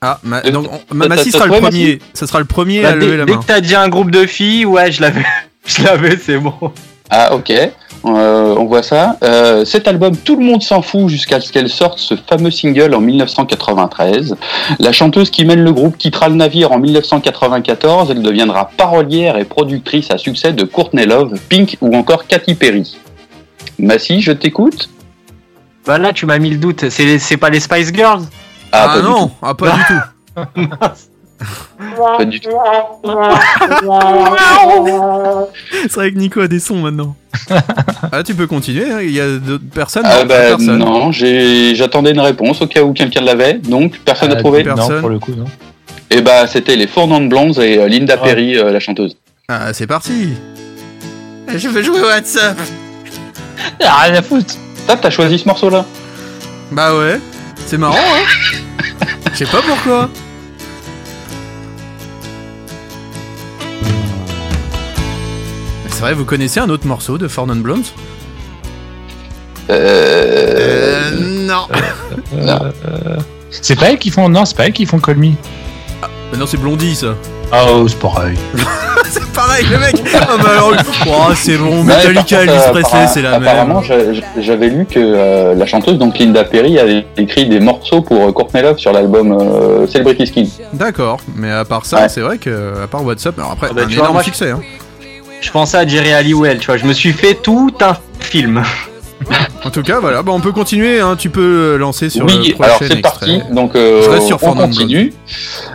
[0.00, 1.98] Ah, ma- Euh, donc on- Massy sera le premier.
[2.14, 3.38] Ça sera le premier Bah, à lever dès, la dès main.
[3.40, 5.24] que t'as dit un groupe de filles, ouais, je l'avais.
[5.66, 6.54] Je l'avais, c'est bon.
[7.10, 7.52] Ah ok,
[8.06, 9.16] Euh, on voit ça.
[9.22, 12.94] Euh, cet album, tout le monde s'en fout jusqu'à ce qu'elle sorte ce fameux single
[12.94, 14.36] en 1993.
[14.78, 18.10] La chanteuse qui mène le groupe quittera le navire en 1994.
[18.10, 22.96] Elle deviendra parolière et productrice à succès de Courtney Love, Pink ou encore Katy Perry.
[23.78, 24.88] Massy, je t'écoute
[25.86, 26.88] Bah là, tu m'as mis le doute.
[26.88, 28.22] C'est c'est pas les Spice Girls
[28.72, 29.32] Ah, pas du non, tout.
[29.42, 31.09] ah pas du tout.
[32.18, 32.50] Pas du tout.
[35.82, 37.16] C'est vrai que Nico a des sons maintenant.
[38.12, 40.78] ah, tu peux continuer, hein, il y a d'autres personnes Ah non, bah, personne.
[40.78, 43.54] non, j'ai- j'attendais une réponse au cas où quelqu'un l'avait.
[43.54, 44.62] Donc personne n'a Euh, trouvé.
[44.64, 44.94] personne.
[44.96, 45.46] Non, pour le coup, non.
[46.10, 48.24] Et bah c'était les Four Non Blondes et euh, Linda Ah.
[48.24, 49.16] Perry, euh, la chanteuse.
[49.48, 50.30] Ah, c'est parti.
[51.54, 52.56] Je veux jouer au WhatsApp.
[53.84, 54.54] Ah, rien à foutre.
[55.00, 55.84] T'as choisi ce morceau-là
[56.72, 57.20] Bah ouais,
[57.66, 59.06] c'est marrant, hein.
[59.32, 60.08] Je sais pas pourquoi.
[66.00, 67.84] C'est vrai, vous connaissez un autre morceau de Four Non Blondes?
[69.68, 71.10] Euh...
[71.20, 71.66] Non.
[73.50, 74.30] C'est pas elles qui font.
[74.30, 75.32] Non, c'est pas elles qui font Call Me.
[76.32, 77.08] Mais non, c'est Blondie ça.
[77.52, 78.38] Oh, c'est pareil.
[79.10, 79.96] c'est pareil, le mec.
[80.14, 80.72] Ah, bah alors,
[81.06, 81.84] oh, c'est bon.
[81.84, 83.42] Metallica, Elvis euh, Presley, c'est la même.
[83.46, 83.96] Apparemment, j'a-
[84.38, 88.32] j'avais lu que euh, la chanteuse, donc Linda Perry, avait écrit des morceaux pour euh,
[88.32, 90.44] Courtney Love sur l'album euh, Celebrity Skin.
[90.72, 92.08] D'accord, mais à part ça, Ouais.
[92.08, 94.52] c'est vrai que, à part WhatsApp, alors après, Ah bah, un vois, énorme moi, succès.
[94.52, 94.60] Hein.
[95.40, 96.76] Je pensais à Jerry Halliwell, tu vois.
[96.76, 98.62] Je me suis fait tout un film.
[99.62, 101.00] En tout cas, voilà, bah, on peut continuer.
[101.00, 101.14] Hein.
[101.18, 103.42] Tu peux lancer sur oui, le prochain alors c'est parti.
[103.50, 105.12] Donc euh, Je reste sur on continue.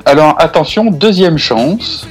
[0.05, 2.07] Alors attention, deuxième chance.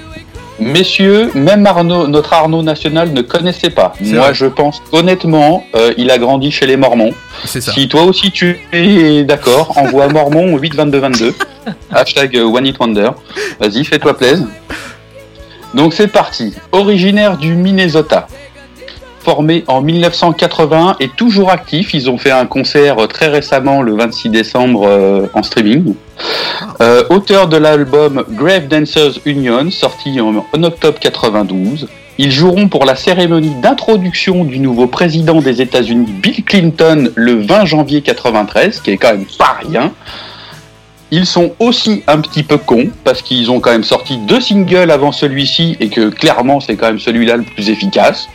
[0.60, 3.92] Messieurs, même Arnaud, notre Arnaud national ne connaissait pas.
[4.00, 4.34] Moi, vrai.
[4.34, 7.12] je pense honnêtement, euh, il a grandi chez les Mormons.
[7.44, 7.72] C'est ça.
[7.72, 11.34] Si toi aussi tu es d'accord, envoie Mormon au 8 22 22.
[11.90, 13.10] Hashtag euh, One It Wonder.
[13.58, 14.46] Vas-y, fais-toi plaisir.
[15.74, 16.54] Donc c'est parti.
[16.70, 18.28] Originaire du Minnesota.
[19.20, 21.94] Formé en 1981 et toujours actif.
[21.94, 25.94] Ils ont fait un concert euh, très récemment, le 26 décembre, euh, en streaming.
[26.80, 31.88] Euh, auteur de l'album Grave Dancers Union, sorti en, octobre 92.
[32.18, 37.64] Ils joueront pour la cérémonie d'introduction du nouveau président des États-Unis, Bill Clinton, le 20
[37.64, 39.90] janvier 93, qui est quand même pas rien.
[41.16, 44.90] Ils sont aussi un petit peu cons, parce qu'ils ont quand même sorti deux singles
[44.90, 48.28] avant celui-ci, et que clairement c'est quand même celui-là le plus efficace.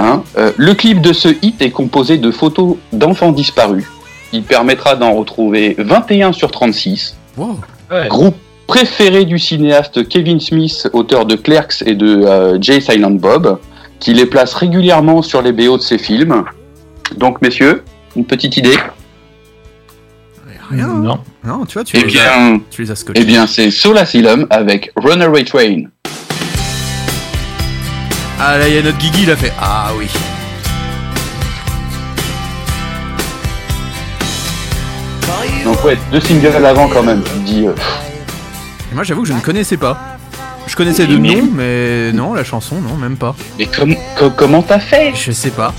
[0.00, 0.24] Hein.
[0.36, 3.84] Euh, le clip de ce hit est composé de photos d'enfants disparus.
[4.32, 7.16] Il permettra d'en retrouver 21 sur 36.
[7.36, 7.60] Wow.
[8.08, 13.60] Groupe préféré du cinéaste Kevin Smith, auteur de Clerks et de euh, Jay Silent Bob,
[14.00, 16.42] qui les place régulièrement sur les BO de ses films.
[17.16, 17.84] Donc, messieurs,
[18.16, 18.76] une petite idée
[20.72, 20.86] Rien.
[20.88, 21.20] Non.
[21.44, 23.20] Non, tu vois, tu, Eh les as- bien, tu les as scotchés.
[23.22, 25.82] eh bien c'est Soul Asylum avec Runaway Train.
[28.40, 30.06] Ah là, il y a notre Guigui, il a fait Ah oui.
[35.64, 37.22] Donc, ouais, deux singles à l'avant quand même.
[37.22, 37.72] Tu dis, euh,
[38.90, 39.98] Et moi, j'avoue que je ne connaissais pas.
[40.66, 43.34] Je connaissais de nom, mais non, la chanson, non, même pas.
[43.58, 45.12] mais com- co- comment t'as fait?
[45.14, 45.72] Je sais pas.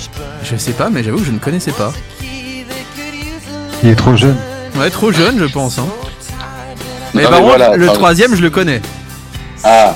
[0.44, 1.92] Je sais pas, mais j'avoue que je ne connaissais pas.
[2.22, 4.38] Il est trop jeune.
[4.76, 5.78] Ouais, trop jeune, je pense.
[5.78, 5.88] Hein.
[7.14, 8.82] Mais Non, par mais contre, voilà, le troisième, je le connais.
[9.64, 9.96] Ah.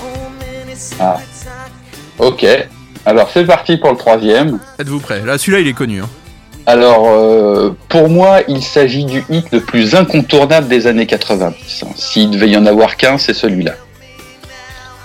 [0.99, 1.17] Ah.
[2.19, 2.45] Ok.
[3.05, 4.59] Alors, c'est parti pour le troisième.
[4.79, 6.01] Êtes-vous prêts Là, celui-là, il est connu.
[6.01, 6.09] Hein.
[6.65, 11.83] Alors, euh, pour moi, il s'agit du hit le plus incontournable des années 90.
[11.83, 11.87] hein.
[11.95, 13.71] S'il devait y en avoir qu'un, c'est celui-là.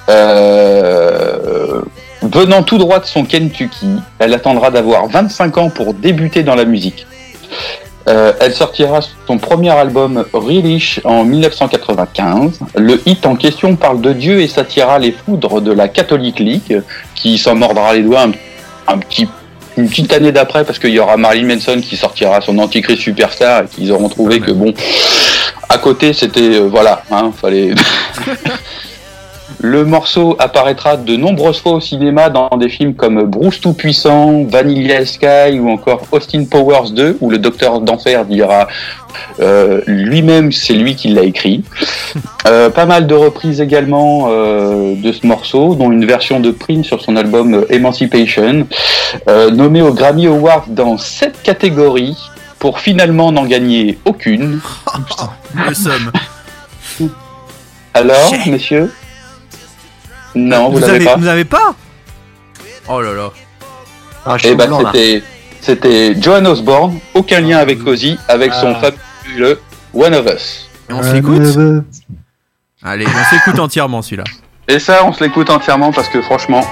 [0.08, 1.80] Euh,
[2.22, 3.88] venant tout droit de son Kentucky,
[4.18, 7.06] elle attendra d'avoir 25 ans pour débuter dans la musique.
[8.08, 12.60] Euh, elle sortira son premier album Relish en 1995.
[12.76, 16.82] Le hit en question parle de Dieu et s'attirera les foudres de la Catholic League,
[17.14, 18.32] qui s'en mordra les doigts un,
[18.88, 19.28] un petit,
[19.76, 23.64] une petite année d'après, parce qu'il y aura Marilyn Manson qui sortira son Antichrist Superstar
[23.64, 24.74] et qu'ils auront trouvé que bon,
[25.68, 27.74] à côté c'était euh, voilà, hein, fallait.
[29.62, 35.06] Le morceau apparaîtra de nombreuses fois au cinéma dans des films comme Bruce Tout-Puissant, Vanilla
[35.06, 38.66] Sky ou encore Austin Powers 2, où le docteur d'enfer dira
[39.38, 41.64] euh, lui-même c'est lui qui l'a écrit.
[42.48, 46.84] Euh, pas mal de reprises également euh, de ce morceau, dont une version de Prince
[46.86, 48.66] sur son album Emancipation,
[49.28, 52.16] euh, nommé au Grammy Awards dans sept catégories
[52.58, 54.58] pour finalement n'en gagner aucune.
[55.54, 56.10] Le somme.
[57.94, 58.90] Alors, messieurs?
[60.34, 61.74] Non, vous, l'avez avez, pas vous avez pas
[62.88, 63.30] Oh là là.
[64.24, 65.22] Ah, je Eh suis ben, c'était,
[65.60, 68.90] c'était Joan Osborne, aucun lien avec Ozzy, avec son Ah.
[69.24, 69.60] fabuleux
[69.94, 70.68] One of Us.
[70.88, 71.84] Et on se l'écoute
[72.82, 74.24] Allez, on s'écoute entièrement celui-là.
[74.68, 76.64] Et ça, on se l'écoute entièrement parce que franchement,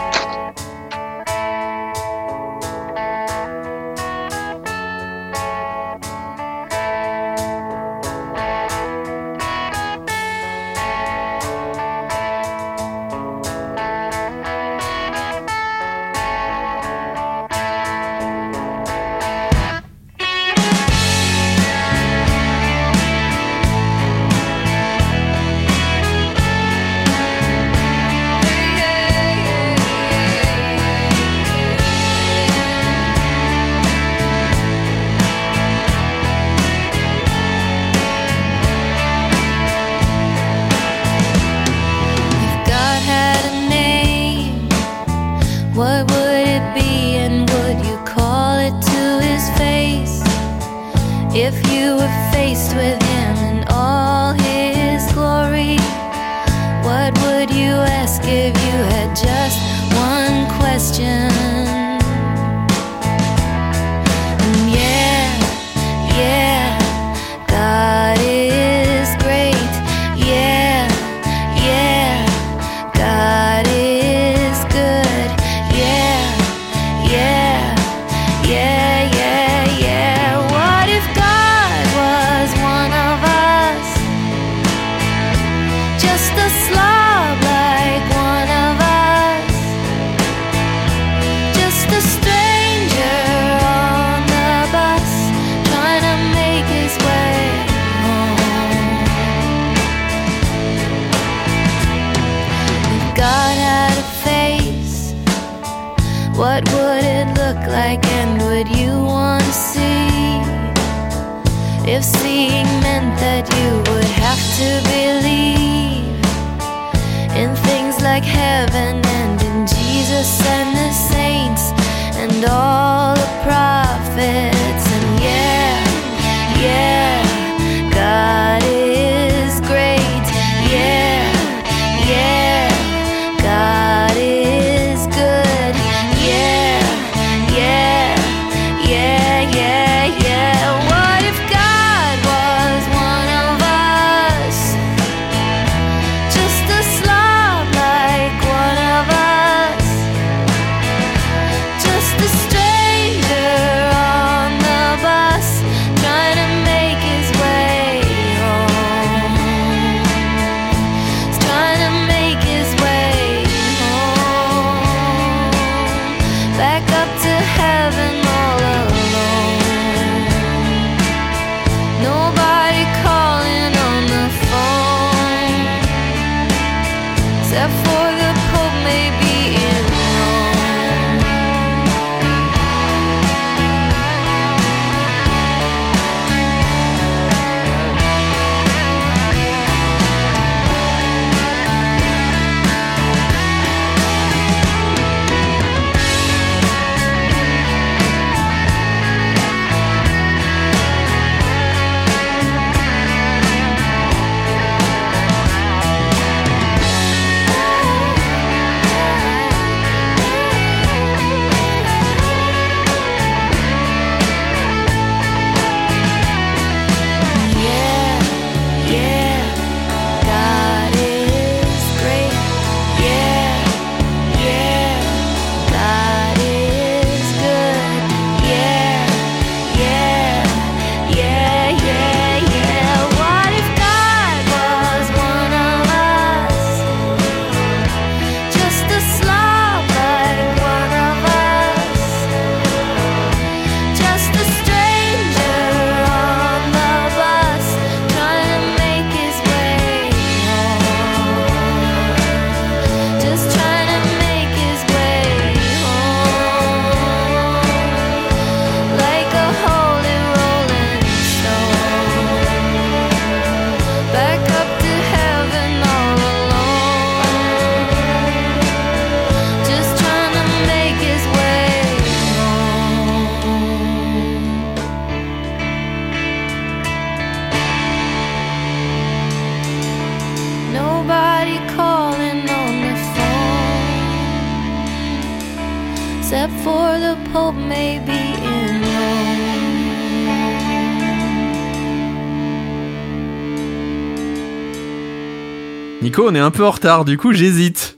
[296.10, 297.96] Nico, on est un peu en retard, du coup j'hésite.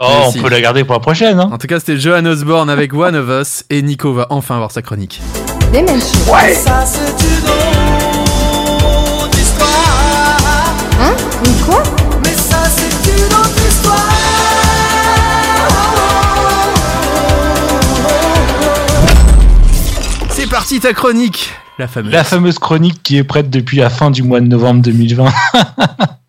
[0.00, 0.40] Oh, Mais on si.
[0.40, 1.38] peut la garder pour la prochaine.
[1.38, 1.48] Hein.
[1.52, 4.72] En tout cas, c'était Johan Osborne avec One of Us et Nico va enfin avoir
[4.72, 5.22] sa chronique.
[5.72, 6.54] Ouais.
[6.54, 7.48] Ça c'est une
[8.84, 10.38] autre histoire.
[11.02, 11.12] Hein
[11.44, 11.82] Une quoi
[12.24, 14.08] Mais ça c'est une autre histoire.
[20.30, 22.12] C'est parti ta chronique, la fameuse.
[22.12, 25.26] La fameuse chronique qui est prête depuis la fin du mois de novembre 2020.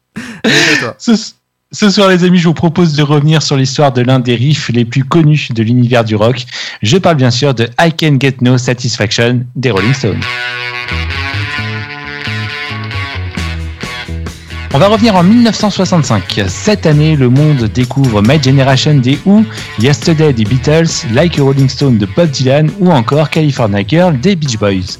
[0.98, 4.70] ce, soir, les amis, je vous propose de revenir sur l'histoire de l'un des riffs
[4.70, 6.46] les plus connus de l'univers du rock.
[6.82, 10.22] Je parle bien sûr de I Can Get No Satisfaction des Rolling Stones.
[14.76, 16.46] On va revenir en 1965.
[16.48, 19.46] Cette année, le monde découvre My Generation des Who,
[19.78, 24.36] Yesterday des Beatles, Like a Rolling Stone de Bob Dylan ou encore California Girl des
[24.36, 24.98] Beach Boys.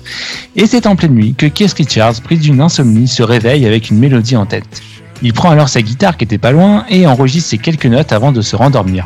[0.56, 3.98] Et c'est en pleine nuit que Keith Richards, pris d'une insomnie, se réveille avec une
[3.98, 4.84] mélodie en tête.
[5.24, 8.32] Il prend alors sa guitare qui était pas loin et enregistre ses quelques notes avant
[8.32, 9.06] de se rendormir.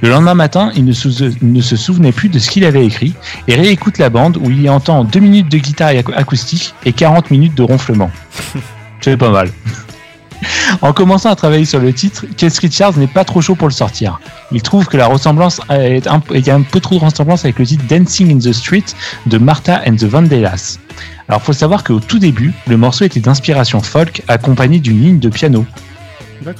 [0.00, 1.10] Le lendemain matin, il ne, sou-
[1.42, 3.14] ne se souvenait plus de ce qu'il avait écrit
[3.48, 6.92] et réécoute la bande où il y entend 2 minutes de guitare ac- acoustique et
[6.92, 8.10] 40 minutes de ronflement.
[9.00, 9.50] C'est pas mal.
[10.82, 13.72] En commençant à travailler sur le titre, Keith Richards n'est pas trop chaud pour le
[13.72, 14.20] sortir.
[14.52, 17.44] Il trouve que la ressemblance est un, il y a un peu trop de ressemblance
[17.44, 18.84] avec le titre Dancing in the Street
[19.26, 20.78] de Martha and the Vandellas.
[21.28, 25.28] Alors faut savoir qu'au tout début, le morceau était d'inspiration folk accompagné d'une ligne de
[25.28, 25.66] piano.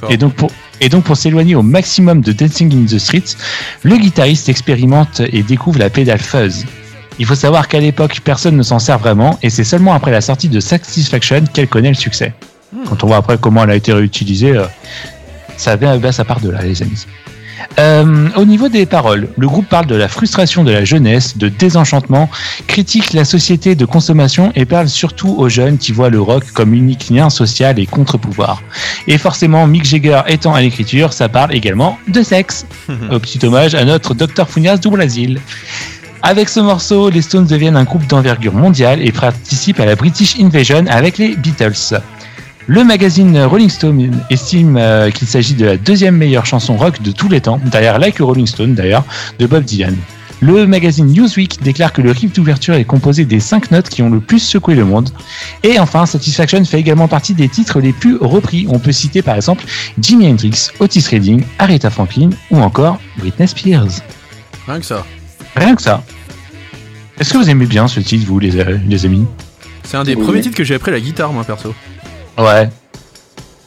[0.09, 0.51] Et donc pour
[0.81, 3.35] et donc pour s'éloigner au maximum de Dancing in the Streets,
[3.83, 6.65] le guitariste expérimente et découvre la pédale fuzz.
[7.17, 10.21] Il faut savoir qu'à l'époque, personne ne s'en sert vraiment et c'est seulement après la
[10.21, 12.33] sortie de Satisfaction qu'elle connaît le succès.
[12.87, 14.65] Quand on voit après comment elle a été réutilisée, euh,
[15.57, 17.05] ça vient bah, ça part de là, les amis.
[17.77, 21.49] Euh, au niveau des paroles, le groupe parle de la frustration de la jeunesse, de
[21.49, 22.29] désenchantement,
[22.67, 26.73] critique la société de consommation et parle surtout aux jeunes qui voient le rock comme
[26.73, 28.61] unique lien social et contre-pouvoir.
[29.07, 32.65] Et forcément, Mick Jagger étant à l'écriture, ça parle également de sexe.
[33.11, 35.39] Au petit hommage à notre Dr Funias du Brésil.
[36.21, 40.37] Avec ce morceau, les Stones deviennent un groupe d'envergure mondiale et participent à la British
[40.39, 42.01] Invasion avec les Beatles.
[42.71, 47.11] Le magazine Rolling Stone estime euh, qu'il s'agit de la deuxième meilleure chanson rock de
[47.11, 49.03] tous les temps, derrière Like a Rolling Stone d'ailleurs,
[49.39, 49.95] de Bob Dylan.
[50.39, 54.09] Le magazine Newsweek déclare que le riff d'ouverture est composé des 5 notes qui ont
[54.11, 55.09] le plus secoué le monde.
[55.63, 58.67] Et enfin, Satisfaction fait également partie des titres les plus repris.
[58.69, 59.65] On peut citer par exemple
[59.99, 63.89] Jimi Hendrix, Otis Redding, Aretha Franklin ou encore Britney Spears.
[64.67, 65.05] Rien que ça.
[65.55, 66.03] Rien que ça.
[67.19, 69.25] Est-ce que vous aimez bien ce titre, vous, les, euh, les amis?
[69.83, 70.23] C'est un des Oui.
[70.23, 71.73] premiers titres que j'ai appris à la guitare, moi perso.
[72.39, 72.69] Ouais.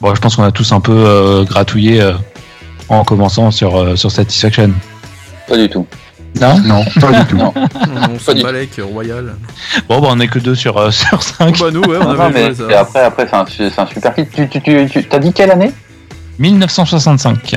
[0.01, 2.13] Bon, je pense qu'on a tous un peu euh, gratouillé euh,
[2.89, 4.71] en commençant sur, euh, sur Satisfaction.
[5.47, 5.85] Pas du tout.
[6.41, 6.57] Non?
[6.59, 7.37] Non, pas du tout.
[7.37, 7.53] Non.
[8.15, 9.35] On s'en bat avec Royal.
[9.87, 11.59] Bon, bah, on est que deux sur, euh, sur 5.
[11.59, 12.79] Bah nous, ouais, on Non, avait mais joué et ça.
[12.81, 14.31] après, après c'est un, c'est un super titre.
[14.35, 15.71] Tu, tu, tu, tu- t'as dit quelle année?
[16.39, 17.55] 1965.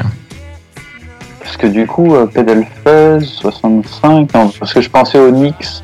[1.43, 5.83] Parce que du coup, euh, Pedal Fuzz, 65, non, parce que je pensais aux Knicks.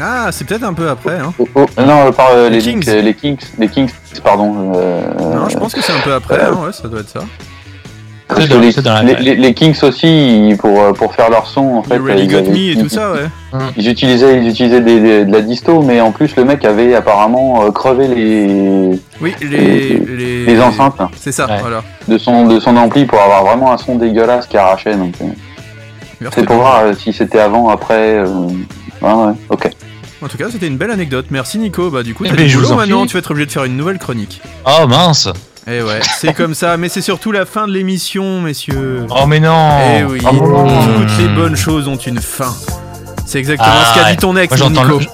[0.00, 1.32] Ah, c'est peut-être un peu après, hein.
[1.38, 2.84] Oh, oh, non, euh, par euh, Les les, Kings.
[2.88, 3.90] Euh, les Kings, les Kings,
[4.22, 4.72] pardon.
[4.76, 5.00] euh,
[5.34, 7.20] Non, je pense que c'est un peu après, euh, hein, ouais, ça doit être ça.
[8.28, 11.46] Parce que les, c'est dans la- les- les- les Kings aussi, pour, pour faire leur
[11.46, 13.60] son, en fait, Really ils, Got Me et tout ça, ouais.
[13.76, 16.94] ils utilisaient, ils utilisaient des- des- de la disto, mais en plus, le mec avait
[16.96, 19.98] apparemment crevé les, Oui, les.
[20.00, 21.58] Les, les enceintes C'est ça, Ouais.
[21.60, 21.82] voilà.
[22.08, 24.96] de, son, de son ampli pour avoir vraiment un son dégueulasse qui arrachait.
[24.96, 25.14] Donc,
[26.34, 28.16] c'est pour voir si c'était avant, après.
[28.18, 28.26] euh,
[29.02, 29.70] ouais, ouais, ok.
[30.22, 31.26] En tout cas, c'était une belle anecdote.
[31.30, 31.90] Merci Nico.
[31.90, 33.06] Bah, du coup, Eh t'as ben, du boulot en maintenant.
[33.06, 34.40] Tu vas être obligé de faire une nouvelle chronique.
[34.64, 35.28] Oh mince
[35.66, 36.76] Eh ouais, c'est comme ça.
[36.78, 39.06] Mais c'est surtout la fin de l'émission, messieurs.
[39.10, 40.66] Oh mais non Eh oui, Oh,
[40.96, 42.54] toutes les bonnes choses ont une fin.
[43.26, 44.12] C'est exactement Ah, ce qu'a ouais.
[44.12, 44.98] dit ton ex, Moi, Nico.
[45.00, 45.06] le-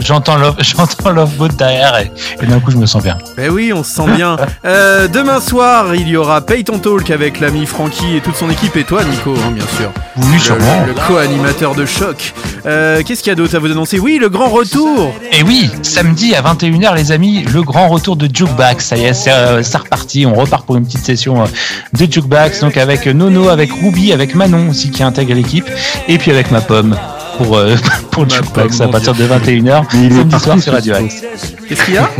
[0.00, 2.10] J'entends Love, j'entends Love Boat derrière et,
[2.40, 3.18] et d'un coup je me sens bien.
[3.36, 4.36] Eh oui, on se sent bien.
[4.64, 8.76] Euh, demain soir, il y aura Payton Talk avec l'ami Francky et toute son équipe
[8.76, 9.90] et toi, Nico, hein, bien sûr.
[10.16, 10.84] Oui, Le- sûrement.
[10.86, 12.32] Le, co-animateur de choc.
[12.66, 13.98] Euh, Qu'est-ce qu'il y a d'autre à vous annoncer?
[13.98, 15.12] Oui, le grand retour.
[15.32, 18.84] Et oui, samedi à 21h les amis, le grand retour de Jukebox.
[18.84, 20.26] Ça y est, c'est euh, c'est reparti.
[20.26, 21.46] On repart pour une petite session euh,
[21.92, 22.60] de Jukebox.
[22.60, 25.68] Donc avec Nono, avec Ruby, avec Manon aussi qui intègre l'équipe.
[26.08, 26.96] Et puis avec ma pomme
[27.38, 27.74] pour, euh,
[28.10, 29.62] pour Jukebox à partir de Dieu.
[29.62, 29.84] 21h.
[29.94, 30.94] Mais il est soir sur Radio.
[30.94, 31.22] Axe.
[31.68, 32.10] Qu'est-ce qu'il y a?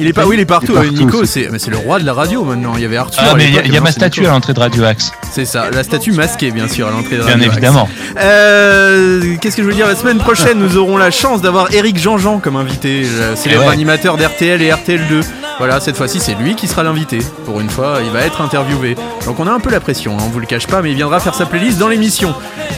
[0.00, 0.72] Il est pas, oui, il est partout.
[0.72, 2.72] Il est euh, partout, Nico, ce c'est, mais c'est le roi de la radio maintenant.
[2.76, 3.22] Il y avait Arthur.
[3.24, 4.30] Ah mais il y a- y, maintenant, ma c'est statue Nico.
[4.30, 5.12] à l'entrée de Radio Axe.
[5.32, 7.52] C'est ça, la statue masquée, bien sûr, à l'entrée de Bien Radio Axe.
[7.56, 7.88] évidemment.
[8.18, 9.86] Euh, Qu'est-ce que je veux dire?
[9.86, 13.68] La semaine prochaine, nous aurons la chance d'avoir Eric Jean-Jean comme invité, le célèbre Eh
[13.68, 13.72] ouais.
[13.72, 15.24] animateur d'RTL et RTL2.
[15.58, 17.18] Voilà, cette fois-ci, c'est lui qui sera l'invité.
[17.44, 18.96] Pour une fois, il va être interviewé.
[19.26, 20.96] Donc on a un peu la pression, hein, on vous le cache pas, mais il
[20.96, 22.34] viendra faire sa playlist dans l'émission.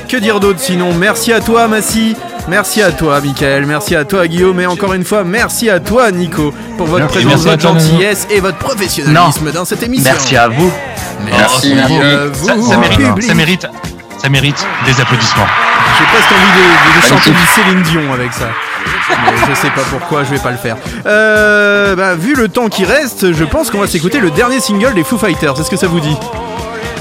[0.09, 0.93] Que dire d'autre sinon?
[0.94, 2.16] Merci à toi, Massy.
[2.48, 3.66] Merci à toi, Michael.
[3.66, 4.60] Merci à toi, Guillaume.
[4.60, 7.24] Et encore une fois, merci à toi, Nico, pour votre Merci.
[7.24, 10.10] présence, votre gentillesse et votre professionnalisme dans cette émission.
[10.12, 10.73] Merci à vous.
[11.24, 11.94] Merci, Merci.
[11.94, 13.66] à vous, Ça, ça mérite, ça mérite,
[14.20, 15.47] ça mérite des applaudissements.
[15.98, 18.48] J'ai presque envie de, de- de chanter du Céline Dion avec ça.
[19.09, 20.77] Mais je sais pas pourquoi, je vais pas le faire.
[21.06, 24.94] Euh, bah, vu le temps qui reste, je pense qu'on va s'écouter le dernier single
[24.94, 25.60] des Foo Fighters.
[25.60, 26.16] Est-ce que ça vous dit?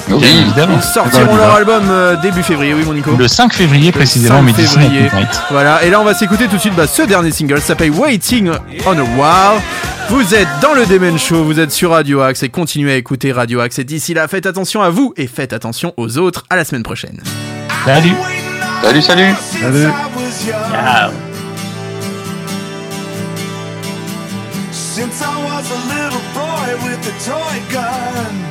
[0.07, 0.75] Bien évidemment.
[0.77, 4.41] Ils sortiront leur album euh, début février, oui mon Nico Le 5 février précisément, 5
[4.41, 5.09] Medicine at février.
[5.49, 7.91] Voilà, et là on va s'écouter tout de suite bah, ce dernier single, ça s'appelle
[7.91, 8.51] Waiting
[8.85, 9.61] on a While.
[10.09, 13.31] Vous êtes dans le Demen Show, vous êtes sur Radio Axe et continuez à écouter
[13.31, 13.79] Radio Axe.
[13.79, 16.43] Et d'ici là, faites attention à vous et faites attention aux autres.
[16.49, 17.21] À la semaine prochaine.
[17.85, 18.13] Salut
[18.81, 19.33] Salut, salut.
[19.61, 19.87] Salut.
[24.71, 28.50] Since I was a little boy with a toy gun.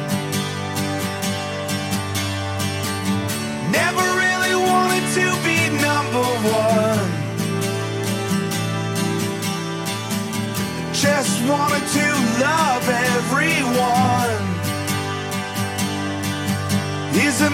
[3.72, 6.26] Never really wanted to be number
[6.64, 7.06] one.
[10.92, 12.06] Just wanted to
[12.44, 14.50] love everyone.
[17.26, 17.50] Is there